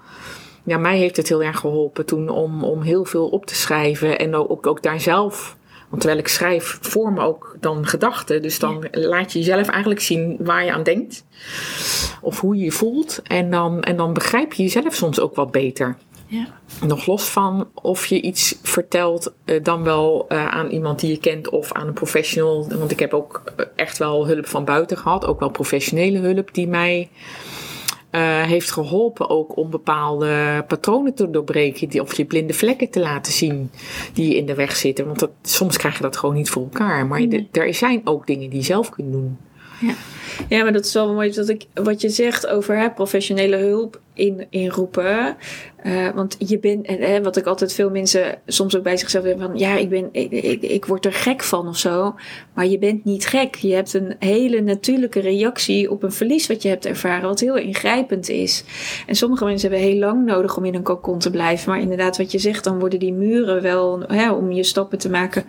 ja, 0.63 0.77
mij 0.77 0.97
heeft 0.97 1.17
het 1.17 1.27
heel 1.27 1.43
erg 1.43 1.60
geholpen 1.60 2.06
toen 2.06 2.30
om, 2.30 2.63
om 2.63 2.82
heel 2.82 3.06
veel 3.06 3.27
op 3.27 3.45
te 3.45 3.56
schrijven. 3.56 4.19
En 4.19 4.36
ook, 4.36 4.67
ook 4.67 4.84
daar 4.84 4.99
zelf. 4.99 5.58
Want 5.89 6.01
terwijl 6.01 6.21
ik 6.21 6.27
schrijf, 6.27 6.77
vormen 6.82 7.23
ook 7.23 7.56
dan 7.60 7.86
gedachten. 7.86 8.41
Dus 8.41 8.60
dan 8.60 8.88
laat 8.91 9.34
je 9.34 9.39
jezelf 9.39 9.67
eigenlijk 9.67 10.01
zien 10.01 10.38
waar 10.39 10.65
je 10.65 10.71
aan 10.71 10.84
denkt. 10.84 11.25
Of 12.21 12.39
hoe 12.39 12.56
je 12.56 12.63
je 12.63 12.71
voelt. 12.71 13.21
En 13.23 13.51
dan, 13.51 13.82
en 13.82 13.97
dan 13.97 14.13
begrijp 14.13 14.53
je 14.53 14.63
jezelf 14.63 14.93
soms 14.93 15.19
ook 15.19 15.36
wat 15.36 15.51
beter. 15.51 15.97
Ja. 16.29 16.47
Nog 16.85 17.05
los 17.05 17.23
van 17.29 17.67
of 17.73 18.05
je 18.05 18.21
iets 18.21 18.59
vertelt, 18.61 19.33
eh, 19.45 19.63
dan 19.63 19.83
wel 19.83 20.25
eh, 20.27 20.47
aan 20.47 20.67
iemand 20.69 20.99
die 20.99 21.09
je 21.11 21.17
kent 21.17 21.49
of 21.49 21.71
aan 21.73 21.87
een 21.87 21.93
professional. 21.93 22.67
Want 22.77 22.91
ik 22.91 22.99
heb 22.99 23.13
ook 23.13 23.41
eh, 23.57 23.65
echt 23.75 23.97
wel 23.97 24.27
hulp 24.27 24.47
van 24.47 24.65
buiten 24.65 24.97
gehad. 24.97 25.25
Ook 25.25 25.39
wel 25.39 25.49
professionele 25.49 26.17
hulp 26.19 26.53
die 26.53 26.67
mij 26.67 27.09
heeft 28.47 28.71
geholpen 28.71 29.29
ook 29.29 29.55
om 29.57 29.69
bepaalde 29.69 30.63
patronen 30.67 31.13
te 31.13 31.29
doorbreken. 31.29 31.89
Die, 31.89 32.01
of 32.01 32.13
je 32.17 32.25
blinde 32.25 32.53
vlekken 32.53 32.89
te 32.89 32.99
laten 32.99 33.33
zien 33.33 33.71
die 34.13 34.29
je 34.29 34.35
in 34.35 34.45
de 34.45 34.55
weg 34.55 34.75
zitten. 34.75 35.05
Want 35.05 35.19
dat, 35.19 35.29
soms 35.41 35.77
krijg 35.77 35.95
je 35.95 36.01
dat 36.01 36.17
gewoon 36.17 36.35
niet 36.35 36.49
voor 36.49 36.63
elkaar. 36.63 37.05
Maar 37.07 37.19
Nee. 37.27 37.47
de- 37.51 37.59
er 37.61 37.73
zijn 37.73 38.01
ook 38.03 38.27
dingen 38.27 38.49
die 38.49 38.59
je 38.59 38.65
zelf 38.65 38.89
kunt 38.89 39.11
doen. 39.11 39.37
Ja. 39.79 39.93
Ja, 40.50 40.63
maar 40.63 40.73
dat 40.73 40.86
is 40.86 40.93
wel 40.93 41.13
mooi 41.13 41.32
dat 41.32 41.50
ik, 41.50 41.65
wat 41.73 42.02
je 42.02 42.10
zegt 42.10 42.47
over 42.47 42.93
professionele 42.93 43.56
hulp 43.56 44.00
in, 44.17 44.47
inroepen. 44.50 45.38
Uh, 45.86 46.10
want 46.15 46.36
je 46.39 46.60
bent, 46.60 46.86
en 46.86 47.23
wat 47.23 47.38
ik 47.38 47.45
altijd 47.45 47.73
veel 47.73 47.89
mensen 47.89 48.39
soms 48.45 48.76
ook 48.78 48.84
bij 48.84 48.97
zichzelf 48.97 49.23
hebben 49.23 49.47
van, 49.47 49.58
ja, 49.58 49.76
ik 49.76 49.89
ben, 49.89 50.10
ik, 50.12 50.32
ik, 50.32 50.62
ik, 50.62 50.86
word 50.86 51.06
er 51.06 51.13
gek 51.13 51.43
van 51.43 51.67
of 51.67 51.78
zo. 51.78 52.15
Maar 52.54 52.67
je 52.67 52.78
bent 52.78 53.06
niet 53.06 53.28
gek. 53.28 53.56
Je 53.56 53.73
hebt 53.73 53.93
een 53.93 54.15
hele 54.19 54.62
natuurlijke 54.62 55.19
reactie 55.19 55.91
op 55.91 56.04
een 56.04 56.12
verlies 56.12 56.47
wat 56.47 56.62
je 56.62 56.69
hebt 56.69 56.86
ervaren, 56.86 57.28
wat 57.28 57.39
heel 57.39 57.58
ingrijpend 57.58 58.30
is. 58.30 58.63
En 59.08 59.15
sommige 59.15 59.45
mensen 59.45 59.69
hebben 59.69 59.88
heel 59.88 60.00
lang 60.00 60.26
nodig 60.26 60.58
om 60.58 60.65
in 60.65 60.76
een 60.76 60.84
kokon 60.84 61.19
te 61.19 61.30
blijven. 61.30 61.69
Maar 61.69 61.82
inderdaad, 61.82 62.17
wat 62.17 62.32
je 62.32 62.39
zegt, 62.39 62.63
dan 62.63 62.80
worden 62.80 63.00
die 63.00 63.13
muren 63.13 63.62
wel, 63.62 64.04
hè, 64.08 64.32
om 64.32 64.52
je 64.52 64.63
stappen 64.63 64.97
te 64.97 65.10
maken 65.10 65.43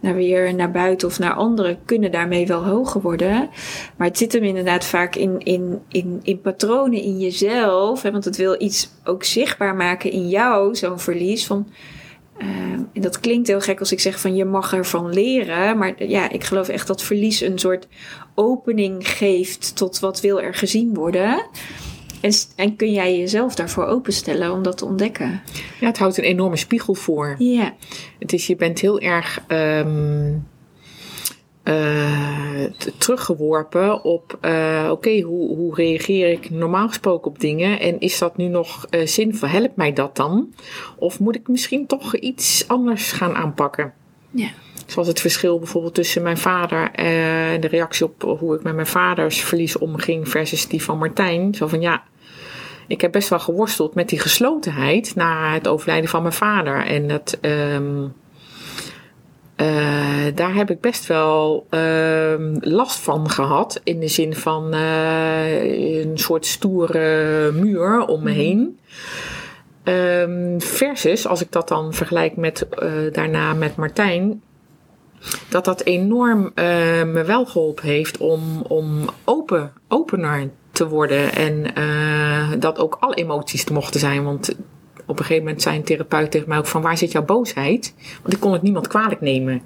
naar 0.00 0.14
weer 0.14 0.54
naar 0.54 0.70
buiten 0.70 1.08
of 1.08 1.18
naar 1.18 1.34
anderen, 1.34 1.78
kunnen 1.84 2.10
daarmee 2.10 2.46
wel 2.46 2.64
hoger 2.64 3.00
worden. 3.00 3.50
Maar 3.96 4.08
het 4.08 4.18
zit 4.18 4.31
hem 4.32 4.42
inderdaad 4.42 4.84
vaak 4.84 5.16
in, 5.16 5.38
in, 5.38 5.80
in, 5.88 6.20
in 6.22 6.40
patronen 6.40 7.02
in 7.02 7.18
jezelf. 7.18 8.02
Hè, 8.02 8.10
want 8.10 8.24
het 8.24 8.36
wil 8.36 8.62
iets 8.62 8.90
ook 9.04 9.24
zichtbaar 9.24 9.74
maken 9.74 10.10
in 10.10 10.28
jou, 10.28 10.74
zo'n 10.74 10.98
verlies. 10.98 11.46
Van, 11.46 11.66
uh, 12.38 12.46
en 12.92 13.00
dat 13.00 13.20
klinkt 13.20 13.48
heel 13.48 13.60
gek 13.60 13.78
als 13.78 13.92
ik 13.92 14.00
zeg 14.00 14.20
van 14.20 14.34
je 14.34 14.44
mag 14.44 14.72
ervan 14.72 15.12
leren. 15.12 15.78
Maar 15.78 16.04
ja, 16.06 16.30
ik 16.30 16.44
geloof 16.44 16.68
echt 16.68 16.86
dat 16.86 17.02
verlies 17.02 17.40
een 17.40 17.58
soort 17.58 17.88
opening 18.34 19.08
geeft 19.08 19.76
tot 19.76 19.98
wat 19.98 20.20
wil 20.20 20.40
er 20.40 20.54
gezien 20.54 20.94
worden. 20.94 21.46
En, 22.20 22.32
en 22.56 22.76
kun 22.76 22.92
jij 22.92 23.18
jezelf 23.18 23.54
daarvoor 23.54 23.84
openstellen 23.84 24.52
om 24.52 24.62
dat 24.62 24.78
te 24.78 24.84
ontdekken? 24.84 25.42
Ja, 25.80 25.86
het 25.86 25.98
houdt 25.98 26.18
een 26.18 26.24
enorme 26.24 26.56
spiegel 26.56 26.94
voor. 26.94 27.34
Ja. 27.38 27.74
Het 28.18 28.32
is, 28.32 28.46
je 28.46 28.56
bent 28.56 28.80
heel 28.80 29.00
erg 29.00 29.44
um, 29.48 30.46
uh, 31.64 32.64
teruggeworpen 32.98 34.04
op, 34.04 34.38
uh, 34.42 34.88
oké, 34.90 35.20
hoe, 35.20 35.56
hoe 35.56 35.74
reageer 35.74 36.30
ik 36.30 36.50
normaal 36.50 36.88
gesproken 36.88 37.30
op 37.30 37.40
dingen? 37.40 37.80
En 37.80 38.00
is 38.00 38.18
dat 38.18 38.36
nu 38.36 38.46
nog 38.46 38.86
uh, 38.90 39.06
zinvol? 39.06 39.48
Helpt 39.48 39.76
mij 39.76 39.92
dat 39.92 40.16
dan? 40.16 40.54
Of 40.96 41.20
moet 41.20 41.36
ik 41.36 41.48
misschien 41.48 41.86
toch 41.86 42.16
iets 42.16 42.68
anders 42.68 43.12
gaan 43.12 43.34
aanpakken? 43.34 43.92
Ja. 44.30 44.48
Zoals 44.86 45.08
het 45.08 45.20
verschil 45.20 45.58
bijvoorbeeld 45.58 45.94
tussen 45.94 46.22
mijn 46.22 46.38
vader 46.38 46.90
en 46.90 47.60
de 47.60 47.68
reactie 47.68 48.06
op 48.06 48.38
hoe 48.38 48.54
ik 48.54 48.62
met 48.62 48.74
mijn 48.74 48.86
vaders 48.86 49.40
verlies 49.40 49.78
omging 49.78 50.28
versus 50.28 50.68
die 50.68 50.82
van 50.82 50.98
Martijn. 50.98 51.54
Zo 51.54 51.66
van 51.66 51.80
ja, 51.80 52.02
ik 52.86 53.00
heb 53.00 53.12
best 53.12 53.28
wel 53.28 53.40
geworsteld 53.40 53.94
met 53.94 54.08
die 54.08 54.18
geslotenheid 54.18 55.14
na 55.14 55.52
het 55.52 55.68
overlijden 55.68 56.10
van 56.10 56.22
mijn 56.22 56.34
vader. 56.34 56.86
En 56.86 57.08
dat, 57.08 57.38
um, 57.40 58.02
uh, 58.04 58.08
daar 60.34 60.54
heb 60.54 60.70
ik 60.70 60.80
best 60.80 61.06
wel 61.06 61.66
uh, 61.70 62.34
last 62.60 62.98
van 62.98 63.30
gehad. 63.30 63.80
In 63.84 64.00
de 64.00 64.08
zin 64.08 64.34
van 64.34 64.74
uh, 64.74 66.00
een 66.02 66.18
soort 66.18 66.46
stoere 66.46 67.50
muur 67.52 68.06
om 68.06 68.22
me 68.22 68.30
heen. 68.30 68.78
Um, 69.84 70.60
versus, 70.60 71.26
als 71.26 71.40
ik 71.40 71.52
dat 71.52 71.68
dan 71.68 71.94
vergelijk 71.94 72.36
met 72.36 72.66
daarna 73.12 73.54
met 73.54 73.76
Martijn. 73.76 74.42
Dat 75.48 75.64
dat 75.64 75.82
enorm 75.82 76.52
me 77.12 77.22
wel 77.26 77.46
geholpen 77.46 77.84
heeft 77.84 78.18
om, 78.18 78.62
om 78.68 79.04
open, 79.24 79.72
opener 79.88 80.50
te 80.70 80.88
worden. 80.88 81.32
En 81.32 81.64
dat 82.60 82.78
ook 82.78 82.96
alle 83.00 83.14
emoties 83.14 83.64
te 83.64 83.72
mochten 83.72 84.00
zijn. 84.00 84.24
Want 84.24 84.54
op 85.06 85.18
een 85.18 85.24
gegeven 85.24 85.44
moment 85.44 85.62
zei 85.62 85.76
een 85.76 85.84
therapeut 85.84 86.30
tegen 86.30 86.48
mij 86.48 86.58
ook 86.58 86.66
van 86.66 86.82
waar 86.82 86.98
zit 86.98 87.12
jouw 87.12 87.24
boosheid? 87.24 87.94
Want 88.22 88.34
ik 88.34 88.40
kon 88.40 88.52
het 88.52 88.62
niemand 88.62 88.86
kwalijk 88.86 89.20
nemen 89.20 89.62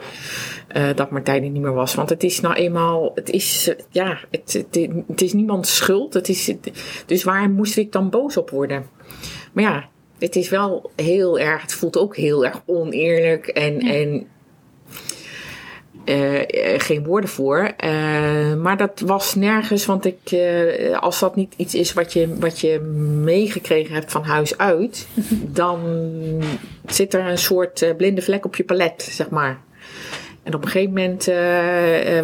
uh, 0.77 0.89
dat 0.95 1.11
Martijn 1.11 1.45
er 1.45 1.51
niet 1.51 1.63
meer 1.63 1.75
was. 1.75 1.95
Want 1.95 2.11
het 2.11 2.23
is 2.23 2.41
nou 2.41 2.55
eenmaal, 2.55 3.13
het 3.15 3.31
is, 3.31 3.75
ja, 3.91 4.19
het, 4.31 4.53
het, 4.53 4.89
het, 5.07 5.23
is 5.23 5.33
niemands 5.33 5.77
schuld. 5.77 6.15
Het 6.15 6.29
is, 6.29 6.55
dus 7.07 7.25
waar 7.25 7.51
moest 7.51 7.77
ik 7.77 7.93
dan 7.93 8.11
boos 8.11 8.37
op 8.37 8.51
worden? 8.51 8.87
Maar 9.53 9.65
ja, 9.65 9.89
het 10.19 10.37
is 10.37 10.49
wel 10.49 10.91
heel 10.97 11.39
erg, 11.39 11.63
het 11.63 11.75
voelt 11.75 11.99
ook 11.99 12.17
heel 12.17 12.45
erg 12.45 12.63
oneerlijk 12.67 13.47
en, 13.47 13.81
ja. 13.81 13.93
en 13.93 14.27
uh, 16.07 16.41
geen 16.77 17.05
woorden 17.05 17.31
voor. 17.31 17.73
Uh, 17.85 18.55
maar 18.55 18.77
dat 18.77 19.03
was 19.05 19.35
nergens, 19.35 19.87
want 19.87 20.05
ik, 20.05 20.33
uh, 20.33 20.99
als 20.99 21.21
dat 21.21 21.37
niet 21.37 21.55
iets 21.57 21.75
is 21.75 21.93
wat 21.93 22.13
je, 22.13 22.37
wat 22.39 22.61
je 22.61 22.81
meegekregen 23.25 23.95
hebt 23.95 24.13
van 24.13 24.25
huis 24.25 24.59
uit, 24.59 25.09
dan 25.61 25.81
zit 26.87 27.15
er 27.15 27.27
een 27.27 27.39
soort 27.39 27.95
blinde 27.97 28.23
vlek 28.23 28.45
op 28.45 28.57
je 28.57 28.65
palet, 28.65 29.09
zeg 29.11 29.29
maar. 29.29 29.59
En 30.43 30.55
op 30.55 30.65
een 30.65 30.71
gegeven 30.71 30.95
moment 30.95 31.25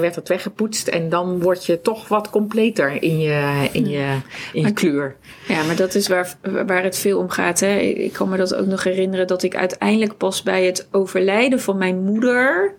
werd 0.01 0.15
dat 0.15 0.29
weggepoetst 0.29 0.89
en 0.89 1.09
dan 1.09 1.41
word 1.41 1.67
je 1.67 1.81
toch 1.81 2.09
wat 2.09 2.31
completer 2.31 3.03
in 3.03 3.21
je, 3.21 3.69
in 3.73 3.89
je, 3.89 4.17
in 4.53 4.63
je 4.63 4.73
kleur. 4.73 5.17
Ja, 5.49 5.63
maar 5.63 5.77
dat 5.77 5.95
is 5.95 6.09
waar, 6.09 6.35
waar 6.67 6.83
het 6.83 6.99
veel 6.99 7.19
om 7.19 7.31
gaat. 7.31 7.61
Hè? 7.61 7.79
Ik 7.79 8.13
kan 8.13 8.29
me 8.29 8.37
dat 8.37 8.55
ook 8.55 8.67
nog 8.67 8.85
herinneren 8.85 9.27
dat 9.27 9.43
ik 9.43 9.57
uiteindelijk 9.57 10.17
pas 10.17 10.43
bij 10.43 10.65
het 10.65 10.89
overlijden 10.91 11.61
van 11.61 11.79
mijn 11.79 12.03
moeder 12.03 12.75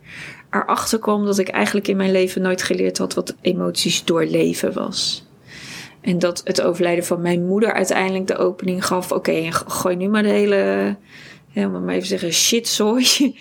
erachter 0.56 1.00
kwam 1.00 1.26
dat 1.26 1.38
ik 1.38 1.48
eigenlijk 1.48 1.88
in 1.88 1.98
mijn 1.98 2.12
leven 2.12 2.42
nooit 2.42 2.64
geleerd 2.64 2.98
had 2.98 3.14
wat 3.14 3.36
emoties 3.42 4.04
doorleven 4.04 4.74
was. 4.74 5.26
En 6.02 6.20
dat 6.20 6.42
het 6.44 6.62
overlijden 6.62 7.06
van 7.06 7.22
mijn 7.22 7.46
moeder 7.46 7.74
uiteindelijk 7.74 8.28
de 8.28 8.38
opening 8.38 8.86
gaf. 8.86 9.12
Oké, 9.12 9.52
gooi 9.52 9.96
nu 9.96 10.08
maar 10.08 10.24
de 10.24 10.30
hele, 10.30 10.96
ja, 11.48 11.68
maar 11.68 11.96
even 11.96 12.08
zeggen, 12.08 12.34
shitzooi. 12.34 13.06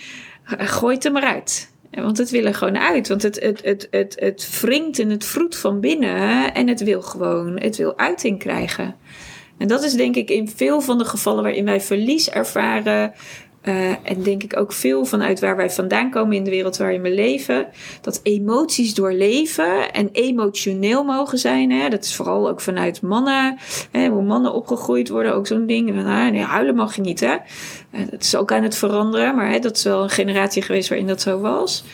gooi 0.79 0.95
het 0.95 1.05
er 1.05 1.13
maar 1.13 1.23
uit. 1.23 1.71
Want 1.91 2.19
het 2.19 2.31
wil 2.31 2.45
er 2.45 2.55
gewoon 2.55 2.79
uit. 2.79 3.09
Want 3.09 3.23
het, 3.23 3.41
het, 3.41 3.63
het, 3.65 3.89
het, 3.91 4.17
het 4.21 4.61
wringt 4.61 4.99
en 4.99 5.11
het 5.11 5.25
vroet 5.25 5.57
van 5.57 5.81
binnen. 5.81 6.55
En 6.55 6.69
het 6.69 6.83
wil 6.83 7.03
gewoon, 7.03 7.61
het 7.61 7.77
wil 7.77 7.99
uiting 7.99 8.39
krijgen. 8.39 8.97
En 9.59 9.69
dat 9.69 9.83
is 9.83 9.93
denk 9.93 10.17
ik 10.17 10.31
in 10.31 10.49
veel 10.49 10.81
van 10.81 10.99
de 10.99 11.05
gevallen 11.05 11.43
waarin 11.43 11.65
wij 11.65 11.81
verlies 11.81 12.31
ervaren. 12.31 13.13
Uh, 13.65 13.91
en 13.91 14.23
denk 14.23 14.43
ik 14.43 14.57
ook 14.57 14.73
veel 14.73 15.05
vanuit 15.05 15.41
waar 15.41 15.57
wij 15.57 15.71
vandaan 15.71 16.11
komen 16.11 16.37
in 16.37 16.45
de 16.45 16.51
wereld 16.51 16.77
waarin 16.77 17.03
we 17.03 17.11
leven. 17.11 17.67
Dat 18.01 18.21
emoties 18.23 18.95
doorleven 18.95 19.93
en 19.93 20.09
emotioneel 20.13 21.05
mogen 21.05 21.39
zijn. 21.39 21.71
Hè? 21.71 21.89
Dat 21.89 22.05
is 22.05 22.17
vooral 22.17 22.49
ook 22.49 22.61
vanuit 22.61 23.03
mannen. 23.03 23.59
Hè? 23.91 24.09
Hoe 24.09 24.23
mannen 24.23 24.53
opgegroeid 24.53 25.09
worden, 25.09 25.35
ook 25.35 25.47
zo'n 25.47 25.67
ding. 25.67 26.07
Ah, 26.07 26.31
nee, 26.31 26.43
huilen 26.43 26.75
mag 26.75 26.97
je 26.97 27.01
niet. 27.01 27.21
Hè? 27.21 27.35
Uh, 27.91 28.01
dat 28.11 28.23
is 28.23 28.37
ook 28.37 28.53
aan 28.53 28.63
het 28.63 28.77
veranderen. 28.77 29.35
Maar 29.35 29.51
hè, 29.51 29.59
dat 29.59 29.77
is 29.77 29.83
wel 29.83 30.03
een 30.03 30.11
generatie 30.11 30.63
geweest 30.63 30.89
waarin 30.89 31.07
dat 31.07 31.21
zo 31.21 31.41
was. 31.41 31.85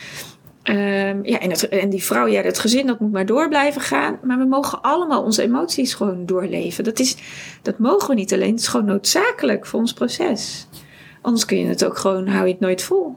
Um, 0.64 1.24
ja, 1.24 1.38
en, 1.38 1.50
het, 1.50 1.68
en 1.68 1.90
die 1.90 2.02
vrouw, 2.02 2.26
ja, 2.26 2.42
het 2.42 2.58
gezin, 2.58 2.86
dat 2.86 3.00
moet 3.00 3.12
maar 3.12 3.26
door 3.26 3.48
blijven 3.48 3.80
gaan. 3.80 4.18
Maar 4.22 4.38
we 4.38 4.44
mogen 4.44 4.82
allemaal 4.82 5.22
onze 5.22 5.42
emoties 5.42 5.94
gewoon 5.94 6.26
doorleven. 6.26 6.84
Dat, 6.84 6.98
is, 6.98 7.16
dat 7.62 7.78
mogen 7.78 8.08
we 8.08 8.14
niet 8.14 8.32
alleen. 8.32 8.50
Het 8.50 8.60
is 8.60 8.68
gewoon 8.68 8.86
noodzakelijk 8.86 9.66
voor 9.66 9.80
ons 9.80 9.92
proces. 9.92 10.66
Anders 11.22 11.44
kun 11.44 11.58
je 11.58 11.66
het 11.66 11.84
ook 11.84 11.98
gewoon, 11.98 12.28
hou 12.28 12.46
je 12.46 12.52
het 12.52 12.60
nooit 12.60 12.82
vol. 12.82 13.16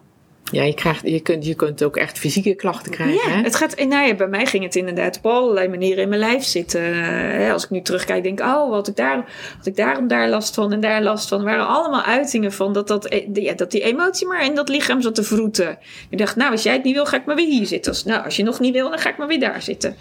Ja, 0.51 0.63
je, 0.63 0.73
krijgt, 0.73 1.01
je, 1.07 1.19
kunt, 1.19 1.45
je 1.45 1.55
kunt 1.55 1.83
ook 1.83 1.97
echt 1.97 2.19
fysieke 2.19 2.55
klachten 2.55 2.91
krijgen. 2.91 3.29
Ja, 3.29 3.35
hè? 3.35 3.41
het 3.41 3.55
gaat, 3.55 3.77
nou 3.77 4.07
ja, 4.07 4.15
bij 4.15 4.27
mij 4.27 4.45
ging 4.45 4.63
het 4.63 4.75
inderdaad 4.75 5.17
op 5.17 5.25
allerlei 5.25 5.67
manieren 5.67 6.03
in 6.03 6.09
mijn 6.09 6.21
lijf 6.21 6.43
zitten. 6.43 7.51
Als 7.51 7.63
ik 7.63 7.69
nu 7.69 7.81
terugkijk, 7.81 8.23
denk 8.23 8.39
ik, 8.39 8.45
oh, 8.45 8.69
wat 8.69 8.87
ik 8.87 8.95
daar, 8.95 9.15
had 9.57 9.65
ik 9.65 9.75
daarom 9.75 10.07
daar 10.07 10.29
last 10.29 10.53
van 10.53 10.71
en 10.71 10.79
daar 10.79 11.01
last 11.03 11.27
van. 11.27 11.39
Er 11.39 11.45
waren 11.45 11.67
allemaal 11.67 12.01
uitingen 12.01 12.51
van 12.51 12.73
dat, 12.73 12.87
dat, 12.87 13.23
ja, 13.33 13.53
dat 13.53 13.71
die 13.71 13.81
emotie 13.81 14.27
maar 14.27 14.45
in 14.45 14.55
dat 14.55 14.69
lichaam 14.69 15.01
zat 15.01 15.15
te 15.15 15.23
vroeten. 15.23 15.77
Ik 16.09 16.17
dacht, 16.17 16.35
nou, 16.35 16.51
als 16.51 16.63
jij 16.63 16.73
het 16.73 16.83
niet 16.83 16.95
wil, 16.95 17.05
ga 17.05 17.17
ik 17.17 17.25
maar 17.25 17.35
weer 17.35 17.49
hier 17.49 17.65
zitten. 17.65 17.91
Als, 17.91 18.03
nou, 18.03 18.23
als 18.23 18.35
je 18.35 18.43
nog 18.43 18.59
niet 18.59 18.73
wil, 18.73 18.89
dan 18.89 18.99
ga 18.99 19.09
ik 19.09 19.17
maar 19.17 19.27
weer 19.27 19.39
daar 19.39 19.61
zitten. 19.61 19.95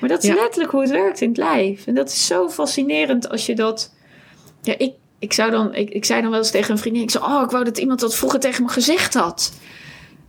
Maar 0.00 0.08
dat 0.08 0.22
is 0.22 0.28
ja. 0.28 0.34
letterlijk 0.34 0.70
hoe 0.70 0.80
het 0.80 0.90
werkt 0.90 1.20
in 1.20 1.28
het 1.28 1.38
lijf. 1.38 1.86
En 1.86 1.94
dat 1.94 2.08
is 2.08 2.26
zo 2.26 2.48
fascinerend 2.48 3.28
als 3.28 3.46
je 3.46 3.54
dat. 3.54 3.94
Ja, 4.62 4.74
ik, 4.78 4.92
ik, 5.20 5.32
zou 5.32 5.50
dan, 5.50 5.74
ik, 5.74 5.90
ik 5.90 6.04
zei 6.04 6.20
dan 6.20 6.30
wel 6.30 6.38
eens 6.38 6.50
tegen 6.50 6.70
een 6.70 6.78
vriendin: 6.78 7.02
ik 7.02 7.10
zei, 7.10 7.24
Oh, 7.24 7.42
ik 7.42 7.50
wou 7.50 7.64
dat 7.64 7.78
iemand 7.78 8.00
dat 8.00 8.16
vroeger 8.16 8.40
tegen 8.40 8.62
me 8.62 8.68
gezegd 8.68 9.14
had. 9.14 9.52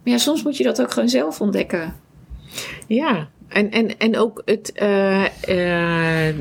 Maar 0.04 0.14
ja, 0.14 0.20
soms 0.20 0.44
moet 0.44 0.58
je 0.58 0.64
dat 0.64 0.82
ook 0.82 0.92
gewoon 0.92 1.10
zelf 1.10 1.42
ontdekken. 1.42 1.96
Ja, 2.88 3.30
en, 3.48 3.72
en, 3.72 3.98
en 3.98 4.18
ook 4.18 4.42
het, 4.46 4.72
uh, 4.82 5.26
uh, 5.50 6.36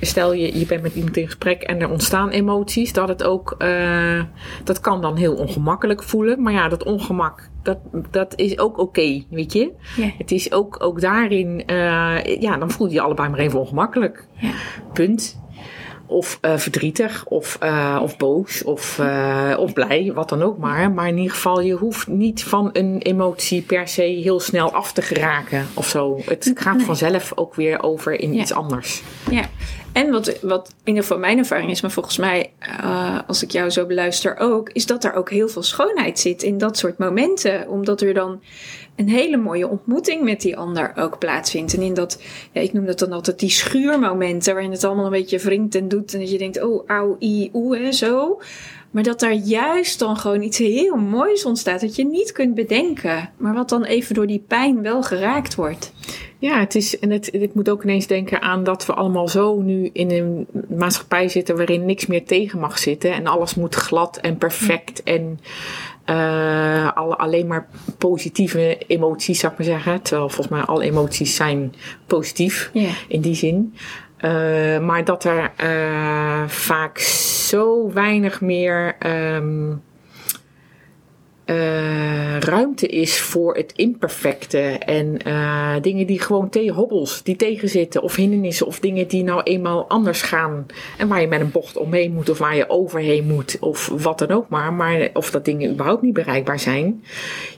stel 0.00 0.32
je, 0.32 0.58
je 0.58 0.66
bent 0.66 0.82
met 0.82 0.94
iemand 0.94 1.16
in 1.16 1.24
gesprek 1.24 1.62
en 1.62 1.80
er 1.80 1.90
ontstaan 1.90 2.28
emoties, 2.28 2.92
dat 2.92 3.08
het 3.08 3.22
ook, 3.22 3.54
uh, 3.58 4.22
dat 4.64 4.80
kan 4.80 5.00
dan 5.00 5.16
heel 5.16 5.34
ongemakkelijk 5.34 6.02
voelen. 6.02 6.42
Maar 6.42 6.52
ja, 6.52 6.68
dat 6.68 6.84
ongemak, 6.84 7.48
dat, 7.62 7.78
dat 8.10 8.36
is 8.36 8.58
ook 8.58 8.72
oké, 8.72 8.80
okay, 8.80 9.26
weet 9.30 9.52
je. 9.52 9.72
Ja. 9.96 10.10
Het 10.18 10.30
is 10.30 10.52
ook, 10.52 10.82
ook 10.82 11.00
daarin, 11.00 11.62
ja, 12.40 12.56
dan 12.58 12.70
voel 12.70 12.86
je 12.86 12.92
je 12.94 13.00
allebei 13.00 13.28
maar 13.28 13.38
even 13.38 13.58
ongemakkelijk. 13.58 14.26
Ja. 14.32 14.52
Punt 14.92 15.40
of 16.08 16.38
uh, 16.42 16.56
verdrietig, 16.56 17.24
of, 17.28 17.58
uh, 17.62 17.98
of 18.02 18.16
boos, 18.16 18.64
of, 18.64 18.98
uh, 18.98 19.54
of 19.58 19.72
blij, 19.72 20.10
wat 20.14 20.28
dan 20.28 20.42
ook 20.42 20.58
maar. 20.58 20.90
Maar 20.90 21.08
in 21.08 21.16
ieder 21.16 21.32
geval, 21.32 21.60
je 21.60 21.74
hoeft 21.74 22.06
niet 22.06 22.44
van 22.44 22.70
een 22.72 22.98
emotie 23.02 23.62
per 23.62 23.88
se 23.88 24.02
heel 24.02 24.40
snel 24.40 24.72
af 24.72 24.92
te 24.92 25.02
geraken 25.02 25.66
of 25.74 25.88
zo. 25.88 26.20
Het 26.24 26.52
gaat 26.54 26.76
nee. 26.76 26.86
vanzelf 26.86 27.32
ook 27.34 27.54
weer 27.54 27.82
over 27.82 28.20
in 28.20 28.32
ja. 28.32 28.40
iets 28.40 28.52
anders. 28.52 29.02
Ja, 29.30 29.44
en 29.92 30.10
wat, 30.10 30.40
wat 30.40 30.68
in 30.68 30.74
ieder 30.84 31.02
geval 31.02 31.18
mijn 31.18 31.38
ervaring 31.38 31.70
is, 31.70 31.80
maar 31.80 31.90
volgens 31.90 32.16
mij 32.16 32.52
als 33.26 33.42
ik 33.42 33.50
jou 33.50 33.70
zo 33.70 33.86
beluister 33.86 34.36
ook, 34.38 34.70
is 34.70 34.86
dat 34.86 35.04
er 35.04 35.12
ook 35.12 35.30
heel 35.30 35.48
veel 35.48 35.62
schoonheid 35.62 36.18
zit 36.18 36.42
in 36.42 36.58
dat 36.58 36.76
soort 36.76 36.98
momenten. 36.98 37.68
Omdat 37.68 38.00
er 38.00 38.14
dan 38.14 38.40
een 38.96 39.08
hele 39.08 39.36
mooie 39.36 39.68
ontmoeting 39.68 40.22
met 40.22 40.40
die 40.40 40.56
ander 40.56 40.92
ook 40.96 41.18
plaatsvindt. 41.18 41.74
En 41.74 41.82
in 41.82 41.94
dat, 41.94 42.22
ja, 42.52 42.60
ik 42.60 42.72
noem 42.72 42.86
dat 42.86 42.98
dan 42.98 43.12
altijd 43.12 43.38
die 43.38 43.50
schuurmomenten, 43.50 44.52
waarin 44.52 44.72
het 44.72 44.84
allemaal 44.84 45.04
een 45.04 45.10
beetje 45.10 45.38
wringt 45.38 45.74
en 45.74 45.88
doet. 45.88 46.14
En 46.14 46.20
dat 46.20 46.30
je 46.30 46.38
denkt, 46.38 46.62
oh, 46.62 46.86
auw, 46.86 47.16
i, 47.20 47.50
oe, 47.52 47.78
en 47.78 47.94
zo. 47.94 48.40
Maar 48.90 49.02
dat 49.02 49.20
daar 49.20 49.34
juist 49.34 49.98
dan 49.98 50.16
gewoon 50.16 50.42
iets 50.42 50.58
heel 50.58 50.96
moois 50.96 51.44
ontstaat 51.44 51.80
dat 51.80 51.96
je 51.96 52.06
niet 52.06 52.32
kunt 52.32 52.54
bedenken. 52.54 53.30
Maar 53.36 53.54
wat 53.54 53.68
dan 53.68 53.84
even 53.84 54.14
door 54.14 54.26
die 54.26 54.44
pijn 54.48 54.82
wel 54.82 55.02
geraakt 55.02 55.54
wordt. 55.54 55.92
Ja, 56.38 56.60
het 56.60 56.74
is, 56.74 56.98
en 56.98 57.10
het, 57.10 57.34
ik 57.34 57.54
moet 57.54 57.68
ook 57.68 57.82
ineens 57.82 58.06
denken 58.06 58.42
aan 58.42 58.64
dat 58.64 58.86
we 58.86 58.94
allemaal 58.94 59.28
zo 59.28 59.60
nu 59.60 59.90
in 59.92 60.10
een 60.10 60.46
maatschappij 60.68 61.28
zitten 61.28 61.56
waarin 61.56 61.84
niks 61.84 62.06
meer 62.06 62.24
tegen 62.24 62.58
mag 62.58 62.78
zitten. 62.78 63.12
En 63.12 63.26
alles 63.26 63.54
moet 63.54 63.74
glad 63.74 64.16
en 64.16 64.36
perfect 64.36 65.02
en 65.02 65.40
uh, 66.06 66.92
alle, 66.96 67.16
alleen 67.16 67.46
maar 67.46 67.68
positieve 67.98 68.78
emoties, 68.86 69.38
zou 69.38 69.52
ik 69.52 69.58
maar 69.58 69.66
zeggen. 69.66 70.02
Terwijl 70.02 70.28
volgens 70.28 70.56
mij 70.56 70.64
alle 70.64 70.84
emoties 70.84 71.34
zijn 71.34 71.74
positief 72.06 72.70
in 73.08 73.20
die 73.20 73.34
zin. 73.34 73.74
Uh, 74.24 74.78
maar 74.78 75.04
dat 75.04 75.24
er 75.24 75.52
uh, 75.62 76.48
vaak 76.48 76.98
zo 76.98 77.92
weinig 77.92 78.40
meer 78.40 78.96
um, 79.06 79.82
uh, 81.46 82.38
ruimte 82.38 82.86
is 82.86 83.20
voor 83.20 83.56
het 83.56 83.72
imperfecte. 83.72 84.58
En 84.78 85.18
dingen 85.82 86.06
die 86.06 86.20
gewoon 86.20 86.48
tegen 86.48 86.74
hobbels, 86.74 87.22
die 87.22 87.36
tegenzitten. 87.36 88.02
Of 88.02 88.14
hindernissen. 88.14 88.66
Of 88.66 88.80
dingen 88.80 89.08
die 89.08 89.22
nou 89.22 89.42
eenmaal 89.42 89.88
anders 89.88 90.22
gaan. 90.22 90.66
En 90.98 91.08
waar 91.08 91.20
je 91.20 91.26
met 91.26 91.40
een 91.40 91.50
bocht 91.50 91.76
omheen 91.76 92.12
moet. 92.12 92.28
Of 92.28 92.38
waar 92.38 92.56
je 92.56 92.68
overheen 92.68 93.26
moet. 93.26 93.56
Of 93.60 93.86
wat 93.86 94.18
dan 94.18 94.30
ook 94.30 94.48
maar. 94.48 94.72
Maar 94.72 95.08
of 95.12 95.30
dat 95.30 95.44
dingen 95.44 95.70
überhaupt 95.70 96.02
niet 96.02 96.12
bereikbaar 96.12 96.58
zijn. 96.58 97.04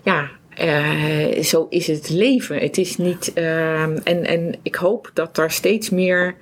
Ja, 0.03 0.31
uh, 0.63 1.43
zo 1.43 1.67
is 1.71 1.87
het 1.87 2.09
leven. 2.09 2.59
Het 2.59 2.79
is 2.79 2.97
niet. 2.97 3.33
Uh, 3.35 3.83
en, 3.83 4.05
en 4.05 4.55
ik 4.63 4.75
hoop 4.75 5.11
dat 5.15 5.39
er 5.39 5.51
steeds 5.51 5.91
meer 5.91 6.35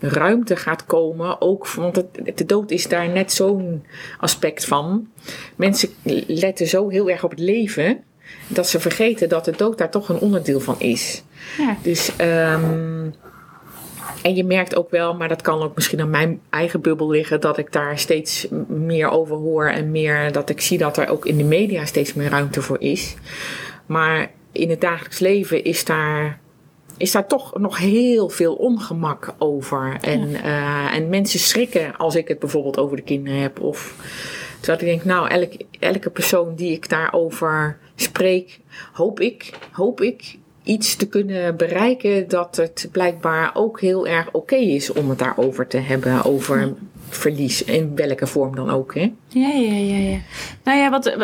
ruimte 0.00 0.56
gaat 0.56 0.84
komen. 0.86 1.40
Ook, 1.40 1.68
want 1.68 1.96
het, 1.96 2.36
de 2.38 2.46
dood 2.46 2.70
is 2.70 2.88
daar 2.88 3.08
net 3.08 3.32
zo'n 3.32 3.84
aspect 4.20 4.64
van. 4.64 5.08
Mensen 5.56 5.88
letten 6.26 6.66
zo 6.66 6.88
heel 6.88 7.10
erg 7.10 7.24
op 7.24 7.30
het 7.30 7.40
leven. 7.40 8.04
Dat 8.48 8.68
ze 8.68 8.80
vergeten 8.80 9.28
dat 9.28 9.44
de 9.44 9.54
dood 9.56 9.78
daar 9.78 9.90
toch 9.90 10.08
een 10.08 10.18
onderdeel 10.18 10.60
van 10.60 10.80
is. 10.80 11.22
Ja. 11.58 11.76
Dus. 11.82 12.10
Um, 12.20 13.14
en 14.22 14.34
je 14.34 14.44
merkt 14.44 14.76
ook 14.76 14.90
wel, 14.90 15.14
maar 15.14 15.28
dat 15.28 15.42
kan 15.42 15.62
ook 15.62 15.74
misschien 15.74 16.00
aan 16.00 16.10
mijn 16.10 16.40
eigen 16.50 16.80
bubbel 16.80 17.10
liggen, 17.10 17.40
dat 17.40 17.58
ik 17.58 17.72
daar 17.72 17.98
steeds 17.98 18.46
meer 18.68 19.08
over 19.08 19.36
hoor 19.36 19.68
en 19.68 19.90
meer 19.90 20.32
dat 20.32 20.50
ik 20.50 20.60
zie 20.60 20.78
dat 20.78 20.96
er 20.96 21.08
ook 21.08 21.26
in 21.26 21.36
de 21.36 21.44
media 21.44 21.84
steeds 21.84 22.14
meer 22.14 22.30
ruimte 22.30 22.62
voor 22.62 22.80
is. 22.80 23.14
Maar 23.86 24.30
in 24.52 24.70
het 24.70 24.80
dagelijks 24.80 25.18
leven 25.18 25.64
is 25.64 25.84
daar, 25.84 26.40
is 26.96 27.12
daar 27.12 27.26
toch 27.26 27.58
nog 27.58 27.78
heel 27.78 28.28
veel 28.28 28.54
ongemak 28.54 29.34
over. 29.38 29.98
En, 30.00 30.30
ja. 30.30 30.44
uh, 30.44 30.94
en 30.94 31.08
mensen 31.08 31.38
schrikken 31.38 31.96
als 31.96 32.14
ik 32.14 32.28
het 32.28 32.38
bijvoorbeeld 32.38 32.78
over 32.78 32.96
de 32.96 33.02
kinderen 33.02 33.40
heb. 33.40 33.60
Of 33.60 33.94
terwijl 34.60 34.80
ik 34.80 34.86
denk, 34.86 35.04
nou, 35.04 35.28
elke, 35.28 35.66
elke 35.78 36.10
persoon 36.10 36.54
die 36.54 36.72
ik 36.72 36.88
daarover 36.88 37.78
spreek, 37.94 38.60
hoop 38.92 39.20
ik, 39.20 39.52
hoop 39.72 40.00
ik 40.00 40.38
iets 40.66 40.96
te 40.96 41.08
kunnen 41.08 41.56
bereiken 41.56 42.28
dat 42.28 42.56
het 42.56 42.88
blijkbaar 42.92 43.50
ook 43.54 43.80
heel 43.80 44.06
erg 44.06 44.26
oké 44.26 44.36
okay 44.36 44.62
is 44.62 44.92
om 44.92 45.08
het 45.08 45.18
daarover 45.18 45.66
te 45.66 45.76
hebben. 45.76 46.24
Over 46.24 46.60
ja. 46.60 46.72
verlies, 47.08 47.64
in 47.64 47.96
welke 47.96 48.26
vorm 48.26 48.56
dan 48.56 48.70
ook. 48.70 48.94
Hè? 48.94 49.12
Ja, 49.28 49.48
ja, 49.48 49.74
ja, 49.74 49.96
ja. 49.96 50.18
Nou 50.64 50.78
ja, 50.78 50.90
wat, 50.90 51.16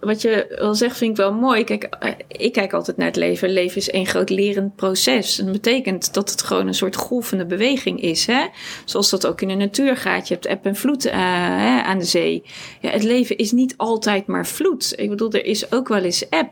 wat 0.00 0.22
je 0.22 0.54
wel 0.58 0.74
zegt 0.74 0.96
vind 0.96 1.10
ik 1.10 1.16
wel 1.16 1.32
mooi. 1.32 1.64
Kijk, 1.64 1.88
ik 2.28 2.52
kijk 2.52 2.72
altijd 2.72 2.96
naar 2.96 3.06
het 3.06 3.16
leven. 3.16 3.50
Leven 3.50 3.76
is 3.76 3.90
één 3.90 4.06
groot 4.06 4.30
lerend 4.30 4.76
proces. 4.76 5.36
Dat 5.36 5.52
betekent 5.52 6.14
dat 6.14 6.30
het 6.30 6.42
gewoon 6.42 6.66
een 6.66 6.74
soort 6.74 6.96
golvende 6.96 7.46
beweging 7.46 8.00
is. 8.00 8.26
Hè? 8.26 8.46
Zoals 8.84 9.10
dat 9.10 9.26
ook 9.26 9.40
in 9.40 9.48
de 9.48 9.54
natuur 9.54 9.96
gaat. 9.96 10.28
Je 10.28 10.34
hebt 10.34 10.46
eb 10.46 10.66
en 10.66 10.76
vloed 10.76 11.06
uh, 11.06 11.12
hè, 11.12 11.82
aan 11.82 11.98
de 11.98 12.04
zee. 12.04 12.42
Ja, 12.80 12.90
het 12.90 13.02
leven 13.02 13.36
is 13.36 13.52
niet 13.52 13.74
altijd 13.76 14.26
maar 14.26 14.46
vloed. 14.46 14.92
Ik 14.96 15.08
bedoel, 15.08 15.32
er 15.32 15.44
is 15.44 15.72
ook 15.72 15.88
wel 15.88 16.02
eens 16.02 16.28
eb. 16.28 16.50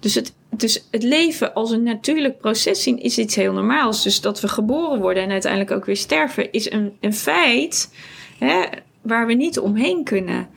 Dus 0.00 0.14
het 0.14 0.32
dus 0.56 0.86
het 0.90 1.02
leven 1.02 1.54
als 1.54 1.70
een 1.70 1.82
natuurlijk 1.82 2.38
proces 2.38 2.82
zien 2.82 2.98
is 2.98 3.18
iets 3.18 3.34
heel 3.34 3.52
normaals. 3.52 4.02
Dus 4.02 4.20
dat 4.20 4.40
we 4.40 4.48
geboren 4.48 5.00
worden 5.00 5.22
en 5.22 5.30
uiteindelijk 5.30 5.72
ook 5.72 5.84
weer 5.84 5.96
sterven 5.96 6.52
is 6.52 6.70
een, 6.70 6.96
een 7.00 7.14
feit 7.14 7.94
hè, 8.38 8.64
waar 9.02 9.26
we 9.26 9.32
niet 9.32 9.58
omheen 9.58 10.04
kunnen. 10.04 10.48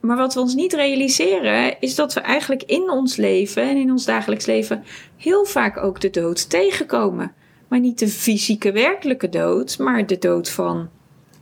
Maar 0.00 0.16
wat 0.16 0.34
we 0.34 0.40
ons 0.40 0.54
niet 0.54 0.72
realiseren 0.72 1.80
is 1.80 1.94
dat 1.94 2.14
we 2.14 2.20
eigenlijk 2.20 2.62
in 2.62 2.90
ons 2.90 3.16
leven 3.16 3.62
en 3.62 3.76
in 3.76 3.90
ons 3.90 4.04
dagelijks 4.04 4.46
leven 4.46 4.84
heel 5.16 5.44
vaak 5.44 5.76
ook 5.76 6.00
de 6.00 6.10
dood 6.10 6.50
tegenkomen. 6.50 7.32
Maar 7.68 7.80
niet 7.80 7.98
de 7.98 8.08
fysieke 8.08 8.72
werkelijke 8.72 9.28
dood, 9.28 9.78
maar 9.78 10.06
de 10.06 10.18
dood 10.18 10.50
van 10.50 10.88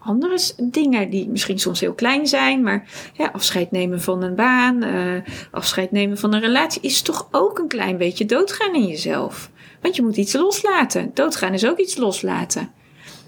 andere 0.06 0.38
dingen 0.62 1.10
die 1.10 1.28
misschien 1.28 1.58
soms 1.58 1.80
heel 1.80 1.94
klein 1.94 2.26
zijn, 2.26 2.62
maar 2.62 2.88
ja, 3.12 3.30
afscheid 3.32 3.70
nemen 3.70 4.00
van 4.00 4.22
een 4.22 4.34
baan, 4.34 4.84
uh, 4.84 5.20
afscheid 5.50 5.92
nemen 5.92 6.18
van 6.18 6.34
een 6.34 6.40
relatie 6.40 6.82
is 6.82 7.02
toch 7.02 7.28
ook 7.30 7.58
een 7.58 7.68
klein 7.68 7.96
beetje 7.96 8.26
doodgaan 8.26 8.74
in 8.74 8.86
jezelf. 8.86 9.50
Want 9.80 9.96
je 9.96 10.02
moet 10.02 10.16
iets 10.16 10.32
loslaten. 10.32 11.10
Doodgaan 11.14 11.52
is 11.52 11.66
ook 11.66 11.78
iets 11.78 11.96
loslaten. 11.96 12.70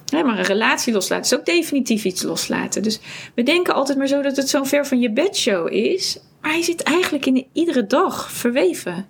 Ja, 0.04 0.22
maar 0.22 0.38
een 0.38 0.44
relatie 0.44 0.92
loslaten 0.92 1.24
is 1.24 1.38
ook 1.38 1.46
definitief 1.46 2.04
iets 2.04 2.22
loslaten. 2.22 2.82
Dus 2.82 3.00
we 3.34 3.42
denken 3.42 3.74
altijd 3.74 3.98
maar 3.98 4.06
zo 4.06 4.22
dat 4.22 4.36
het 4.36 4.48
zo'n 4.48 4.66
ver 4.66 4.86
van 4.86 5.00
je 5.00 5.12
bedshow 5.12 5.72
is. 5.72 6.18
Maar 6.40 6.50
hij 6.50 6.62
zit 6.62 6.82
eigenlijk 6.82 7.26
in 7.26 7.46
iedere 7.52 7.86
dag 7.86 8.32
verweven 8.32 9.06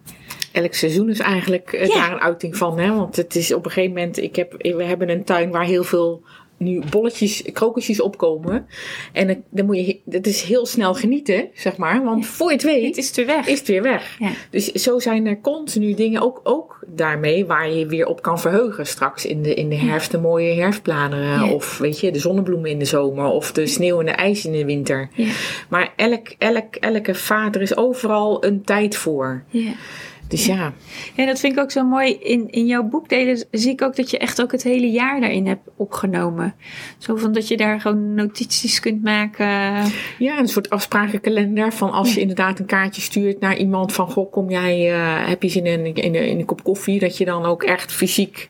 elk 0.52 0.74
seizoen 0.74 1.10
is 1.10 1.18
eigenlijk 1.18 1.72
ja. 1.72 1.86
daar 1.86 2.12
een 2.12 2.20
uiting 2.20 2.56
van. 2.56 2.78
Hè? 2.78 2.94
Want 2.94 3.16
het 3.16 3.34
is 3.34 3.54
op 3.54 3.64
een 3.64 3.70
gegeven 3.70 3.94
moment, 3.96 4.18
ik 4.18 4.36
heb, 4.36 4.54
we 4.58 4.84
hebben 4.84 5.08
een 5.08 5.24
tuin 5.24 5.50
waar 5.50 5.64
heel 5.64 5.84
veel 5.84 6.22
nu 6.58 6.82
bolletjes, 6.90 7.42
krokusjes 7.52 8.00
opkomen. 8.00 8.66
En 9.12 9.44
dan 9.50 9.66
moet 9.66 9.76
je, 9.76 10.00
het 10.10 10.26
is 10.26 10.42
heel 10.42 10.66
snel 10.66 10.94
genieten, 10.94 11.48
zeg 11.54 11.76
maar. 11.76 12.04
Want 12.04 12.24
ja. 12.24 12.30
voor 12.30 12.46
je 12.46 12.52
het 12.52 12.62
weet, 12.62 12.86
het 12.86 12.96
is 12.96 13.06
het 13.06 13.16
weer 13.16 13.26
weg. 13.26 13.46
Is 13.46 13.58
het 13.58 13.68
weer 13.68 13.82
weg. 13.82 14.16
Ja. 14.18 14.30
Dus 14.50 14.72
zo 14.72 14.98
zijn 14.98 15.26
er 15.26 15.40
continu 15.40 15.94
dingen 15.94 16.22
ook, 16.22 16.40
ook 16.42 16.78
daarmee 16.86 17.46
waar 17.46 17.70
je 17.70 17.86
weer 17.86 18.06
op 18.06 18.22
kan 18.22 18.40
verheugen. 18.40 18.86
Straks 18.86 19.26
in 19.26 19.42
de, 19.42 19.54
in 19.54 19.68
de 19.68 19.76
herfst 19.76 20.10
de 20.10 20.18
mooie 20.18 20.54
herfstbladeren. 20.54 21.44
Ja. 21.44 21.52
Of 21.52 21.78
weet 21.78 22.00
je, 22.00 22.10
de 22.10 22.18
zonnebloemen 22.18 22.70
in 22.70 22.78
de 22.78 22.84
zomer. 22.84 23.24
Of 23.24 23.52
de 23.52 23.66
sneeuw 23.66 24.00
en 24.00 24.06
de 24.06 24.12
ijs 24.12 24.44
in 24.44 24.52
de 24.52 24.64
winter. 24.64 25.08
Maar 25.68 25.92
elk, 25.96 26.28
elk, 26.38 26.74
elke 26.74 27.14
vader 27.14 27.62
is 27.62 27.76
overal 27.76 28.44
een 28.44 28.62
tijd 28.62 28.96
voor. 28.96 29.44
Dus 30.28 30.46
ja. 30.46 30.72
Ja, 31.14 31.26
dat 31.26 31.40
vind 31.40 31.52
ik 31.52 31.58
ook 31.58 31.70
zo 31.70 31.84
mooi. 31.84 32.12
In, 32.12 32.50
in 32.50 32.66
jouw 32.66 32.82
boekdelen 32.82 33.44
zie 33.50 33.72
ik 33.72 33.82
ook 33.82 33.96
dat 33.96 34.10
je 34.10 34.18
echt 34.18 34.42
ook 34.42 34.52
het 34.52 34.62
hele 34.62 34.90
jaar 34.90 35.20
daarin 35.20 35.46
hebt 35.46 35.68
opgenomen. 35.76 36.54
Zo 36.98 37.16
van 37.16 37.32
dat 37.32 37.48
je 37.48 37.56
daar 37.56 37.80
gewoon 37.80 38.14
notities 38.14 38.80
kunt 38.80 39.02
maken. 39.02 39.46
Ja, 40.18 40.38
een 40.38 40.48
soort 40.48 40.70
afsprakenkalender 40.70 41.72
van 41.72 41.90
als 41.90 42.08
ja. 42.08 42.14
je 42.14 42.20
inderdaad 42.20 42.58
een 42.58 42.66
kaartje 42.66 43.02
stuurt 43.02 43.40
naar 43.40 43.56
iemand 43.56 43.92
van 43.92 44.10
goh, 44.10 44.32
kom 44.32 44.50
jij, 44.50 44.90
uh, 44.92 45.28
heb 45.28 45.42
je 45.42 45.48
zin 45.48 45.66
in, 45.66 45.84
in, 45.84 45.94
in, 45.94 46.14
in 46.14 46.38
een 46.38 46.44
kop 46.44 46.62
koffie? 46.62 46.98
Dat 46.98 47.16
je 47.18 47.24
dan 47.24 47.44
ook 47.44 47.62
echt 47.62 47.92
fysiek 47.92 48.48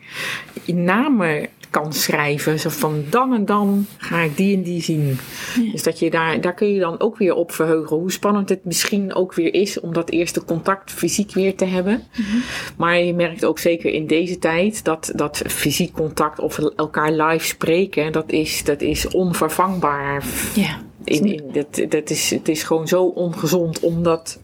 namen 0.66 1.48
kan 1.70 1.92
schrijven. 1.92 2.60
Zo 2.60 2.68
van 2.68 3.04
dan 3.10 3.34
en 3.34 3.44
dan 3.44 3.86
ga 3.98 4.20
ik 4.20 4.36
die 4.36 4.56
en 4.56 4.62
die 4.62 4.82
zien. 4.82 5.18
Ja. 5.62 5.72
Dus 5.72 5.82
dat 5.82 5.98
je 5.98 6.10
daar, 6.10 6.40
daar 6.40 6.54
kun 6.54 6.72
je 6.72 6.80
dan 6.80 7.00
ook 7.00 7.18
weer 7.18 7.34
op 7.34 7.52
verheugen. 7.52 7.96
Hoe 7.96 8.12
spannend 8.12 8.48
het 8.48 8.64
misschien 8.64 9.14
ook 9.14 9.34
weer 9.34 9.54
is 9.54 9.80
om 9.80 9.92
dat 9.92 10.10
eerste 10.10 10.44
contact 10.44 10.92
fysiek 10.92 11.32
weer 11.32 11.56
te 11.56 11.64
hebben. 11.64 12.02
Mm-hmm. 12.16 12.42
Maar 12.76 12.98
je 13.00 13.14
merkt 13.14 13.44
ook 13.44 13.58
zeker 13.58 13.92
in 13.92 14.06
deze 14.06 14.38
tijd 14.38 14.84
dat, 14.84 15.12
dat 15.14 15.42
fysiek 15.46 15.92
contact 15.92 16.38
of 16.38 16.58
elkaar 16.58 17.12
live 17.12 17.46
spreken, 17.46 18.12
dat 18.12 18.30
is, 18.30 18.64
dat 18.64 18.80
is 18.80 19.08
onvervangbaar. 19.08 20.24
Ja. 20.54 20.80
In, 21.04 21.24
in, 21.24 21.44
dat, 21.52 21.90
dat 21.90 22.10
is, 22.10 22.30
het 22.30 22.48
is 22.48 22.62
gewoon 22.62 22.88
zo 22.88 23.04
ongezond 23.04 23.80
om 23.80 24.02
dat 24.02 24.40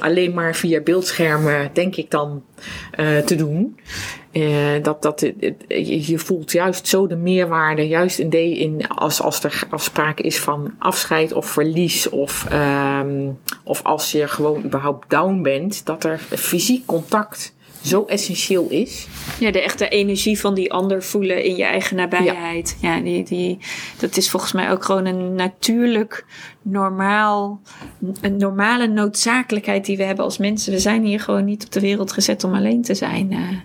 alleen 0.00 0.34
maar 0.34 0.54
via 0.54 0.80
beeldschermen, 0.80 1.70
denk 1.72 1.96
ik 1.96 2.10
dan, 2.10 2.42
uh, 3.00 3.18
te 3.18 3.34
doen. 3.34 3.76
Uh, 4.32 4.82
dat, 4.82 5.02
dat, 5.02 5.20
je, 5.68 6.10
je 6.10 6.18
voelt 6.18 6.52
juist 6.52 6.86
zo 6.88 7.06
de 7.06 7.16
meerwaarde, 7.16 7.88
juist 7.88 8.18
in 8.18 8.30
de, 8.30 8.58
in, 8.58 8.88
als, 8.88 9.20
als 9.22 9.44
er 9.44 9.62
afspraak 9.70 10.20
is 10.20 10.38
van 10.38 10.74
afscheid 10.78 11.32
of 11.32 11.46
verlies, 11.46 12.08
of, 12.08 12.46
um, 12.52 13.38
of 13.64 13.82
als 13.82 14.12
je 14.12 14.28
gewoon 14.28 14.64
überhaupt 14.64 15.10
down 15.10 15.42
bent, 15.42 15.86
dat 15.86 16.04
er 16.04 16.18
fysiek 16.18 16.86
contact 16.86 17.54
zo 17.82 18.04
essentieel 18.04 18.66
is. 18.70 19.06
Ja, 19.40 19.50
de 19.50 19.62
echte 19.62 19.88
energie 19.88 20.38
van 20.40 20.54
die 20.54 20.72
ander 20.72 21.02
voelen 21.02 21.44
in 21.44 21.56
je 21.56 21.64
eigen 21.64 21.96
nabijheid. 21.96 22.76
Ja, 22.80 22.94
ja 22.94 23.02
die, 23.02 23.24
die, 23.24 23.58
dat 23.98 24.16
is 24.16 24.30
volgens 24.30 24.52
mij 24.52 24.70
ook 24.70 24.84
gewoon 24.84 25.06
een 25.06 25.34
natuurlijk, 25.34 26.24
normaal, 26.62 27.60
een 28.20 28.36
normale 28.36 28.86
noodzakelijkheid 28.86 29.84
die 29.86 29.96
we 29.96 30.02
hebben 30.02 30.24
als 30.24 30.38
mensen. 30.38 30.72
We 30.72 30.78
zijn 30.78 31.04
hier 31.04 31.20
gewoon 31.20 31.44
niet 31.44 31.64
op 31.64 31.72
de 31.72 31.80
wereld 31.80 32.12
gezet 32.12 32.44
om 32.44 32.54
alleen 32.54 32.82
te 32.82 32.94
zijn. 32.94 33.32
Uh, 33.32 33.38
dat 33.38 33.48
echt, 33.48 33.58
het- 33.58 33.60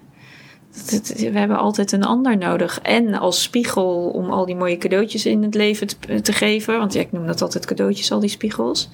we 1.15 1.39
hebben 1.39 1.57
altijd 1.57 1.91
een 1.91 2.03
ander 2.03 2.37
nodig. 2.37 2.79
En 2.81 3.13
als 3.13 3.41
spiegel 3.41 4.09
om 4.09 4.29
al 4.29 4.45
die 4.45 4.55
mooie 4.55 4.77
cadeautjes 4.77 5.25
in 5.25 5.43
het 5.43 5.55
leven 5.55 5.87
te, 5.87 6.21
te 6.21 6.33
geven. 6.33 6.77
Want 6.77 6.93
ja, 6.93 6.99
ik 6.99 7.11
noem 7.11 7.27
dat 7.27 7.41
altijd 7.41 7.65
cadeautjes, 7.65 8.11
al 8.11 8.19
die 8.19 8.29
spiegels. 8.29 8.89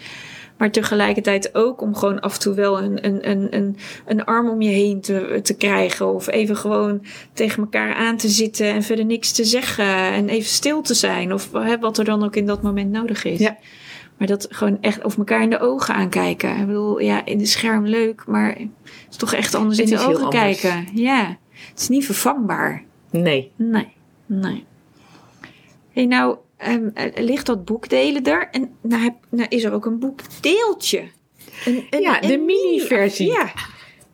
Maar 0.58 0.72
tegelijkertijd 0.72 1.56
ook 1.56 1.82
om 1.82 1.96
gewoon 1.96 2.20
af 2.20 2.34
en 2.34 2.40
toe 2.40 2.54
wel 2.54 2.82
een, 2.82 3.06
een, 3.06 3.30
een, 3.30 3.48
een, 3.56 3.78
een 4.06 4.24
arm 4.26 4.50
om 4.50 4.62
je 4.62 4.70
heen 4.70 5.02
te, 5.02 5.40
te 5.44 5.56
krijgen. 5.56 6.14
Of 6.14 6.28
even 6.28 6.58
gewoon 6.58 7.06
tegen 7.34 7.64
elkaar 7.64 7.96
aan 7.96 8.18
te 8.18 8.30
zitten 8.30 8.68
en 8.68 8.84
verder 8.84 9.06
niks 9.06 9.32
te 9.32 9.46
zeggen. 9.46 9.86
En 9.96 10.30
even 10.30 10.50
stil 10.50 10.82
te 10.82 10.94
zijn. 10.94 11.34
Of 11.34 11.52
hè, 11.52 11.80
wat 11.80 11.98
er 11.98 12.06
dan 12.06 12.24
ook 12.24 12.36
in 12.36 12.46
dat 12.46 12.62
moment 12.62 12.92
nodig 12.92 13.24
is. 13.24 13.40
Ja. 13.40 13.58
Maar 14.18 14.28
dat 14.28 14.48
gewoon 14.50 14.78
echt 14.82 15.04
of 15.04 15.18
elkaar 15.18 15.42
in 15.42 15.50
de 15.50 15.60
ogen 15.60 15.96
aankijken. 15.96 16.58
Ik 16.58 16.66
bedoel, 16.66 17.00
ja, 17.00 17.26
in 17.26 17.38
de 17.38 17.46
scherm 17.46 17.86
leuk, 17.86 18.24
maar 18.28 18.50
het 18.50 18.70
is 19.10 19.16
toch 19.16 19.34
echt 19.34 19.56
anders 19.56 19.80
in 19.80 19.86
de 19.86 20.00
ogen 20.00 20.30
kijken. 20.30 20.88
Ja, 20.94 21.38
het 21.70 21.80
is 21.80 21.90
niet 21.90 22.06
vervangbaar. 22.06 22.84
Nee. 23.12 23.52
Nee, 23.56 23.88
nee. 24.26 24.66
hey, 25.92 26.06
nou, 26.06 26.38
ehm, 26.58 26.90
eh, 26.94 27.24
ligt 27.24 27.46
dat 27.46 27.66
boekdelen 27.66 28.24
er? 28.24 28.48
En 28.52 28.76
nou, 28.82 29.02
heb, 29.04 29.14
nou 29.30 29.46
is 29.50 29.64
er 29.64 29.74
ook 29.74 29.86
een 29.86 30.00
boekdeeltje. 30.00 31.04
Een, 31.66 31.88
een- 31.90 32.02
Ja, 32.02 32.20
de 32.20 32.38
mini-versie. 32.38 33.32
Ja, 33.32 33.52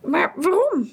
maar 0.04 0.32
waarom? 0.36 0.88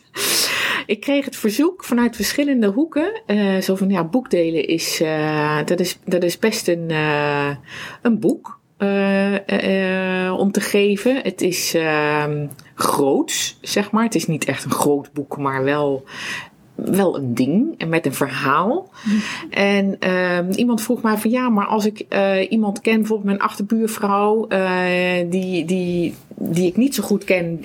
Ik 0.85 0.99
kreeg 0.99 1.25
het 1.25 1.35
verzoek 1.35 1.83
vanuit 1.83 2.15
verschillende 2.15 2.67
hoeken. 2.67 3.21
eh, 3.25 3.57
zo 3.57 3.75
van, 3.75 3.89
ja, 3.89 4.03
boekdelen 4.03 4.67
is, 4.67 5.01
eh, 5.01 5.57
dat 5.65 5.79
is, 5.79 5.99
dat 6.05 6.23
is 6.23 6.39
best 6.39 6.67
een, 6.67 6.89
een 8.01 8.19
boek 8.19 8.59
om 10.39 10.51
te 10.51 10.61
geven. 10.61 11.15
Het 11.21 11.41
is 11.41 11.73
ehm 11.73 12.47
groots, 12.77 13.57
zeg 13.61 13.91
maar. 13.91 14.03
Het 14.03 14.15
is 14.15 14.27
niet 14.27 14.45
echt 14.45 14.63
een 14.63 14.71
groot 14.71 15.13
boek, 15.13 15.37
maar 15.37 15.63
wel, 15.63 16.03
wel 16.75 17.17
een 17.17 17.33
ding. 17.33 17.75
En 17.77 17.89
met 17.89 18.05
een 18.05 18.13
verhaal. 18.13 18.89
En 19.49 19.99
ehm, 19.99 20.51
iemand 20.51 20.81
vroeg 20.81 21.01
mij 21.01 21.17
van, 21.17 21.31
ja, 21.31 21.49
maar 21.49 21.65
als 21.65 21.85
ik 21.85 21.99
eh, 22.09 22.51
iemand 22.51 22.81
ken, 22.81 22.97
bijvoorbeeld 22.97 23.27
mijn 23.27 23.41
achterbuurvrouw, 23.41 24.47
eh, 24.47 25.29
die, 25.29 25.65
die, 25.65 26.15
die 26.35 26.67
ik 26.67 26.77
niet 26.77 26.95
zo 26.95 27.03
goed 27.03 27.23
ken, 27.23 27.59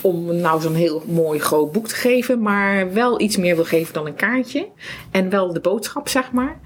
om 0.00 0.36
nou 0.36 0.60
zo'n 0.60 0.74
heel 0.74 1.02
mooi 1.06 1.38
groot 1.38 1.72
boek 1.72 1.88
te 1.88 1.94
geven, 1.94 2.42
maar 2.42 2.92
wel 2.92 3.20
iets 3.20 3.36
meer 3.36 3.54
wil 3.54 3.64
geven 3.64 3.94
dan 3.94 4.06
een 4.06 4.14
kaartje. 4.14 4.66
En 5.10 5.30
wel 5.30 5.52
de 5.52 5.60
boodschap, 5.60 6.08
zeg 6.08 6.32
maar. 6.32 6.60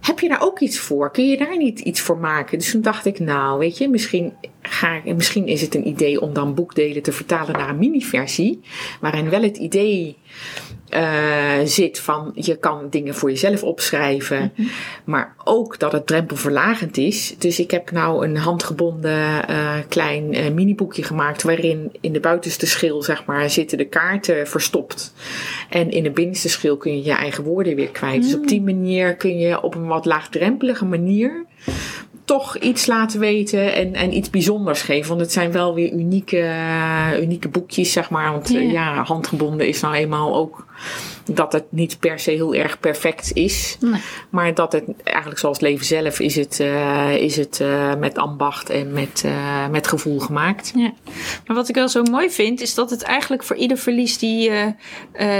Heb 0.00 0.18
je 0.20 0.28
daar 0.28 0.42
ook 0.42 0.60
iets 0.60 0.78
voor? 0.78 1.10
Kun 1.10 1.28
je 1.28 1.36
daar 1.36 1.56
niet 1.56 1.80
iets 1.80 2.00
voor 2.00 2.18
maken? 2.18 2.58
Dus 2.58 2.70
toen 2.70 2.80
dacht 2.80 3.06
ik, 3.06 3.18
nou, 3.18 3.58
weet 3.58 3.78
je, 3.78 3.88
misschien, 3.88 4.32
ga 4.62 5.00
misschien 5.04 5.46
is 5.46 5.60
het 5.60 5.74
een 5.74 5.88
idee 5.88 6.20
om 6.20 6.32
dan 6.32 6.54
boekdelen 6.54 7.02
te 7.02 7.12
vertalen 7.12 7.52
naar 7.52 7.68
een 7.68 7.78
mini-versie. 7.78 8.60
Waarin 9.00 9.30
wel 9.30 9.42
het 9.42 9.56
idee 9.56 10.16
eh, 10.90 11.58
zit 11.64 12.00
van 12.00 12.32
je 12.34 12.56
kan 12.56 12.86
dingen 12.90 13.14
voor 13.14 13.30
jezelf 13.30 13.62
opschrijven, 13.62 14.52
maar 15.04 15.34
ook 15.44 15.78
dat 15.78 15.92
het 15.92 16.06
drempelverlagend 16.06 16.96
is. 16.96 17.34
Dus 17.38 17.60
ik 17.60 17.70
heb 17.70 17.90
nou 17.90 18.24
een 18.24 18.36
handgebonden 18.36 19.48
eh, 19.48 19.74
klein 19.88 20.34
eh, 20.34 20.50
miniboekje 20.50 21.02
gemaakt 21.02 21.42
waarin 21.42 21.92
in 22.00 22.12
de 22.12 22.20
buitenste 22.20 22.66
schil 22.66 23.02
zeg 23.02 23.24
maar 23.24 23.50
zitten 23.50 23.78
de 23.78 23.84
kaarten 23.84 24.48
verstopt 24.48 25.14
en 25.68 25.90
in 25.90 26.02
de 26.02 26.10
binnenste 26.10 26.48
schil 26.48 26.76
kun 26.76 26.96
je 26.96 27.04
je 27.04 27.12
eigen 27.12 27.44
woorden 27.44 27.76
weer 27.76 27.90
kwijt. 27.90 28.22
Dus 28.22 28.34
op 28.34 28.48
die 28.48 28.62
manier 28.62 29.16
kun 29.16 29.38
je 29.38 29.62
op 29.62 29.74
een 29.74 29.86
wat 29.86 30.04
laagdrempelige 30.04 30.84
manier 30.84 31.44
toch 32.30 32.56
iets 32.56 32.86
laten 32.86 33.20
weten 33.20 33.74
en, 33.74 33.94
en 33.94 34.16
iets 34.16 34.30
bijzonders 34.30 34.82
geven. 34.82 35.08
Want 35.08 35.20
het 35.20 35.32
zijn 35.32 35.52
wel 35.52 35.74
weer 35.74 35.92
unieke, 35.92 36.46
unieke 37.20 37.48
boekjes, 37.48 37.92
zeg 37.92 38.10
maar. 38.10 38.32
Want 38.32 38.48
Ja. 38.48 38.60
ja, 38.60 39.02
handgebonden 39.02 39.68
is 39.68 39.80
nou 39.80 39.94
eenmaal 39.94 40.34
ook 40.34 40.66
dat 41.24 41.52
het 41.52 41.64
niet 41.68 41.98
per 41.98 42.18
se 42.18 42.30
heel 42.30 42.54
erg 42.54 42.80
perfect 42.80 43.32
is. 43.32 43.76
Nee. 43.80 44.00
Maar 44.30 44.54
dat 44.54 44.72
het 44.72 44.84
eigenlijk 45.04 45.38
zoals 45.38 45.58
het 45.58 45.66
leven 45.68 45.86
zelf 45.86 46.20
is 46.20 46.34
het, 46.36 46.60
eh, 46.60 47.16
is 47.16 47.36
het 47.36 47.60
eh, 47.60 47.94
met 47.94 48.18
ambacht 48.18 48.70
en 48.70 48.92
met, 48.92 49.22
eh, 49.24 49.68
met 49.68 49.86
gevoel 49.86 50.18
gemaakt. 50.18 50.72
Ja. 50.74 50.92
Maar 51.46 51.56
wat 51.56 51.68
ik 51.68 51.74
wel 51.74 51.88
zo 51.88 52.02
mooi 52.02 52.30
vind, 52.30 52.60
is 52.60 52.74
dat 52.74 52.90
het 52.90 53.02
eigenlijk 53.02 53.42
voor 53.42 53.56
ieder 53.56 53.76
verlies 53.76 54.18
die 54.18 54.50
je, 54.50 54.74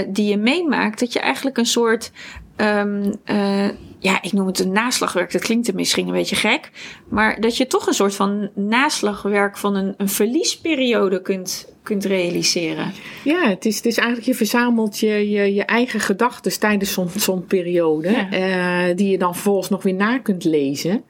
die 0.08 0.26
je 0.26 0.36
meemaakt, 0.36 1.00
dat 1.00 1.12
je 1.12 1.20
eigenlijk 1.20 1.56
een 1.56 1.66
soort. 1.66 2.12
Ehm, 2.60 3.12
eh, 3.24 3.68
ja, 4.00 4.22
ik 4.22 4.32
noem 4.32 4.46
het 4.46 4.58
een 4.58 4.72
naslagwerk. 4.72 5.32
Dat 5.32 5.42
klinkt 5.42 5.74
misschien 5.74 6.06
een 6.06 6.12
beetje 6.12 6.36
gek. 6.36 6.70
Maar 7.08 7.40
dat 7.40 7.56
je 7.56 7.66
toch 7.66 7.86
een 7.86 7.94
soort 7.94 8.14
van 8.14 8.50
naslagwerk 8.54 9.58
van 9.58 9.74
een, 9.74 9.94
een 9.96 10.08
verliesperiode 10.08 11.22
kunt, 11.22 11.72
kunt 11.82 12.04
realiseren. 12.04 12.92
Ja, 13.24 13.48
het 13.48 13.64
is, 13.64 13.76
het 13.76 13.86
is 13.86 13.96
eigenlijk 13.96 14.28
je 14.28 14.34
verzamelt 14.34 14.98
je, 14.98 15.30
je, 15.30 15.54
je 15.54 15.64
eigen 15.64 16.00
gedachten 16.00 16.58
tijdens 16.58 16.92
zo'n 16.92 17.08
zo'n 17.16 17.44
periode. 17.44 18.10
Ja. 18.10 18.30
eh, 18.30 18.96
die 18.96 19.10
je 19.10 19.18
dan 19.18 19.34
vervolgens 19.34 19.68
nog 19.68 19.82
weer 19.82 19.94
na 19.94 20.18
kunt 20.18 20.44
lezen. 20.44 21.04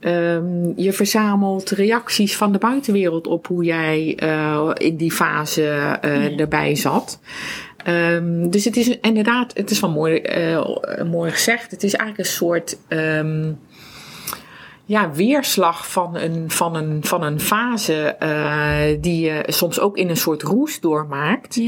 Ehm, 0.00 0.72
je 0.76 0.92
verzamelt 0.92 1.70
reacties 1.70 2.36
van 2.36 2.52
de 2.52 2.58
buitenwereld 2.58 3.26
op 3.26 3.46
hoe 3.46 3.64
jij 3.64 4.14
eh, 4.16 4.70
in 4.74 4.96
die 4.96 5.12
fase 5.12 5.62
eh, 6.00 6.40
erbij 6.40 6.74
zat. 6.74 7.20
Ehm, 7.84 8.50
dus 8.50 8.64
het 8.64 8.76
is 8.76 8.98
inderdaad, 9.00 9.56
het 9.56 9.70
is 9.70 9.80
wel 9.80 9.90
mooi, 9.90 10.16
eh, 10.16 11.02
mooi 11.04 11.30
gezegd. 11.30 11.70
Het 11.70 11.82
is 11.82 11.94
eigenlijk 11.94 12.28
een 12.28 12.34
soort 12.34 12.76
ehm, 12.88 13.52
ja, 14.90 15.10
weerslag 15.12 15.90
van 15.90 16.16
een, 16.16 16.50
van 16.50 16.74
een, 16.74 17.04
van 17.04 17.22
een 17.22 17.40
fase 17.40 17.94
eh, 18.18 19.00
die 19.00 19.20
je 19.20 19.42
soms 19.46 19.80
ook 19.80 19.96
in 19.96 20.08
een 20.08 20.16
soort 20.16 20.42
roes 20.42 20.80
doormaakt. 20.80 21.60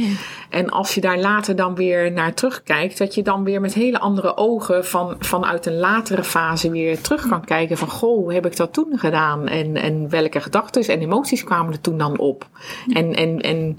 En 0.51 0.71
als 0.71 0.95
je 0.95 1.01
daar 1.01 1.19
later 1.19 1.57
dan 1.57 1.75
weer 1.75 2.13
naar 2.13 2.35
terugkijkt, 2.35 2.99
dat 2.99 3.15
je 3.15 3.23
dan 3.23 3.45
weer 3.45 3.61
met 3.61 3.75
hele 3.75 3.99
andere 3.99 4.37
ogen 4.37 4.85
van, 4.87 5.17
vanuit 5.19 5.67
een 5.67 5.79
latere 5.79 6.25
fase 6.25 6.71
weer 6.71 7.01
terug 7.01 7.29
kan 7.29 7.45
kijken 7.45 7.79
van 7.79 7.89
goh, 7.89 8.17
hoe 8.17 8.33
heb 8.33 8.47
ik 8.47 8.57
dat 8.57 8.73
toen 8.73 8.99
gedaan? 8.99 9.49
En, 9.49 9.77
en 9.77 10.09
welke 10.11 10.41
gedachten 10.41 10.83
en 10.83 11.01
emoties 11.01 11.45
kwamen 11.45 11.73
er 11.73 11.81
toen 11.81 11.99
dan 11.99 12.19
op? 12.19 12.47
En, 12.93 13.15
en, 13.15 13.41
en, 13.41 13.79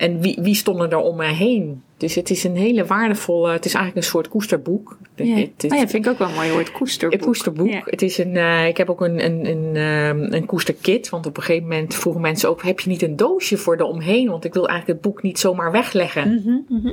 en 0.00 0.22
wie, 0.22 0.38
wie 0.40 0.54
stonden 0.54 0.90
er 0.90 1.02
om 1.02 1.16
me 1.16 1.24
heen? 1.24 1.82
Dus 2.00 2.14
het 2.14 2.30
is 2.30 2.44
een 2.44 2.56
hele 2.56 2.84
waardevolle, 2.86 3.52
het 3.52 3.64
is 3.64 3.74
eigenlijk 3.74 4.04
een 4.06 4.10
soort 4.12 4.28
koesterboek. 4.28 4.98
Ja. 5.14 5.34
Het, 5.36 5.50
het- 5.56 5.72
ja, 5.72 5.88
vind 5.88 6.06
ik 6.06 6.12
ook 6.12 6.18
wel 6.18 6.28
een 6.28 6.34
mooi 6.34 6.50
woord. 6.50 6.72
Koesterboek. 6.72 7.18
een 7.20 7.26
koesterboek. 7.26 7.68
Ja. 7.68 7.82
Het 7.84 8.02
is 8.02 8.18
een, 8.18 8.36
eh, 8.36 8.66
ik 8.66 8.76
heb 8.76 8.90
ook 8.90 9.00
een, 9.00 9.24
een, 9.24 9.46
een, 9.46 9.76
ehm, 9.76 10.32
een 10.34 10.46
koesterkit. 10.46 11.08
Want 11.08 11.26
op 11.26 11.36
een 11.36 11.42
gegeven 11.42 11.68
moment 11.68 11.94
vroegen 11.94 12.22
mensen 12.22 12.48
ook: 12.48 12.62
heb 12.62 12.80
je 12.80 12.88
niet 12.90 13.02
een 13.02 13.16
doosje 13.16 13.56
voor 13.56 13.76
de 13.76 13.84
omheen? 13.84 14.28
Want 14.30 14.44
ik 14.44 14.54
wil 14.54 14.68
eigenlijk 14.68 15.02
het 15.02 15.12
boek 15.12 15.22
niet 15.22 15.38
zomaar 15.38 15.72
wegleggen. 15.72 16.34
Mhm, 16.68 16.92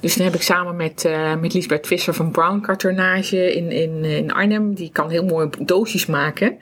Dus 0.00 0.16
dan 0.16 0.26
heb 0.26 0.34
ik 0.34 0.42
samen 0.42 0.76
met, 0.76 1.04
eh 1.04 1.36
met 1.40 1.54
Liesbeth 1.54 1.86
Visser 1.86 2.14
van 2.14 2.30
Brown 2.30 2.60
Cartonnage 2.60 3.54
in, 3.54 3.70
in, 3.70 4.04
in 4.04 4.32
Arnhem, 4.32 4.74
die 4.74 4.90
kan 4.92 5.10
heel 5.10 5.24
mooi 5.24 5.48
doosjes 5.60 6.06
maken. 6.06 6.56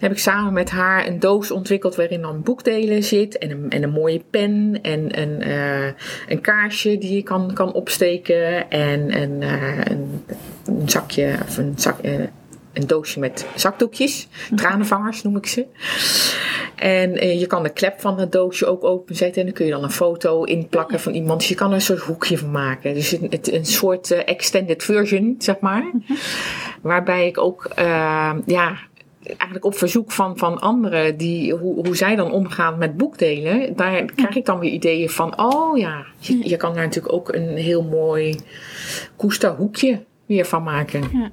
Heb 0.00 0.10
ik 0.10 0.18
samen 0.18 0.52
met 0.52 0.70
haar 0.70 1.06
een 1.06 1.20
doos 1.20 1.50
ontwikkeld 1.50 1.94
waarin 1.96 2.20
dan 2.20 2.42
boekdelen 2.42 3.02
zit. 3.02 3.38
En 3.38 3.50
een, 3.50 3.70
en 3.70 3.82
een 3.82 3.90
mooie 3.90 4.22
pen. 4.30 4.78
En 4.82 5.20
een, 5.20 5.40
eh, 5.42 5.92
een 6.28 6.40
kaarsje 6.40 6.98
die 6.98 7.14
je 7.14 7.22
kan, 7.26 7.50
kan 7.54 7.72
opsteken. 7.72 8.70
En 8.70 9.22
een, 9.22 9.42
eh, 9.42 9.78
een, 9.84 10.24
een 10.66 10.88
zakje 10.88 11.38
of 11.48 11.56
een 11.58 11.72
zak. 11.76 11.98
eh, 12.00 12.14
een 12.72 12.86
doosje 12.86 13.18
met 13.20 13.46
zakdoekjes, 13.54 14.28
tranenvangers 14.54 15.22
noem 15.22 15.36
ik 15.36 15.46
ze. 15.46 15.66
En 16.76 17.14
eh, 17.18 17.40
je 17.40 17.46
kan 17.46 17.62
de 17.62 17.68
klep 17.72 18.00
van 18.00 18.18
het 18.20 18.32
doosje 18.32 18.66
ook 18.66 18.84
openzetten. 18.84 19.40
En 19.40 19.46
dan 19.46 19.54
kun 19.54 19.64
je 19.66 19.70
dan 19.72 19.82
een 19.82 19.90
foto 19.90 20.42
inplakken 20.44 21.00
van 21.00 21.12
iemand. 21.14 21.38
Dus 21.40 21.48
je 21.48 21.54
kan 21.54 21.68
er 21.68 21.74
een 21.74 21.80
soort 21.80 21.98
hoekje 22.00 22.38
van 22.38 22.50
maken. 22.50 22.94
Dus 22.94 23.12
een, 23.12 23.26
het- 23.30 23.52
een 23.52 23.66
soort 23.66 24.10
extended 24.10 24.82
version, 24.84 25.34
zeg 25.38 25.58
maar. 25.60 25.90
Waarbij 26.82 27.26
ik 27.26 27.38
ook, 27.38 27.70
ja, 28.46 28.76
eigenlijk 29.26 29.64
op 29.64 29.76
verzoek 29.76 30.12
van, 30.12 30.38
van 30.38 30.58
anderen, 30.60 31.16
die, 31.16 31.52
hoe, 31.54 31.86
hoe 31.86 31.96
zij 31.96 32.16
dan 32.16 32.30
omgaan 32.32 32.78
met 32.78 32.96
boekdelen. 32.96 33.76
Daar 33.76 34.04
krijg 34.04 34.36
ik 34.36 34.44
dan 34.44 34.58
weer 34.58 34.70
ideeën 34.70 35.10
van, 35.10 35.38
oh 35.40 35.78
ja, 35.78 36.04
je, 36.18 36.48
je 36.48 36.56
kan 36.56 36.74
daar 36.74 36.84
natuurlijk 36.84 37.14
ook 37.14 37.34
een 37.34 37.56
heel 37.56 37.82
mooi 37.82 38.40
koesterhoekje 39.16 40.04
weer 40.26 40.44
van 40.44 40.62
maken. 40.62 41.32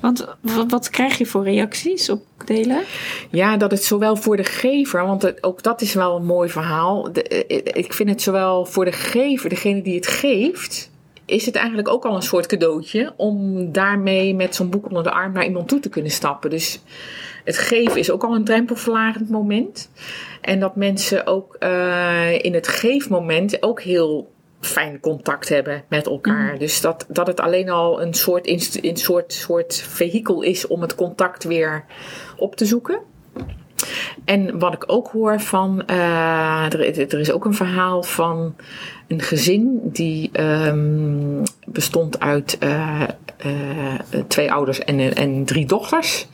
Want 0.00 0.26
wat, 0.68 0.90
krijg 0.90 1.18
je 1.18 1.26
voor 1.26 1.44
reacties 1.44 2.10
op 2.10 2.22
delen? 2.44 2.82
Ja, 3.30 3.56
dat 3.56 3.70
het 3.70 3.84
zowel 3.84 4.16
voor 4.16 4.36
de 4.36 4.44
gever, 4.44 5.06
want 5.06 5.22
het- 5.22 5.42
ook 5.42 5.62
dat 5.62 5.80
is 5.80 5.94
wel 5.94 6.16
een 6.16 6.24
mooi 6.24 6.48
verhaal. 6.48 7.12
De, 7.12 7.22
eh, 7.22 7.56
ik 7.82 7.92
vind 7.92 8.08
het 8.08 8.22
zowel 8.22 8.64
voor 8.66 8.84
de 8.84 8.92
gever, 8.92 9.48
degene 9.48 9.82
die 9.82 9.94
het 9.94 10.06
geeft, 10.06 10.90
is 11.24 11.46
het 11.46 11.54
eigenlijk 11.54 11.88
ook 11.88 12.04
al 12.04 12.14
een 12.16 12.22
soort 12.22 12.46
cadeautje 12.46 13.12
om 13.16 13.72
daarmee 13.72 14.34
met 14.34 14.54
zo'n 14.54 14.70
boek 14.70 14.86
onder 14.86 15.02
de 15.02 15.10
arm 15.10 15.32
naar 15.32 15.44
iemand 15.44 15.68
toe 15.68 15.80
te 15.80 15.88
kunnen 15.88 16.10
stappen. 16.10 16.50
Dus 16.50 16.80
het 17.50 17.58
geven 17.58 17.98
is 17.98 18.10
ook 18.10 18.24
al 18.24 18.34
een 18.34 18.44
drempelverlagend 18.44 19.30
moment. 19.30 19.90
En 20.40 20.60
dat 20.60 20.76
mensen 20.76 21.26
ook 21.26 21.54
eh, 21.54 22.44
in 22.44 22.54
het 22.54 22.68
geefmoment 22.68 23.62
ook 23.62 23.80
heel 23.80 24.32
fijn 24.60 25.00
contact 25.00 25.48
hebben 25.48 25.84
met 25.88 26.06
elkaar. 26.06 26.58
Dus 26.58 26.80
dat, 26.80 27.06
dat 27.08 27.26
het 27.26 27.40
alleen 27.40 27.70
al 27.70 28.02
een 28.02 28.14
soort, 28.14 28.46
inst- 28.46 28.84
een 28.84 28.96
soort, 28.96 29.32
soort 29.32 29.74
vehikel 29.74 30.42
is 30.42 30.66
om 30.66 30.80
het 30.80 30.94
contact 30.94 31.44
weer 31.44 31.84
op 32.36 32.56
te 32.56 32.64
zoeken. 32.64 33.00
En 34.24 34.58
wat 34.58 34.74
ik 34.74 34.84
ook 34.86 35.08
hoor 35.08 35.40
van, 35.40 35.82
uh, 35.90 36.72
er, 36.72 36.98
er, 36.98 37.20
is 37.20 37.32
ook 37.32 37.44
een 37.44 37.54
verhaal 37.54 38.02
van 38.02 38.54
een 39.10 39.20
gezin 39.20 39.80
die 39.82 40.30
um, 40.40 41.42
bestond 41.66 42.20
uit 42.20 42.58
uh, 42.62 43.02
uh, 43.46 43.94
twee 44.28 44.52
ouders 44.52 44.78
en, 44.78 45.14
en 45.14 45.44
drie 45.44 45.66
dochters. 45.66 46.26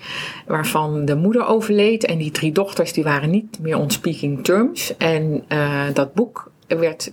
Waarvan 0.47 1.05
de 1.05 1.15
moeder 1.15 1.47
overleed 1.47 2.05
en 2.05 2.19
die 2.19 2.31
drie 2.31 2.53
dochters 2.53 2.93
die 2.93 3.05
waren 3.05 3.31
niet 3.31 3.59
meer 3.61 3.79
on 3.79 3.91
speaking 3.91 4.45
terms. 4.45 4.97
En 4.97 5.45
dat 5.93 6.15
boek 6.15 6.51
werd 6.67 7.13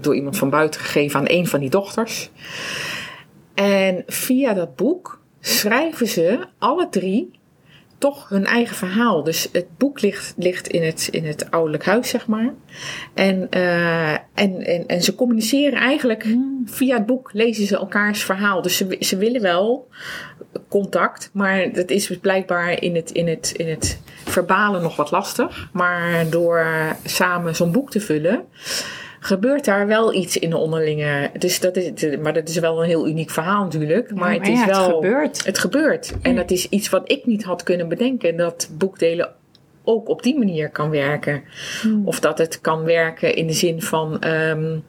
door 0.00 0.14
iemand 0.14 0.36
van 0.36 0.50
buiten 0.50 0.80
gegeven 0.80 1.20
aan 1.20 1.28
een 1.28 1.46
van 1.46 1.60
die 1.60 1.70
dochters. 1.70 2.30
En 3.54 4.02
via 4.06 4.54
dat 4.54 4.76
boek 4.76 5.20
schrijven 5.40 6.08
ze 6.08 6.38
alle 6.58 6.88
drie 6.88 7.30
toch 8.02 8.28
hun 8.28 8.46
eigen 8.46 8.76
verhaal. 8.76 9.22
Dus 9.22 9.48
het 9.52 9.66
boek 9.78 10.00
ligt, 10.00 10.34
ligt 10.36 10.68
in, 10.68 10.82
het, 10.82 11.08
in 11.10 11.26
het 11.26 11.50
ouderlijk 11.50 11.84
huis, 11.84 12.08
zeg 12.08 12.26
maar. 12.26 12.52
En, 13.14 13.46
uh, 13.50 14.12
en, 14.12 14.66
en, 14.66 14.86
en 14.86 15.02
ze 15.02 15.14
communiceren 15.14 15.78
eigenlijk 15.78 16.22
hmm. 16.22 16.62
via 16.64 16.96
het 16.96 17.06
boek, 17.06 17.30
lezen 17.32 17.66
ze 17.66 17.76
elkaars 17.76 18.22
verhaal. 18.22 18.62
Dus 18.62 18.76
ze, 18.76 18.96
ze 19.00 19.16
willen 19.16 19.42
wel 19.42 19.88
contact, 20.68 21.30
maar 21.32 21.72
dat 21.72 21.90
is 21.90 22.06
dus 22.06 22.18
blijkbaar 22.18 22.82
in 22.82 22.96
het, 22.96 23.10
in, 23.10 23.28
het, 23.28 23.52
in 23.56 23.68
het 23.68 24.00
verbalen 24.24 24.82
nog 24.82 24.96
wat 24.96 25.10
lastig. 25.10 25.68
Maar 25.72 26.30
door 26.30 26.66
samen 27.04 27.56
zo'n 27.56 27.72
boek 27.72 27.90
te 27.90 28.00
vullen 28.00 28.44
gebeurt 29.24 29.64
daar 29.64 29.86
wel 29.86 30.14
iets 30.14 30.36
in 30.36 30.50
de 30.50 30.56
onderlinge. 30.56 31.30
Dus 31.38 31.60
dat 31.60 31.76
is, 31.76 32.16
maar 32.16 32.32
dat 32.32 32.48
is 32.48 32.58
wel 32.58 32.82
een 32.82 32.88
heel 32.88 33.08
uniek 33.08 33.30
verhaal 33.30 33.62
natuurlijk. 33.62 34.14
maar, 34.14 34.32
het 34.32 34.48
is 34.48 34.64
wel. 34.64 34.84
Het 34.84 34.94
gebeurt. 34.94 35.44
Het 35.44 35.58
gebeurt. 35.58 36.12
En 36.22 36.36
dat 36.36 36.50
is 36.50 36.68
iets 36.68 36.88
wat 36.88 37.10
ik 37.10 37.26
niet 37.26 37.44
had 37.44 37.62
kunnen 37.62 37.88
bedenken. 37.88 38.36
Dat 38.36 38.68
boekdelen 38.78 39.32
ook 39.84 40.08
op 40.08 40.22
die 40.22 40.38
manier 40.38 40.70
kan 40.70 40.90
werken. 40.90 41.42
Hmm. 41.82 42.06
Of 42.06 42.20
dat 42.20 42.38
het 42.38 42.60
kan 42.60 42.84
werken 42.84 43.34
in 43.34 43.46
de 43.46 43.52
zin 43.52 43.82
van 43.82 44.26
um, 44.26 44.84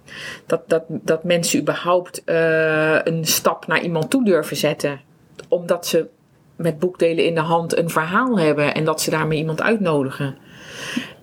dat, 0.46 0.70
dat, 0.70 0.84
dat 0.88 1.24
mensen 1.24 1.60
überhaupt 1.60 2.22
uh, 2.26 3.00
een 3.04 3.26
stap 3.26 3.68
naar 3.68 3.82
iemand 3.82 4.10
toe 4.10 4.26
durven 4.26 4.58
zetten. 4.58 5.02
Omdat 5.48 5.88
ze 5.88 6.08
met 6.56 6.80
boekdelen 6.80 7.26
in 7.26 7.36
de 7.36 7.42
hand 7.42 7.78
een 7.78 7.90
verhaal 7.90 8.40
hebben 8.40 8.74
en 8.74 8.86
dat 8.86 9.02
ze 9.02 9.10
daarmee 9.10 9.38
iemand 9.38 9.62
uitnodigen. 9.62 10.38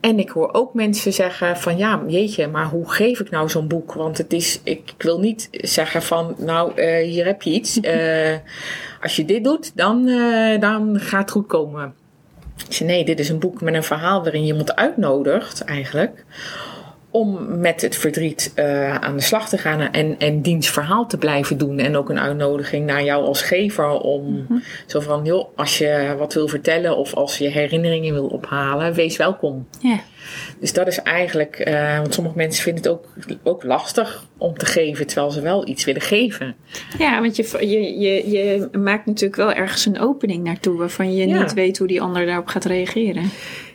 En 0.00 0.18
ik 0.18 0.28
hoor 0.28 0.52
ook 0.52 0.74
mensen 0.74 1.12
zeggen 1.12 1.56
van 1.56 1.76
ja, 1.76 2.02
jeetje, 2.06 2.48
maar 2.48 2.66
hoe 2.66 2.90
geef 2.90 3.20
ik 3.20 3.30
nou 3.30 3.48
zo'n 3.48 3.68
boek? 3.68 3.92
Want 3.92 4.18
het 4.18 4.32
is, 4.32 4.60
ik 4.64 4.94
wil 4.98 5.18
niet 5.18 5.48
zeggen 5.52 6.02
van 6.02 6.34
nou, 6.38 6.72
uh, 6.76 7.04
hier 7.04 7.24
heb 7.24 7.42
je 7.42 7.50
iets. 7.50 7.78
Uh, 7.78 8.34
als 9.02 9.16
je 9.16 9.24
dit 9.24 9.44
doet, 9.44 9.72
dan, 9.74 10.06
uh, 10.06 10.60
dan 10.60 11.00
gaat 11.00 11.20
het 11.20 11.30
goed 11.30 11.46
komen. 11.46 11.94
Ik 12.66 12.72
zei 12.72 12.88
nee, 12.88 13.04
dit 13.04 13.18
is 13.18 13.28
een 13.28 13.38
boek 13.38 13.60
met 13.60 13.74
een 13.74 13.82
verhaal 13.82 14.22
waarin 14.22 14.40
je 14.40 14.46
iemand 14.46 14.76
uitnodigt 14.76 15.64
eigenlijk 15.64 16.24
om 17.10 17.58
met 17.60 17.80
het 17.80 17.96
verdriet 17.96 18.52
uh, 18.56 18.94
aan 18.94 19.16
de 19.16 19.22
slag 19.22 19.48
te 19.48 19.58
gaan 19.58 19.80
en, 19.80 20.18
en 20.18 20.42
diens 20.42 20.70
verhaal 20.70 21.06
te 21.06 21.18
blijven 21.18 21.58
doen. 21.58 21.78
En 21.78 21.96
ook 21.96 22.08
een 22.08 22.20
uitnodiging 22.20 22.86
naar 22.86 23.04
jou 23.04 23.24
als 23.24 23.42
gever 23.42 23.90
om 23.90 24.30
mm 24.30 24.44
-hmm. 24.48 24.62
zo 24.86 25.00
van, 25.00 25.24
joh, 25.24 25.48
als 25.56 25.78
je 25.78 26.14
wat 26.18 26.34
wil 26.34 26.48
vertellen 26.48 26.96
of 26.96 27.14
als 27.14 27.38
je 27.38 27.48
herinneringen 27.48 28.14
wil 28.14 28.26
ophalen, 28.26 28.94
wees 28.94 29.16
welkom. 29.16 29.68
Yeah. 29.80 29.98
Dus 30.58 30.72
dat 30.72 30.86
is 30.86 31.02
eigenlijk, 31.02 31.68
uh, 31.68 31.98
want 31.98 32.14
sommige 32.14 32.36
mensen 32.36 32.62
vinden 32.62 32.82
het 32.82 32.92
ook, 32.92 33.06
ook 33.42 33.62
lastig 33.64 34.26
om 34.38 34.58
te 34.58 34.66
geven, 34.66 35.06
terwijl 35.06 35.30
ze 35.30 35.40
wel 35.40 35.68
iets 35.68 35.84
willen 35.84 36.02
geven. 36.02 36.54
Ja, 36.98 37.20
want 37.20 37.36
je, 37.36 37.68
je, 37.68 37.98
je, 37.98 38.30
je 38.30 38.68
maakt 38.78 39.06
natuurlijk 39.06 39.36
wel 39.36 39.52
ergens 39.52 39.86
een 39.86 40.00
opening 40.00 40.44
naartoe 40.44 40.76
waarvan 40.78 41.14
je 41.14 41.26
ja. 41.26 41.42
niet 41.42 41.54
weet 41.54 41.78
hoe 41.78 41.86
die 41.86 42.00
ander 42.00 42.26
daarop 42.26 42.46
gaat 42.46 42.64
reageren. 42.64 43.30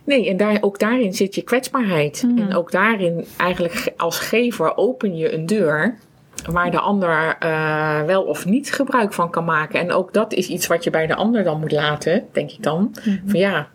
Nee, 0.05 0.29
en 0.29 0.37
daar, 0.37 0.57
ook 0.61 0.79
daarin 0.79 1.13
zit 1.13 1.35
je 1.35 1.41
kwetsbaarheid. 1.41 2.23
Mm. 2.23 2.37
En 2.37 2.55
ook 2.55 2.71
daarin, 2.71 3.25
eigenlijk 3.37 3.93
als 3.97 4.19
gever, 4.19 4.77
open 4.77 5.17
je 5.17 5.33
een 5.33 5.45
deur 5.45 5.97
waar 6.49 6.71
de 6.71 6.79
ander 6.79 7.37
uh, 7.43 8.03
wel 8.03 8.23
of 8.23 8.45
niet 8.45 8.73
gebruik 8.73 9.13
van 9.13 9.29
kan 9.29 9.45
maken. 9.45 9.79
En 9.79 9.91
ook 9.91 10.13
dat 10.13 10.33
is 10.33 10.47
iets 10.47 10.67
wat 10.67 10.83
je 10.83 10.89
bij 10.89 11.07
de 11.07 11.15
ander 11.15 11.43
dan 11.43 11.59
moet 11.59 11.71
laten, 11.71 12.25
denk 12.31 12.51
ik 12.51 12.63
dan. 12.63 12.95
Mm-hmm. 13.05 13.29
Van 13.29 13.39
ja, 13.39 13.67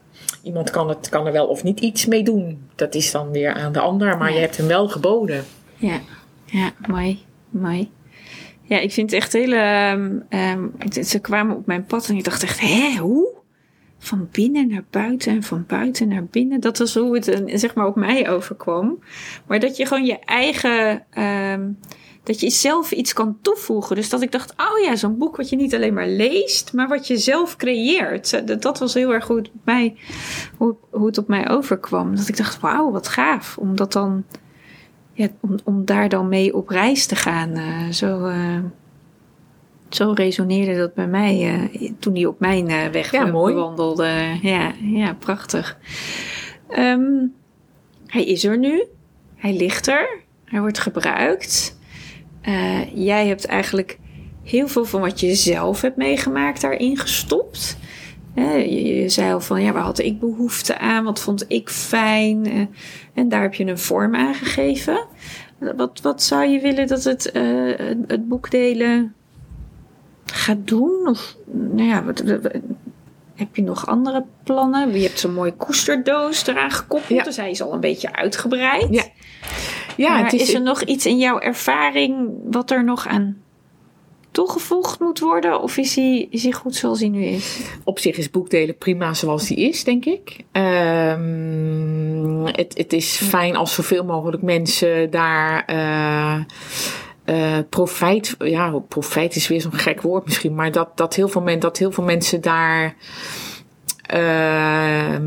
iemand 0.42 0.70
kan, 0.70 0.88
het, 0.88 1.08
kan 1.08 1.26
er 1.26 1.32
wel 1.32 1.46
of 1.46 1.62
niet 1.62 1.80
iets 1.80 2.06
mee 2.06 2.22
doen. 2.22 2.68
Dat 2.74 2.94
is 2.94 3.10
dan 3.10 3.30
weer 3.30 3.54
aan 3.54 3.72
de 3.72 3.80
ander, 3.80 4.18
maar 4.18 4.28
ja. 4.28 4.34
je 4.34 4.40
hebt 4.40 4.56
hem 4.56 4.66
wel 4.66 4.88
geboden. 4.88 5.44
Ja, 5.76 6.00
ja 6.44 6.72
mooi, 6.86 7.24
mooi. 7.48 7.90
Ja, 8.62 8.78
ik 8.78 8.92
vind 8.92 9.10
het 9.10 9.20
echt 9.20 9.32
hele. 9.32 9.90
Um, 9.92 10.24
um, 10.38 11.04
ze 11.04 11.18
kwamen 11.18 11.56
op 11.56 11.66
mijn 11.66 11.84
pad 11.84 12.08
en 12.08 12.16
ik 12.16 12.24
dacht 12.24 12.42
echt, 12.42 12.60
hè, 12.60 12.96
hoe? 12.98 13.29
Van 14.02 14.28
binnen 14.32 14.68
naar 14.68 14.84
buiten 14.90 15.32
en 15.32 15.42
van 15.42 15.64
buiten 15.66 16.08
naar 16.08 16.24
binnen. 16.24 16.60
Dat 16.60 16.78
was 16.78 16.94
hoe 16.94 17.14
het 17.14 17.42
zeg 17.46 17.74
maar 17.74 17.86
op 17.86 17.96
mij 17.96 18.30
overkwam. 18.30 18.98
Maar 19.46 19.60
dat 19.60 19.76
je 19.76 19.86
gewoon 19.86 20.04
je 20.04 20.18
eigen. 20.18 21.02
Um, 21.18 21.78
dat 22.22 22.40
je 22.40 22.50
zelf 22.50 22.92
iets 22.92 23.12
kan 23.12 23.38
toevoegen. 23.42 23.96
Dus 23.96 24.08
dat 24.08 24.22
ik 24.22 24.32
dacht, 24.32 24.50
oh 24.50 24.84
ja, 24.84 24.96
zo'n 24.96 25.18
boek 25.18 25.36
wat 25.36 25.48
je 25.48 25.56
niet 25.56 25.74
alleen 25.74 25.94
maar 25.94 26.08
leest, 26.08 26.72
maar 26.72 26.88
wat 26.88 27.06
je 27.06 27.18
zelf 27.18 27.56
creëert. 27.56 28.46
Dat, 28.46 28.62
dat 28.62 28.78
was 28.78 28.94
heel 28.94 29.12
erg 29.12 29.24
goed 29.24 29.50
mij, 29.64 29.96
hoe, 30.56 30.76
hoe 30.90 31.06
het 31.06 31.18
op 31.18 31.28
mij 31.28 31.50
overkwam. 31.50 32.16
Dat 32.16 32.28
ik 32.28 32.36
dacht, 32.36 32.60
wauw, 32.60 32.90
wat 32.90 33.08
gaaf. 33.08 33.58
Om 33.58 33.76
dat 33.76 33.92
dan, 33.92 34.24
om, 35.40 35.58
om 35.64 35.84
daar 35.84 36.08
dan 36.08 36.28
mee 36.28 36.54
op 36.54 36.68
reis 36.68 37.06
te 37.06 37.16
gaan. 37.16 37.58
Uh, 37.58 37.88
zo, 37.88 38.32
zo 39.94 40.12
resoneerde 40.12 40.76
dat 40.76 40.94
bij 40.94 41.06
mij 41.06 41.54
uh, 41.54 41.90
toen 41.98 42.14
hij 42.14 42.26
op 42.26 42.40
mijn 42.40 42.70
uh, 42.70 42.86
weg 42.86 43.12
ja, 43.12 43.30
wandelde. 43.30 44.38
Ja, 44.42 44.72
ja, 44.80 45.14
prachtig. 45.14 45.78
Um, 46.78 47.34
hij 48.06 48.24
is 48.24 48.44
er 48.44 48.58
nu. 48.58 48.84
Hij 49.36 49.52
ligt 49.52 49.86
er. 49.86 50.20
Hij 50.44 50.60
wordt 50.60 50.78
gebruikt. 50.78 51.78
Uh, 52.48 52.94
jij 52.94 53.26
hebt 53.26 53.46
eigenlijk 53.46 53.98
heel 54.42 54.68
veel 54.68 54.84
van 54.84 55.00
wat 55.00 55.20
je 55.20 55.34
zelf 55.34 55.80
hebt 55.80 55.96
meegemaakt 55.96 56.60
daarin 56.60 56.96
gestopt. 56.96 57.76
Je, 58.34 58.84
je, 58.84 59.08
zei 59.08 59.32
al 59.32 59.40
van 59.40 59.62
ja, 59.62 59.72
waar 59.72 59.82
had 59.82 59.98
ik 59.98 60.20
behoefte 60.20 60.78
aan? 60.78 61.04
Wat 61.04 61.20
vond 61.20 61.44
ik 61.48 61.68
fijn? 61.68 62.68
En 63.14 63.28
daar 63.28 63.42
heb 63.42 63.54
je 63.54 63.64
een 63.64 63.78
vorm 63.78 64.14
aan 64.14 64.34
gegeven. 64.34 65.06
Wat, 65.76 66.00
wat 66.02 66.22
zou 66.22 66.48
je 66.48 66.60
willen 66.60 66.86
dat 66.86 67.04
het, 67.04 67.30
het 68.06 68.28
boek 68.28 68.50
delen 68.50 69.14
gaat 70.32 70.68
doen? 70.68 71.08
Of 71.08 71.36
nou 71.52 71.88
ja, 71.88 72.04
wat, 72.04 72.20
wat, 72.20 72.52
heb 73.34 73.56
je 73.56 73.62
nog 73.62 73.86
andere 73.86 74.24
plannen? 74.44 74.92
Je 74.92 75.06
hebt 75.06 75.18
zo'n 75.18 75.34
mooie 75.34 75.52
koesterdoos 75.52 76.46
eraan 76.46 76.70
gekoppeld, 76.70 77.18
ja. 77.18 77.24
dus 77.24 77.36
hij 77.36 77.50
is 77.50 77.62
al 77.62 77.72
een 77.72 77.80
beetje 77.80 78.12
uitgebreid. 78.12 78.86
Ja. 78.90 79.04
Ja, 79.96 80.22
het 80.22 80.32
is, 80.32 80.42
is 80.42 80.54
er 80.54 80.62
nog 80.62 80.82
iets 80.82 81.06
in 81.06 81.18
jouw 81.18 81.38
ervaring 81.38 82.28
wat 82.50 82.70
er 82.70 82.84
nog 82.84 83.06
aan 83.06 83.36
toegevoegd 84.30 85.00
moet 85.00 85.18
worden? 85.18 85.60
Of 85.62 85.76
is 85.76 85.96
hij, 85.96 86.26
is 86.30 86.42
hij 86.42 86.52
goed 86.52 86.74
zoals 86.74 87.00
hij 87.00 87.08
nu 87.08 87.24
is? 87.24 87.60
Op 87.84 87.98
zich 87.98 88.16
is 88.16 88.30
boekdelen 88.30 88.76
prima 88.76 89.14
zoals 89.14 89.48
hij 89.48 89.56
is, 89.56 89.84
denk 89.84 90.04
ik. 90.04 90.44
Um, 90.52 92.46
het, 92.46 92.78
het 92.78 92.92
is 92.92 93.16
fijn 93.16 93.56
als 93.56 93.74
zoveel 93.74 94.04
mogelijk 94.04 94.42
mensen 94.42 95.10
daar. 95.10 95.64
Uh, 95.70 96.40
uh, 97.30 97.58
profijt, 97.68 98.36
ja, 98.38 98.78
profijt 98.88 99.36
is 99.36 99.48
weer 99.48 99.60
zo'n 99.60 99.72
gek 99.72 100.02
woord 100.02 100.24
misschien, 100.24 100.54
maar 100.54 100.72
dat, 100.72 100.96
dat, 100.96 101.14
heel, 101.14 101.28
veel 101.28 101.42
men, 101.42 101.60
dat 101.60 101.78
heel 101.78 101.92
veel 101.92 102.04
mensen 102.04 102.40
daar 102.40 102.94
uh, 104.14 105.18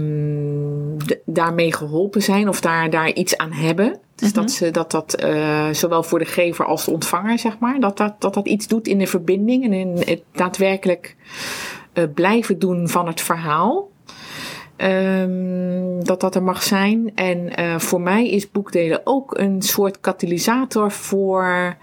daarmee 1.25 1.73
geholpen 1.73 2.21
zijn 2.21 2.49
of 2.49 2.61
daar, 2.61 2.89
daar 2.89 3.13
iets 3.13 3.37
aan 3.37 3.51
hebben. 3.51 3.99
Dus 4.15 4.33
dat, 4.33 4.51
ze, 4.51 4.71
dat 4.71 4.91
dat 4.91 5.23
uh, 5.23 5.69
zowel 5.69 6.03
voor 6.03 6.19
de 6.19 6.25
gever 6.25 6.65
als 6.65 6.85
de 6.85 6.91
ontvanger, 6.91 7.39
zeg 7.39 7.59
maar, 7.59 7.79
dat 7.79 7.97
dat, 7.97 8.13
dat, 8.19 8.33
dat 8.33 8.47
iets 8.47 8.67
doet 8.67 8.87
in 8.87 8.97
de 8.97 9.07
verbinding 9.07 9.63
en 9.63 9.73
in 9.73 9.97
het 10.05 10.21
daadwerkelijk 10.31 11.15
uh, 11.93 12.03
blijven 12.13 12.59
doen 12.59 12.89
van 12.89 13.07
het 13.07 13.21
verhaal. 13.21 13.89
Um, 14.77 16.03
dat 16.03 16.19
dat 16.21 16.35
er 16.35 16.43
mag 16.43 16.63
zijn. 16.63 17.11
En 17.15 17.59
uh, 17.59 17.79
voor 17.79 18.01
mij 18.01 18.29
is 18.29 18.51
boekdelen 18.51 19.01
ook 19.03 19.37
een 19.37 19.61
soort 19.61 19.99
katalysator 19.99 20.91
voor 20.91 21.75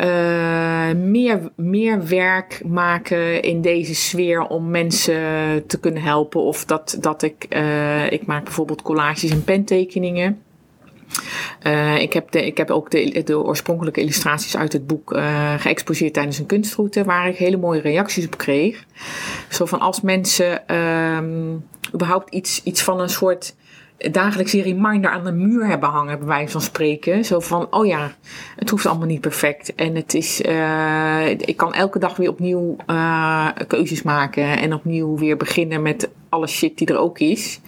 uh, 0.00 0.90
meer, 0.92 1.50
meer 1.56 2.06
werk 2.06 2.62
maken 2.66 3.42
in 3.42 3.60
deze 3.60 3.94
sfeer 3.94 4.46
om 4.46 4.70
mensen 4.70 5.66
te 5.66 5.80
kunnen 5.80 6.02
helpen. 6.02 6.40
Of 6.40 6.64
dat, 6.64 6.96
dat 7.00 7.22
ik, 7.22 7.46
uh, 7.48 8.12
ik 8.12 8.26
maak 8.26 8.44
bijvoorbeeld 8.44 8.82
collages 8.82 9.30
en 9.30 9.44
pentekeningen. 9.44 10.42
Uh, 11.66 12.00
ik, 12.00 12.12
heb 12.12 12.30
de, 12.30 12.46
ik 12.46 12.56
heb 12.56 12.70
ook 12.70 12.90
de, 12.90 13.22
de 13.24 13.38
oorspronkelijke 13.38 14.00
illustraties 14.00 14.56
uit 14.56 14.72
het 14.72 14.86
boek 14.86 15.12
uh, 15.12 15.54
geëxposeerd 15.58 16.14
tijdens 16.14 16.38
een 16.38 16.46
kunstroute, 16.46 17.04
waar 17.04 17.28
ik 17.28 17.36
hele 17.36 17.56
mooie 17.56 17.80
reacties 17.80 18.26
op 18.26 18.36
kreeg. 18.36 18.84
Zo 19.48 19.64
van 19.64 19.80
als 19.80 20.00
mensen 20.00 20.76
um, 20.76 21.64
überhaupt 21.94 22.34
iets, 22.34 22.62
iets 22.62 22.82
van 22.82 23.00
een 23.00 23.08
soort 23.08 23.54
dagelijks 24.10 24.52
een 24.52 24.62
reminder 24.62 25.10
aan 25.10 25.24
de 25.24 25.32
muur 25.32 25.66
hebben 25.66 25.88
hangen, 25.88 26.18
bij 26.18 26.28
wijze 26.28 26.52
van 26.52 26.60
spreken. 26.60 27.24
Zo 27.24 27.40
van, 27.40 27.66
oh 27.70 27.86
ja, 27.86 28.12
het 28.56 28.70
hoeft 28.70 28.86
allemaal 28.86 29.06
niet 29.06 29.20
perfect. 29.20 29.74
En 29.74 29.94
het 29.94 30.14
is, 30.14 30.40
uh, 30.40 31.30
ik 31.30 31.56
kan 31.56 31.74
elke 31.74 31.98
dag 31.98 32.16
weer 32.16 32.28
opnieuw 32.28 32.76
keuzes 33.66 34.02
maken. 34.02 34.58
En 34.58 34.74
opnieuw 34.74 35.18
weer 35.18 35.36
beginnen 35.36 35.82
met 35.82 36.10
alle 36.28 36.46
shit 36.46 36.78
die 36.78 36.86
er 36.86 36.98
ook 36.98 37.18
is. 37.18 37.60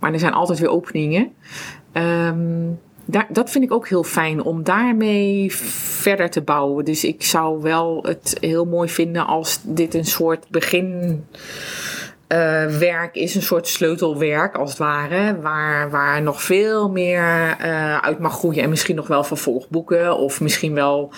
Maar 0.00 0.12
er 0.12 0.18
zijn 0.18 0.32
altijd 0.32 0.58
weer 0.58 0.70
openingen. 0.70 1.32
Um, 1.92 2.78
daar, 3.10 3.26
dat 3.28 3.50
vind 3.50 3.64
ik 3.64 3.72
ook 3.72 3.88
heel 3.88 4.02
fijn 4.02 4.42
om 4.42 4.62
daarmee 4.62 5.52
verder 5.52 6.30
te 6.30 6.42
bouwen. 6.42 6.84
Dus 6.84 7.04
ik 7.04 7.24
zou 7.24 7.62
wel 7.62 8.02
het 8.02 8.36
heel 8.40 8.64
mooi 8.64 8.88
vinden 8.88 9.26
als 9.26 9.60
dit 9.62 9.94
een 9.94 10.04
soort 10.04 10.48
begin. 10.48 11.24
Uh, 12.32 12.66
werk 12.66 13.14
is 13.14 13.34
een 13.34 13.42
soort 13.42 13.68
sleutelwerk, 13.68 14.56
als 14.56 14.70
het 14.70 14.78
ware, 14.78 15.40
waar, 15.40 15.90
waar 15.90 16.22
nog 16.22 16.42
veel 16.42 16.90
meer 16.90 17.56
uh, 17.60 17.98
uit 17.98 18.18
mag 18.18 18.32
groeien. 18.32 18.62
En 18.62 18.68
misschien 18.68 18.96
nog 18.96 19.06
wel 19.06 19.24
vervolgboeken, 19.24 20.16
of 20.16 20.40
misschien 20.40 20.74
wel 20.74 21.12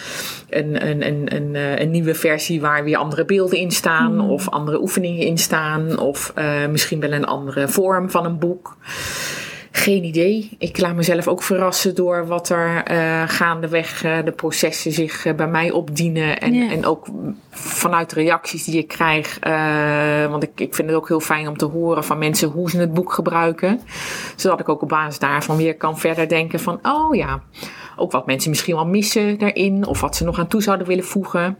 een, 0.48 0.88
een, 0.88 1.06
een, 1.06 1.34
een, 1.34 1.54
eh, 1.54 1.78
een 1.78 1.90
nieuwe 1.90 2.14
versie 2.14 2.60
waar 2.60 2.84
weer 2.84 2.96
andere 2.96 3.24
beelden 3.24 3.58
in 3.58 3.70
staan, 3.70 4.14
mm. 4.14 4.30
of 4.30 4.48
andere 4.48 4.80
oefeningen 4.80 5.26
in 5.26 5.38
staan, 5.38 5.98
of 5.98 6.32
uh, 6.38 6.66
misschien 6.66 7.00
wel 7.00 7.12
een 7.12 7.26
andere 7.26 7.68
vorm 7.68 8.10
van 8.10 8.24
een 8.24 8.38
boek. 8.38 8.76
Geen 9.80 10.04
idee. 10.04 10.50
Ik 10.58 10.78
laat 10.78 10.94
mezelf 10.94 11.28
ook 11.28 11.42
verrassen 11.42 11.94
door 11.94 12.26
wat 12.26 12.48
er 12.48 12.90
uh, 12.90 13.22
gaandeweg 13.26 14.04
uh, 14.04 14.24
de 14.24 14.32
processen 14.32 14.92
zich 14.92 15.24
uh, 15.24 15.34
bij 15.34 15.48
mij 15.48 15.70
opdienen. 15.70 16.40
En, 16.40 16.54
yeah. 16.54 16.72
en 16.72 16.86
ook 16.86 17.06
vanuit 17.50 18.10
de 18.10 18.20
reacties 18.20 18.64
die 18.64 18.78
ik 18.78 18.88
krijg. 18.88 19.38
want 20.28 20.42
ik, 20.42 20.50
ik 20.54 20.74
vind 20.74 20.88
het 20.88 20.96
ook 20.96 21.08
heel 21.08 21.20
fijn 21.20 21.48
om 21.48 21.56
te 21.56 21.64
horen 21.64 22.04
van 22.04 22.18
mensen 22.18 22.48
hoe 22.48 22.70
ze 22.70 22.78
het 22.78 22.94
boek 22.94 23.12
gebruiken. 23.12 23.80
Zodat 24.36 24.60
ik 24.60 24.68
ook 24.68 24.82
op 24.82 24.88
basis 24.88 25.18
daarvan 25.18 25.56
weer 25.56 25.76
kan 25.76 25.98
verder 25.98 26.28
denken 26.28 26.60
van, 26.60 26.78
oh 26.82 27.14
ja, 27.14 27.42
ook 27.96 28.12
wat 28.12 28.26
mensen 28.26 28.50
misschien 28.50 28.74
wel 28.74 28.86
missen 28.86 29.38
daarin. 29.38 29.86
Of 29.86 30.00
wat 30.00 30.16
ze 30.16 30.24
nog 30.24 30.38
aan 30.38 30.48
toe 30.48 30.62
zouden 30.62 30.86
willen 30.86 31.04
voegen. 31.04 31.56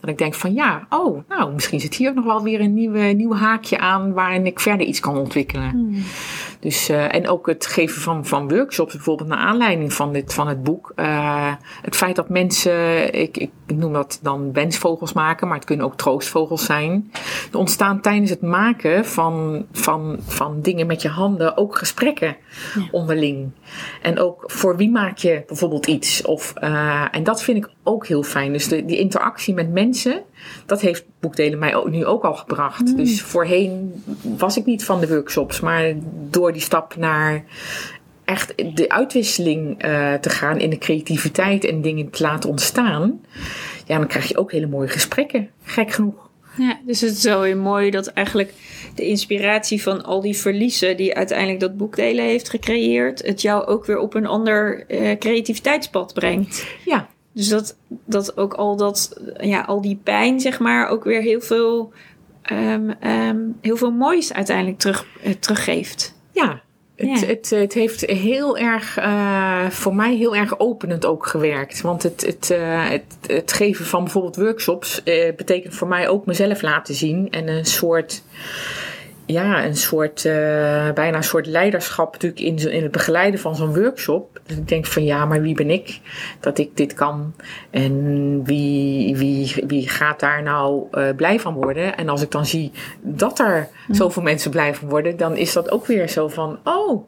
Dat 0.00 0.10
ik 0.10 0.18
denk 0.18 0.34
van 0.34 0.54
ja, 0.54 0.86
oh, 0.90 1.28
nou, 1.28 1.52
misschien 1.52 1.80
zit 1.80 1.94
hier 1.94 2.08
ook 2.08 2.14
nog 2.14 2.24
wel 2.24 2.42
weer 2.42 2.60
een 2.60 2.74
nieuwe, 2.74 3.00
nieuw 3.00 3.34
haakje 3.34 3.78
aan 3.78 4.12
waarin 4.12 4.46
ik 4.46 4.60
verder 4.60 4.86
iets 4.86 5.00
kan 5.00 5.16
ontwikkelen. 5.16 5.70
Hmm. 5.70 6.04
Dus, 6.66 6.90
uh, 6.90 7.14
en 7.14 7.28
ook 7.28 7.46
het 7.46 7.66
geven 7.66 8.02
van, 8.02 8.26
van 8.26 8.48
workshops, 8.48 8.94
bijvoorbeeld 8.94 9.28
naar 9.28 9.38
aanleiding 9.38 9.92
van, 9.92 10.12
dit, 10.12 10.34
van 10.34 10.48
het 10.48 10.62
boek. 10.62 10.92
Uh, 10.96 11.52
het 11.82 11.96
feit 11.96 12.16
dat 12.16 12.28
mensen, 12.28 13.12
ik, 13.12 13.36
ik 13.36 13.50
noem 13.66 13.92
dat 13.92 14.18
dan 14.22 14.52
wensvogels 14.52 15.12
maken, 15.12 15.46
maar 15.46 15.56
het 15.56 15.66
kunnen 15.66 15.86
ook 15.86 15.96
troostvogels 15.96 16.64
zijn. 16.64 17.10
Er 17.52 17.58
ontstaan 17.58 18.00
tijdens 18.00 18.30
het 18.30 18.40
maken 18.42 19.04
van, 19.04 19.66
van, 19.72 20.16
van 20.26 20.60
dingen 20.60 20.86
met 20.86 21.02
je 21.02 21.08
handen 21.08 21.56
ook 21.56 21.76
gesprekken 21.76 22.36
ja. 22.74 22.88
onderling. 22.90 23.50
En 24.02 24.18
ook 24.18 24.44
voor 24.46 24.76
wie 24.76 24.90
maak 24.90 25.18
je 25.18 25.42
bijvoorbeeld 25.46 25.86
iets? 25.86 26.22
Of, 26.22 26.54
uh, 26.62 27.04
en 27.10 27.24
dat 27.24 27.42
vind 27.42 27.56
ik 27.64 27.70
ook 27.82 28.06
heel 28.06 28.22
fijn. 28.22 28.52
Dus 28.52 28.68
de, 28.68 28.84
die 28.84 28.98
interactie 28.98 29.54
met 29.54 29.72
mensen, 29.72 30.22
dat 30.66 30.80
heeft 30.80 31.04
boekdelen 31.20 31.58
mij 31.58 31.74
ook, 31.74 31.90
nu 31.90 32.04
ook 32.04 32.24
al 32.24 32.34
gebracht. 32.34 32.84
Mm. 32.84 32.96
Dus 32.96 33.22
voorheen 33.22 34.02
was 34.22 34.56
ik 34.56 34.64
niet 34.64 34.84
van 34.84 35.00
de 35.00 35.08
workshops, 35.08 35.60
maar 35.60 35.94
door 36.30 36.52
die 36.52 36.62
stap 36.62 36.96
naar 36.96 37.44
echt 38.24 38.76
de 38.76 38.88
uitwisseling 38.88 39.84
uh, 39.84 40.14
te 40.14 40.30
gaan 40.30 40.58
in 40.58 40.70
de 40.70 40.78
creativiteit 40.78 41.64
en 41.64 41.82
dingen 41.82 42.10
te 42.10 42.22
laten 42.22 42.50
ontstaan, 42.50 43.20
ja, 43.86 43.98
dan 43.98 44.06
krijg 44.06 44.28
je 44.28 44.36
ook 44.36 44.52
hele 44.52 44.66
mooie 44.66 44.88
gesprekken. 44.88 45.50
Gek 45.62 45.90
genoeg. 45.90 46.24
Ja, 46.58 46.78
dus 46.84 47.00
het 47.00 47.12
is 47.12 47.20
zo 47.20 47.42
heel 47.42 47.56
mooi 47.56 47.90
dat 47.90 48.06
eigenlijk 48.06 48.52
de 48.94 49.06
inspiratie 49.06 49.82
van 49.82 50.04
al 50.04 50.20
die 50.20 50.36
verliezen 50.36 50.96
die 50.96 51.14
uiteindelijk 51.14 51.60
dat 51.60 51.76
boekdelen 51.76 52.24
heeft 52.24 52.50
gecreëerd, 52.50 53.26
het 53.26 53.42
jou 53.42 53.66
ook 53.66 53.86
weer 53.86 53.98
op 53.98 54.14
een 54.14 54.26
ander 54.26 54.84
uh, 54.88 55.18
creativiteitspad 55.18 56.14
brengt. 56.14 56.66
Ja. 56.84 57.08
Dus 57.36 57.48
dat, 57.48 57.76
dat 57.88 58.36
ook 58.36 58.54
al 58.54 58.76
dat, 58.76 59.20
ja, 59.40 59.60
al 59.60 59.80
die 59.80 60.00
pijn, 60.02 60.40
zeg 60.40 60.58
maar, 60.58 60.88
ook 60.88 61.04
weer 61.04 61.20
heel 61.20 61.40
veel, 61.40 61.92
um, 62.52 62.94
um, 63.06 63.56
heel 63.60 63.76
veel 63.76 63.90
moois 63.90 64.32
uiteindelijk 64.32 64.78
terug, 64.78 65.06
uh, 65.24 65.32
teruggeeft. 65.32 66.14
Ja, 66.32 66.62
het, 66.94 67.20
ja. 67.20 67.26
het, 67.26 67.50
het, 67.50 67.72
heeft 67.74 68.00
heel 68.00 68.58
erg, 68.58 68.98
uh, 68.98 69.70
voor 69.70 69.94
mij 69.94 70.14
heel 70.14 70.36
erg 70.36 70.58
openend 70.58 71.06
ook 71.06 71.26
gewerkt. 71.26 71.80
Want 71.80 72.02
het, 72.02 72.26
het, 72.26 72.50
uh, 72.52 72.88
het, 72.88 73.16
het 73.26 73.52
geven 73.52 73.84
van 73.84 74.02
bijvoorbeeld 74.02 74.36
workshops 74.36 75.00
uh, 75.04 75.34
betekent 75.36 75.74
voor 75.74 75.88
mij 75.88 76.08
ook 76.08 76.26
mezelf 76.26 76.62
laten 76.62 76.94
zien. 76.94 77.30
En 77.30 77.48
een 77.48 77.64
soort, 77.64 78.22
ja, 79.26 79.64
een 79.64 79.76
soort, 79.76 80.22
bijna 80.94 81.16
een 81.16 81.22
soort 81.22 81.46
leiderschap 81.46 82.12
natuurlijk 82.12 82.40
in, 82.40 82.72
in 82.72 82.82
het 82.82 82.92
begeleiden 82.92 83.40
van 83.40 83.56
zo'n 83.56 83.74
workshop. 83.74 84.40
Dus 84.46 84.56
ik 84.56 84.68
denk 84.68 84.86
van 84.86 85.04
ja, 85.04 85.24
maar 85.24 85.40
wie 85.40 85.54
ben 85.54 85.70
ik 85.70 86.00
dat 86.40 86.58
ik 86.58 86.76
dit 86.76 86.94
kan? 86.94 87.34
En 87.70 88.44
wie, 88.44 89.16
wie, 89.16 89.64
wie 89.66 89.88
gaat 89.88 90.20
daar 90.20 90.42
nou 90.42 90.88
blij 91.14 91.40
van 91.40 91.54
worden? 91.54 91.96
En 91.96 92.08
als 92.08 92.22
ik 92.22 92.30
dan 92.30 92.46
zie 92.46 92.72
dat 93.00 93.38
er 93.38 93.68
zoveel 93.90 94.22
mensen 94.22 94.50
blij 94.50 94.74
van 94.74 94.88
worden, 94.88 95.16
dan 95.16 95.36
is 95.36 95.52
dat 95.52 95.70
ook 95.70 95.86
weer 95.86 96.08
zo 96.08 96.28
van, 96.28 96.58
oh, 96.64 97.04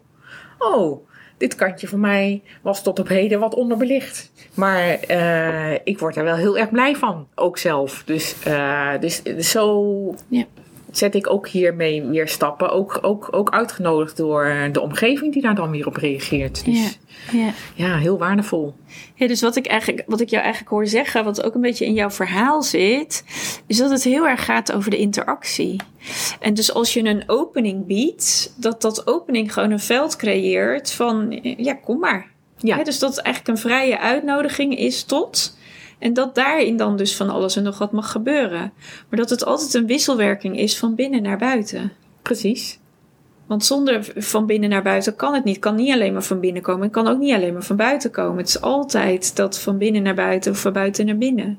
oh, 0.59 1.07
dit 1.37 1.55
kantje 1.55 1.89
van 1.89 2.01
mij 2.01 2.43
was 2.63 2.83
tot 2.83 2.99
op 2.99 3.09
heden 3.09 3.41
wat 3.41 3.55
onderbelicht. 3.55 4.33
Maar 4.55 4.99
uh, 5.11 5.73
ik 5.85 5.99
word 5.99 6.17
er 6.17 6.25
wel 6.25 6.37
heel 6.37 6.59
erg 6.59 6.71
blij 6.71 6.97
van, 6.97 7.27
ook 7.35 7.59
zelf. 7.59 8.03
Dus, 8.07 8.35
dus, 9.01 9.23
dus 9.23 9.51
zo 9.51 10.15
ja. 10.29 10.45
Zet 10.91 11.15
ik 11.15 11.31
ook 11.31 11.49
hiermee 11.49 12.05
weer 12.05 12.29
stappen. 12.29 12.71
Ook, 12.71 12.99
ook, 13.03 13.29
ook 13.31 13.51
uitgenodigd 13.51 14.17
door 14.17 14.69
de 14.73 14.81
omgeving 14.81 15.33
die 15.33 15.43
daar 15.43 15.55
dan 15.55 15.71
weer 15.71 15.87
op 15.87 15.97
reageert. 15.97 16.65
Dus, 16.65 16.79
ja. 16.79 16.89
Ja. 17.33 17.53
ja, 17.75 17.97
heel 17.97 18.19
waardevol. 18.19 18.75
Ja, 19.15 19.27
dus 19.27 19.41
wat 19.41 19.57
ik, 19.57 19.67
eigenlijk, 19.67 20.03
wat 20.07 20.21
ik 20.21 20.29
jou 20.29 20.43
eigenlijk 20.43 20.73
hoor 20.73 20.87
zeggen, 20.87 21.25
wat 21.25 21.43
ook 21.43 21.55
een 21.55 21.61
beetje 21.61 21.85
in 21.85 21.95
jouw 21.95 22.11
verhaal 22.11 22.63
zit, 22.63 23.25
is 23.67 23.77
dat 23.77 23.91
het 23.91 24.05
heel 24.05 24.29
erg 24.29 24.45
gaat 24.45 24.73
over 24.73 24.91
de 24.91 24.97
interactie. 24.97 25.81
En 26.41 26.55
dus 26.55 26.75
als 26.75 26.95
je 26.95 27.05
een 27.05 27.23
opening 27.27 27.87
biedt, 27.87 28.55
dat 28.57 28.83
dat 28.83 29.07
opening 29.07 29.53
gewoon 29.53 29.71
een 29.71 29.81
veld 29.81 30.17
creëert 30.17 30.93
van, 30.93 31.39
ja, 31.43 31.75
kom 31.75 31.99
maar. 31.99 32.31
Ja. 32.57 32.85
dus 32.85 32.99
dat 32.99 33.17
het 33.17 33.25
eigenlijk 33.25 33.57
een 33.57 33.71
vrije 33.71 33.99
uitnodiging 33.99 34.79
is 34.79 35.05
tot. 35.05 35.57
En 35.99 36.13
dat 36.13 36.35
daarin 36.35 36.77
dan 36.77 36.97
dus 36.97 37.17
van 37.17 37.31
alles 37.31 37.57
en 37.57 37.63
nog 37.63 37.79
wat 37.79 37.93
mag 37.93 38.11
gebeuren. 38.11 38.73
Maar 39.09 39.19
dat 39.19 39.31
het 39.31 39.45
altijd 39.45 39.75
een 39.75 39.87
wisselwerking 39.87 40.59
is 40.59 40.79
van 40.79 40.95
binnen 40.95 41.23
naar 41.23 41.39
buiten. 41.39 41.93
Precies. 42.23 42.79
Want 43.47 43.65
zonder 43.65 44.13
van 44.17 44.47
binnen 44.47 44.69
naar 44.69 44.83
buiten 44.83 45.17
kan 45.17 45.35
het 45.35 45.45
niet. 45.45 45.55
Het 45.55 45.65
kan 45.65 45.75
niet 45.75 45.93
alleen 45.93 46.13
maar 46.13 46.23
van 46.23 46.41
binnen 46.41 46.63
komen. 46.63 46.83
Het 46.83 46.93
kan 46.93 47.09
ook 47.09 47.19
niet 47.19 47.35
alleen 47.35 47.53
maar 47.53 47.63
van 47.63 47.77
buiten 47.77 48.11
komen. 48.11 48.37
Het 48.37 48.49
is 48.49 48.61
altijd 48.61 49.37
dat 49.37 49.59
van 49.59 49.79
binnen 49.79 50.03
naar 50.03 50.15
buiten 50.15 50.53
of 50.53 50.61
van 50.61 50.73
buiten 50.73 51.07
naar 51.07 51.19
binnen. 51.19 51.59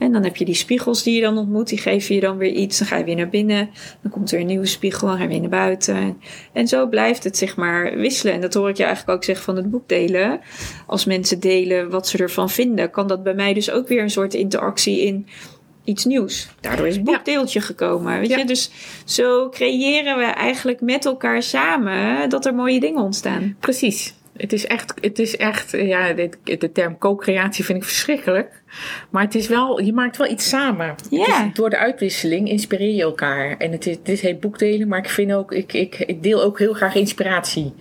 En 0.00 0.12
dan 0.12 0.24
heb 0.24 0.36
je 0.36 0.44
die 0.44 0.54
spiegels 0.54 1.02
die 1.02 1.14
je 1.14 1.20
dan 1.20 1.38
ontmoet. 1.38 1.68
Die 1.68 1.78
geven 1.78 2.14
je 2.14 2.20
dan 2.20 2.36
weer 2.36 2.52
iets. 2.52 2.78
Dan 2.78 2.86
ga 2.86 2.96
je 2.96 3.04
weer 3.04 3.16
naar 3.16 3.28
binnen. 3.28 3.70
Dan 4.02 4.10
komt 4.10 4.32
er 4.32 4.40
een 4.40 4.46
nieuwe 4.46 4.66
spiegel. 4.66 5.06
Dan 5.06 5.16
ga 5.16 5.22
je 5.22 5.28
weer 5.28 5.40
naar 5.40 5.48
buiten. 5.48 6.20
En 6.52 6.68
zo 6.68 6.86
blijft 6.86 7.24
het 7.24 7.36
zeg 7.36 7.56
maar 7.56 7.96
wisselen. 7.96 8.34
En 8.34 8.40
dat 8.40 8.54
hoor 8.54 8.68
ik 8.68 8.76
je 8.76 8.84
eigenlijk 8.84 9.16
ook 9.16 9.24
zeggen 9.24 9.44
van 9.44 9.56
het 9.56 9.70
boek 9.70 9.88
delen. 9.88 10.40
Als 10.86 11.04
mensen 11.04 11.40
delen 11.40 11.90
wat 11.90 12.08
ze 12.08 12.18
ervan 12.18 12.50
vinden, 12.50 12.90
kan 12.90 13.06
dat 13.06 13.22
bij 13.22 13.34
mij 13.34 13.54
dus 13.54 13.70
ook 13.70 13.88
weer 13.88 14.02
een 14.02 14.10
soort 14.10 14.34
interactie 14.34 15.00
in 15.00 15.26
iets 15.84 16.04
nieuws. 16.04 16.48
Daardoor 16.60 16.86
is 16.86 16.94
het 16.94 17.04
boekdeeltje 17.04 17.58
ja. 17.58 17.64
gekomen. 17.64 18.18
Weet 18.18 18.28
ja. 18.28 18.38
je? 18.38 18.44
Dus 18.44 18.70
zo 19.04 19.48
creëren 19.48 20.18
we 20.18 20.24
eigenlijk 20.24 20.80
met 20.80 21.04
elkaar 21.04 21.42
samen 21.42 22.28
dat 22.28 22.46
er 22.46 22.54
mooie 22.54 22.80
dingen 22.80 23.02
ontstaan. 23.02 23.56
Precies. 23.60 24.14
Het 24.36 24.52
is 24.52 24.66
echt, 24.66 24.94
het 25.00 25.18
is 25.18 25.36
echt 25.36 25.70
ja, 25.70 26.12
de, 26.12 26.30
de 26.58 26.72
term 26.72 26.98
co-creatie 26.98 27.64
vind 27.64 27.78
ik 27.78 27.84
verschrikkelijk. 27.84 28.62
Maar 29.10 29.22
het 29.22 29.34
is 29.34 29.48
wel, 29.48 29.80
je 29.80 29.92
maakt 29.92 30.16
wel 30.16 30.30
iets 30.30 30.48
samen. 30.48 30.94
Door 31.52 31.70
de 31.70 31.78
uitwisseling 31.78 32.48
inspireer 32.48 32.94
je 32.94 33.02
elkaar. 33.02 33.56
En 33.56 33.72
het 33.72 33.86
is, 33.86 33.96
dit 34.02 34.20
heet 34.20 34.40
boekdelen, 34.40 34.88
maar 34.88 34.98
ik 34.98 35.08
vind 35.08 35.32
ook, 35.32 35.52
ik, 35.52 35.72
ik, 35.72 35.98
ik 35.98 36.22
deel 36.22 36.42
ook 36.42 36.58
heel 36.58 36.72
graag 36.72 36.94
inspiratie 36.94 37.74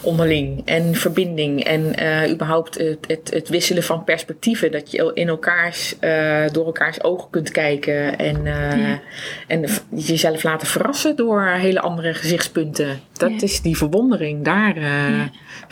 onderling. 0.00 0.62
En 0.64 0.94
verbinding. 0.94 1.64
En 1.64 1.92
uh, 2.02 2.30
überhaupt 2.30 2.78
het, 2.78 3.04
het, 3.06 3.30
het, 3.34 3.48
wisselen 3.48 3.82
van 3.82 4.04
perspectieven. 4.04 4.72
Dat 4.72 4.90
je 4.90 5.10
in 5.14 5.28
elkaars, 5.28 5.94
uh, 6.00 6.48
door 6.52 6.66
elkaars 6.66 7.02
ogen 7.02 7.30
kunt 7.30 7.50
kijken. 7.50 8.18
En, 8.18 8.36
uh, 8.36 8.88
ja. 8.88 9.00
en 9.46 9.64
jezelf 9.94 10.42
laten 10.42 10.66
verrassen 10.66 11.16
door 11.16 11.42
hele 11.42 11.80
andere 11.80 12.14
gezichtspunten. 12.14 13.00
Dat 13.12 13.42
is 13.42 13.60
die 13.60 13.76
verwondering. 13.76 14.44
Daar 14.44 14.74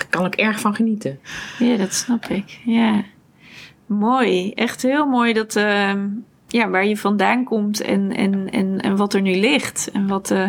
kan 0.08 0.26
ik 0.26 0.34
erg 0.34 0.60
van 0.60 0.74
genieten. 0.74 1.18
Ja, 1.58 1.76
dat 1.76 1.94
snap 1.94 2.24
ik. 2.26 2.58
Ja. 2.64 3.04
Mooi, 3.88 4.52
echt 4.52 4.82
heel 4.82 5.06
mooi 5.06 5.32
dat, 5.32 5.56
uh, 5.56 5.92
ja, 6.46 6.68
waar 6.70 6.86
je 6.86 6.96
vandaan 6.96 7.44
komt 7.44 7.80
en, 7.80 8.16
en, 8.16 8.50
en, 8.50 8.80
en 8.80 8.96
wat 8.96 9.14
er 9.14 9.20
nu 9.20 9.36
ligt. 9.36 9.90
En 9.92 10.06
wat, 10.06 10.30
uh, 10.30 10.48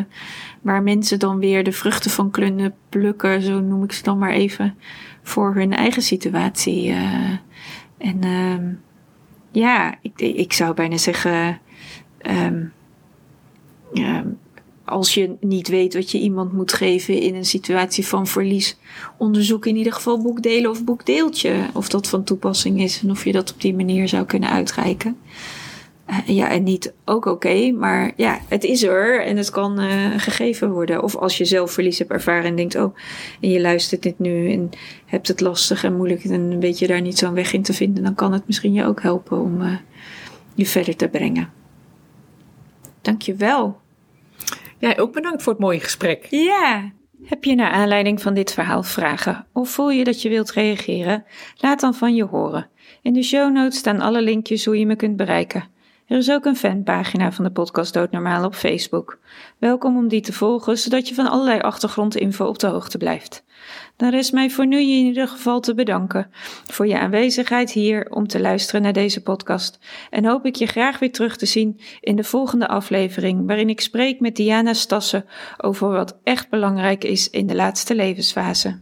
waar 0.62 0.84
mensen 0.84 1.20
dan 1.20 1.40
weer 1.40 1.64
de 1.64 1.72
vruchten 1.72 2.12
van 2.12 2.32
kunnen 2.32 2.76
plukken, 2.90 3.42
zo 3.42 3.60
noem 3.60 3.84
ik 3.84 3.92
ze 3.92 4.04
dan 4.04 4.18
maar 4.18 4.32
even, 4.32 4.76
voor 5.24 5.56
hun 5.56 5.74
eigen 5.74 6.02
situatie. 6.02 6.90
Uh, 6.90 7.32
en 7.98 8.26
uh, 8.26 8.74
ja, 9.52 9.96
ik, 10.02 10.22
ik 10.22 10.54
zou 10.54 10.74
bijna 10.74 10.98
zeggen, 10.98 11.60
um, 12.22 12.74
als 14.90 15.14
je 15.14 15.36
niet 15.40 15.68
weet 15.68 15.94
wat 15.94 16.12
je 16.12 16.20
iemand 16.20 16.54
moet 16.54 16.74
geven 16.74 17.22
in 17.22 17.36
een 17.36 17.46
situatie 17.46 18.08
van 18.08 18.28
verlies, 18.28 18.78
onderzoek 19.18 19.66
in 19.66 19.76
ieder 19.76 19.94
geval 19.94 20.22
boekdelen 20.22 20.70
of 20.70 20.84
boekdeeltje. 20.84 21.54
Of 21.74 21.90
dat 21.90 22.08
van 22.08 22.24
toepassing 22.24 22.82
is 22.82 23.02
en 23.02 23.12
of 23.12 23.26
je 23.26 23.32
dat 23.32 23.54
op 23.54 23.62
die 23.62 23.76
manier 23.76 24.08
zou 24.08 24.26
kunnen 24.26 24.50
uitreiken. 24.50 25.18
Uh, 26.10 26.18
ja, 26.26 26.50
en 26.50 26.64
niet 26.64 26.94
ook 27.06 27.26
oké, 27.26 27.72
maar 27.72 28.12
ja, 28.16 28.40
het 28.48 28.64
is 28.64 28.84
er 28.84 29.26
en 29.26 29.38
het 29.38 29.50
kan 29.50 29.82
uh, 29.82 30.14
gegeven 30.18 30.72
worden. 30.72 31.04
Of 31.04 31.16
als 31.16 31.38
je 31.38 31.46
zelf 31.46 31.72
verlies 31.72 31.98
hebt 31.98 32.12
ervaren 32.12 32.44
en 32.44 32.56
denkt, 32.56 32.76
oh, 32.76 32.96
en 33.42 33.50
je 33.50 33.62
luistert 33.62 34.04
dit 34.04 34.20
nu 34.20 34.52
en 34.52 34.70
hebt 35.06 35.28
het 35.28 35.42
lastig 35.42 35.84
en 35.84 35.96
moeilijk 35.96 36.24
en 36.24 36.60
weet 36.60 36.80
je 36.80 36.88
daar 36.88 37.02
niet 37.02 37.18
zo'n 37.18 37.34
weg 37.34 37.54
in 37.54 37.62
te 37.62 37.74
vinden, 37.74 38.04
dan 38.04 38.16
kan 38.16 38.34
het 38.34 38.48
misschien 38.48 38.74
je 38.74 38.86
ook 38.86 39.02
helpen 39.02 39.42
om 39.42 39.62
uh, 39.62 39.78
je 40.56 40.66
verder 40.66 40.96
te 40.96 41.08
brengen. 41.08 41.50
Dankjewel. 43.02 43.80
Jij 44.80 45.00
ook 45.00 45.14
bedankt 45.14 45.44
voor 45.44 45.54
het 45.54 45.62
mooie 45.62 45.80
gesprek. 45.80 46.28
Ja. 46.30 46.92
Heb 47.24 47.44
je 47.44 47.56
naar 47.56 47.72
aanleiding 47.72 48.22
van 48.22 48.34
dit 48.34 48.54
verhaal 48.54 48.84
vragen 48.84 49.48
of 49.54 49.70
voel 49.70 49.90
je 49.90 50.04
dat 50.04 50.22
je 50.22 50.30
wilt 50.30 50.52
reageren? 50.52 51.26
Laat 51.56 51.80
dan 51.80 51.94
van 51.94 52.16
je 52.16 52.24
horen. 52.24 52.70
In 53.02 53.14
de 53.14 53.24
show 53.24 53.52
notes 53.52 53.78
staan 53.78 54.02
alle 54.02 54.22
linkjes 54.22 54.66
hoe 54.66 54.80
je 54.80 54.86
me 54.86 54.96
kunt 54.96 55.16
bereiken. 55.16 55.68
Er 56.08 56.18
is 56.18 56.32
ook 56.32 56.46
een 56.46 56.56
fanpagina 56.56 57.32
van 57.32 57.44
de 57.44 57.52
podcast 57.52 57.94
Doodnormaal 57.94 58.46
op 58.46 58.56
Facebook. 58.56 59.20
Welkom 59.58 59.98
om 59.98 60.08
die 60.08 60.22
te 60.22 60.34
volgen, 60.34 60.78
zodat 60.78 61.08
je 61.08 61.16
van 61.16 61.30
allerlei 61.30 61.60
achtergrondinfo 61.60 62.46
op 62.46 62.60
de 62.60 62.68
hoogte 62.68 62.98
blijft. 62.98 63.44
Dan 64.00 64.10
rest 64.10 64.34
mij 64.34 64.50
voor 64.50 64.68
nu 64.68 64.80
in 64.80 65.06
ieder 65.06 65.28
geval 65.28 65.60
te 65.60 65.74
bedanken 65.74 66.32
voor 66.72 66.88
je 66.88 67.00
aanwezigheid 67.00 67.72
hier 67.72 68.08
om 68.10 68.28
te 68.28 68.40
luisteren 68.40 68.82
naar 68.82 68.94
deze 68.94 69.22
podcast. 69.22 69.80
En 70.10 70.26
hoop 70.26 70.46
ik 70.46 70.56
je 70.56 70.66
graag 70.66 71.00
weer 71.00 71.12
terug 71.12 71.38
te 71.38 71.46
zien 71.46 71.80
in 72.02 72.16
de 72.16 72.24
volgende 72.24 72.68
aflevering, 72.68 73.48
waarin 73.48 73.70
ik 73.70 73.82
spreek 73.82 74.20
met 74.20 74.36
Diana 74.36 74.74
Stassen 74.74 75.26
over 75.58 75.90
wat 75.90 76.20
echt 76.24 76.50
belangrijk 76.50 77.04
is 77.04 77.30
in 77.30 77.48
de 77.48 77.56
laatste 77.56 77.96
levensfase. 77.96 78.78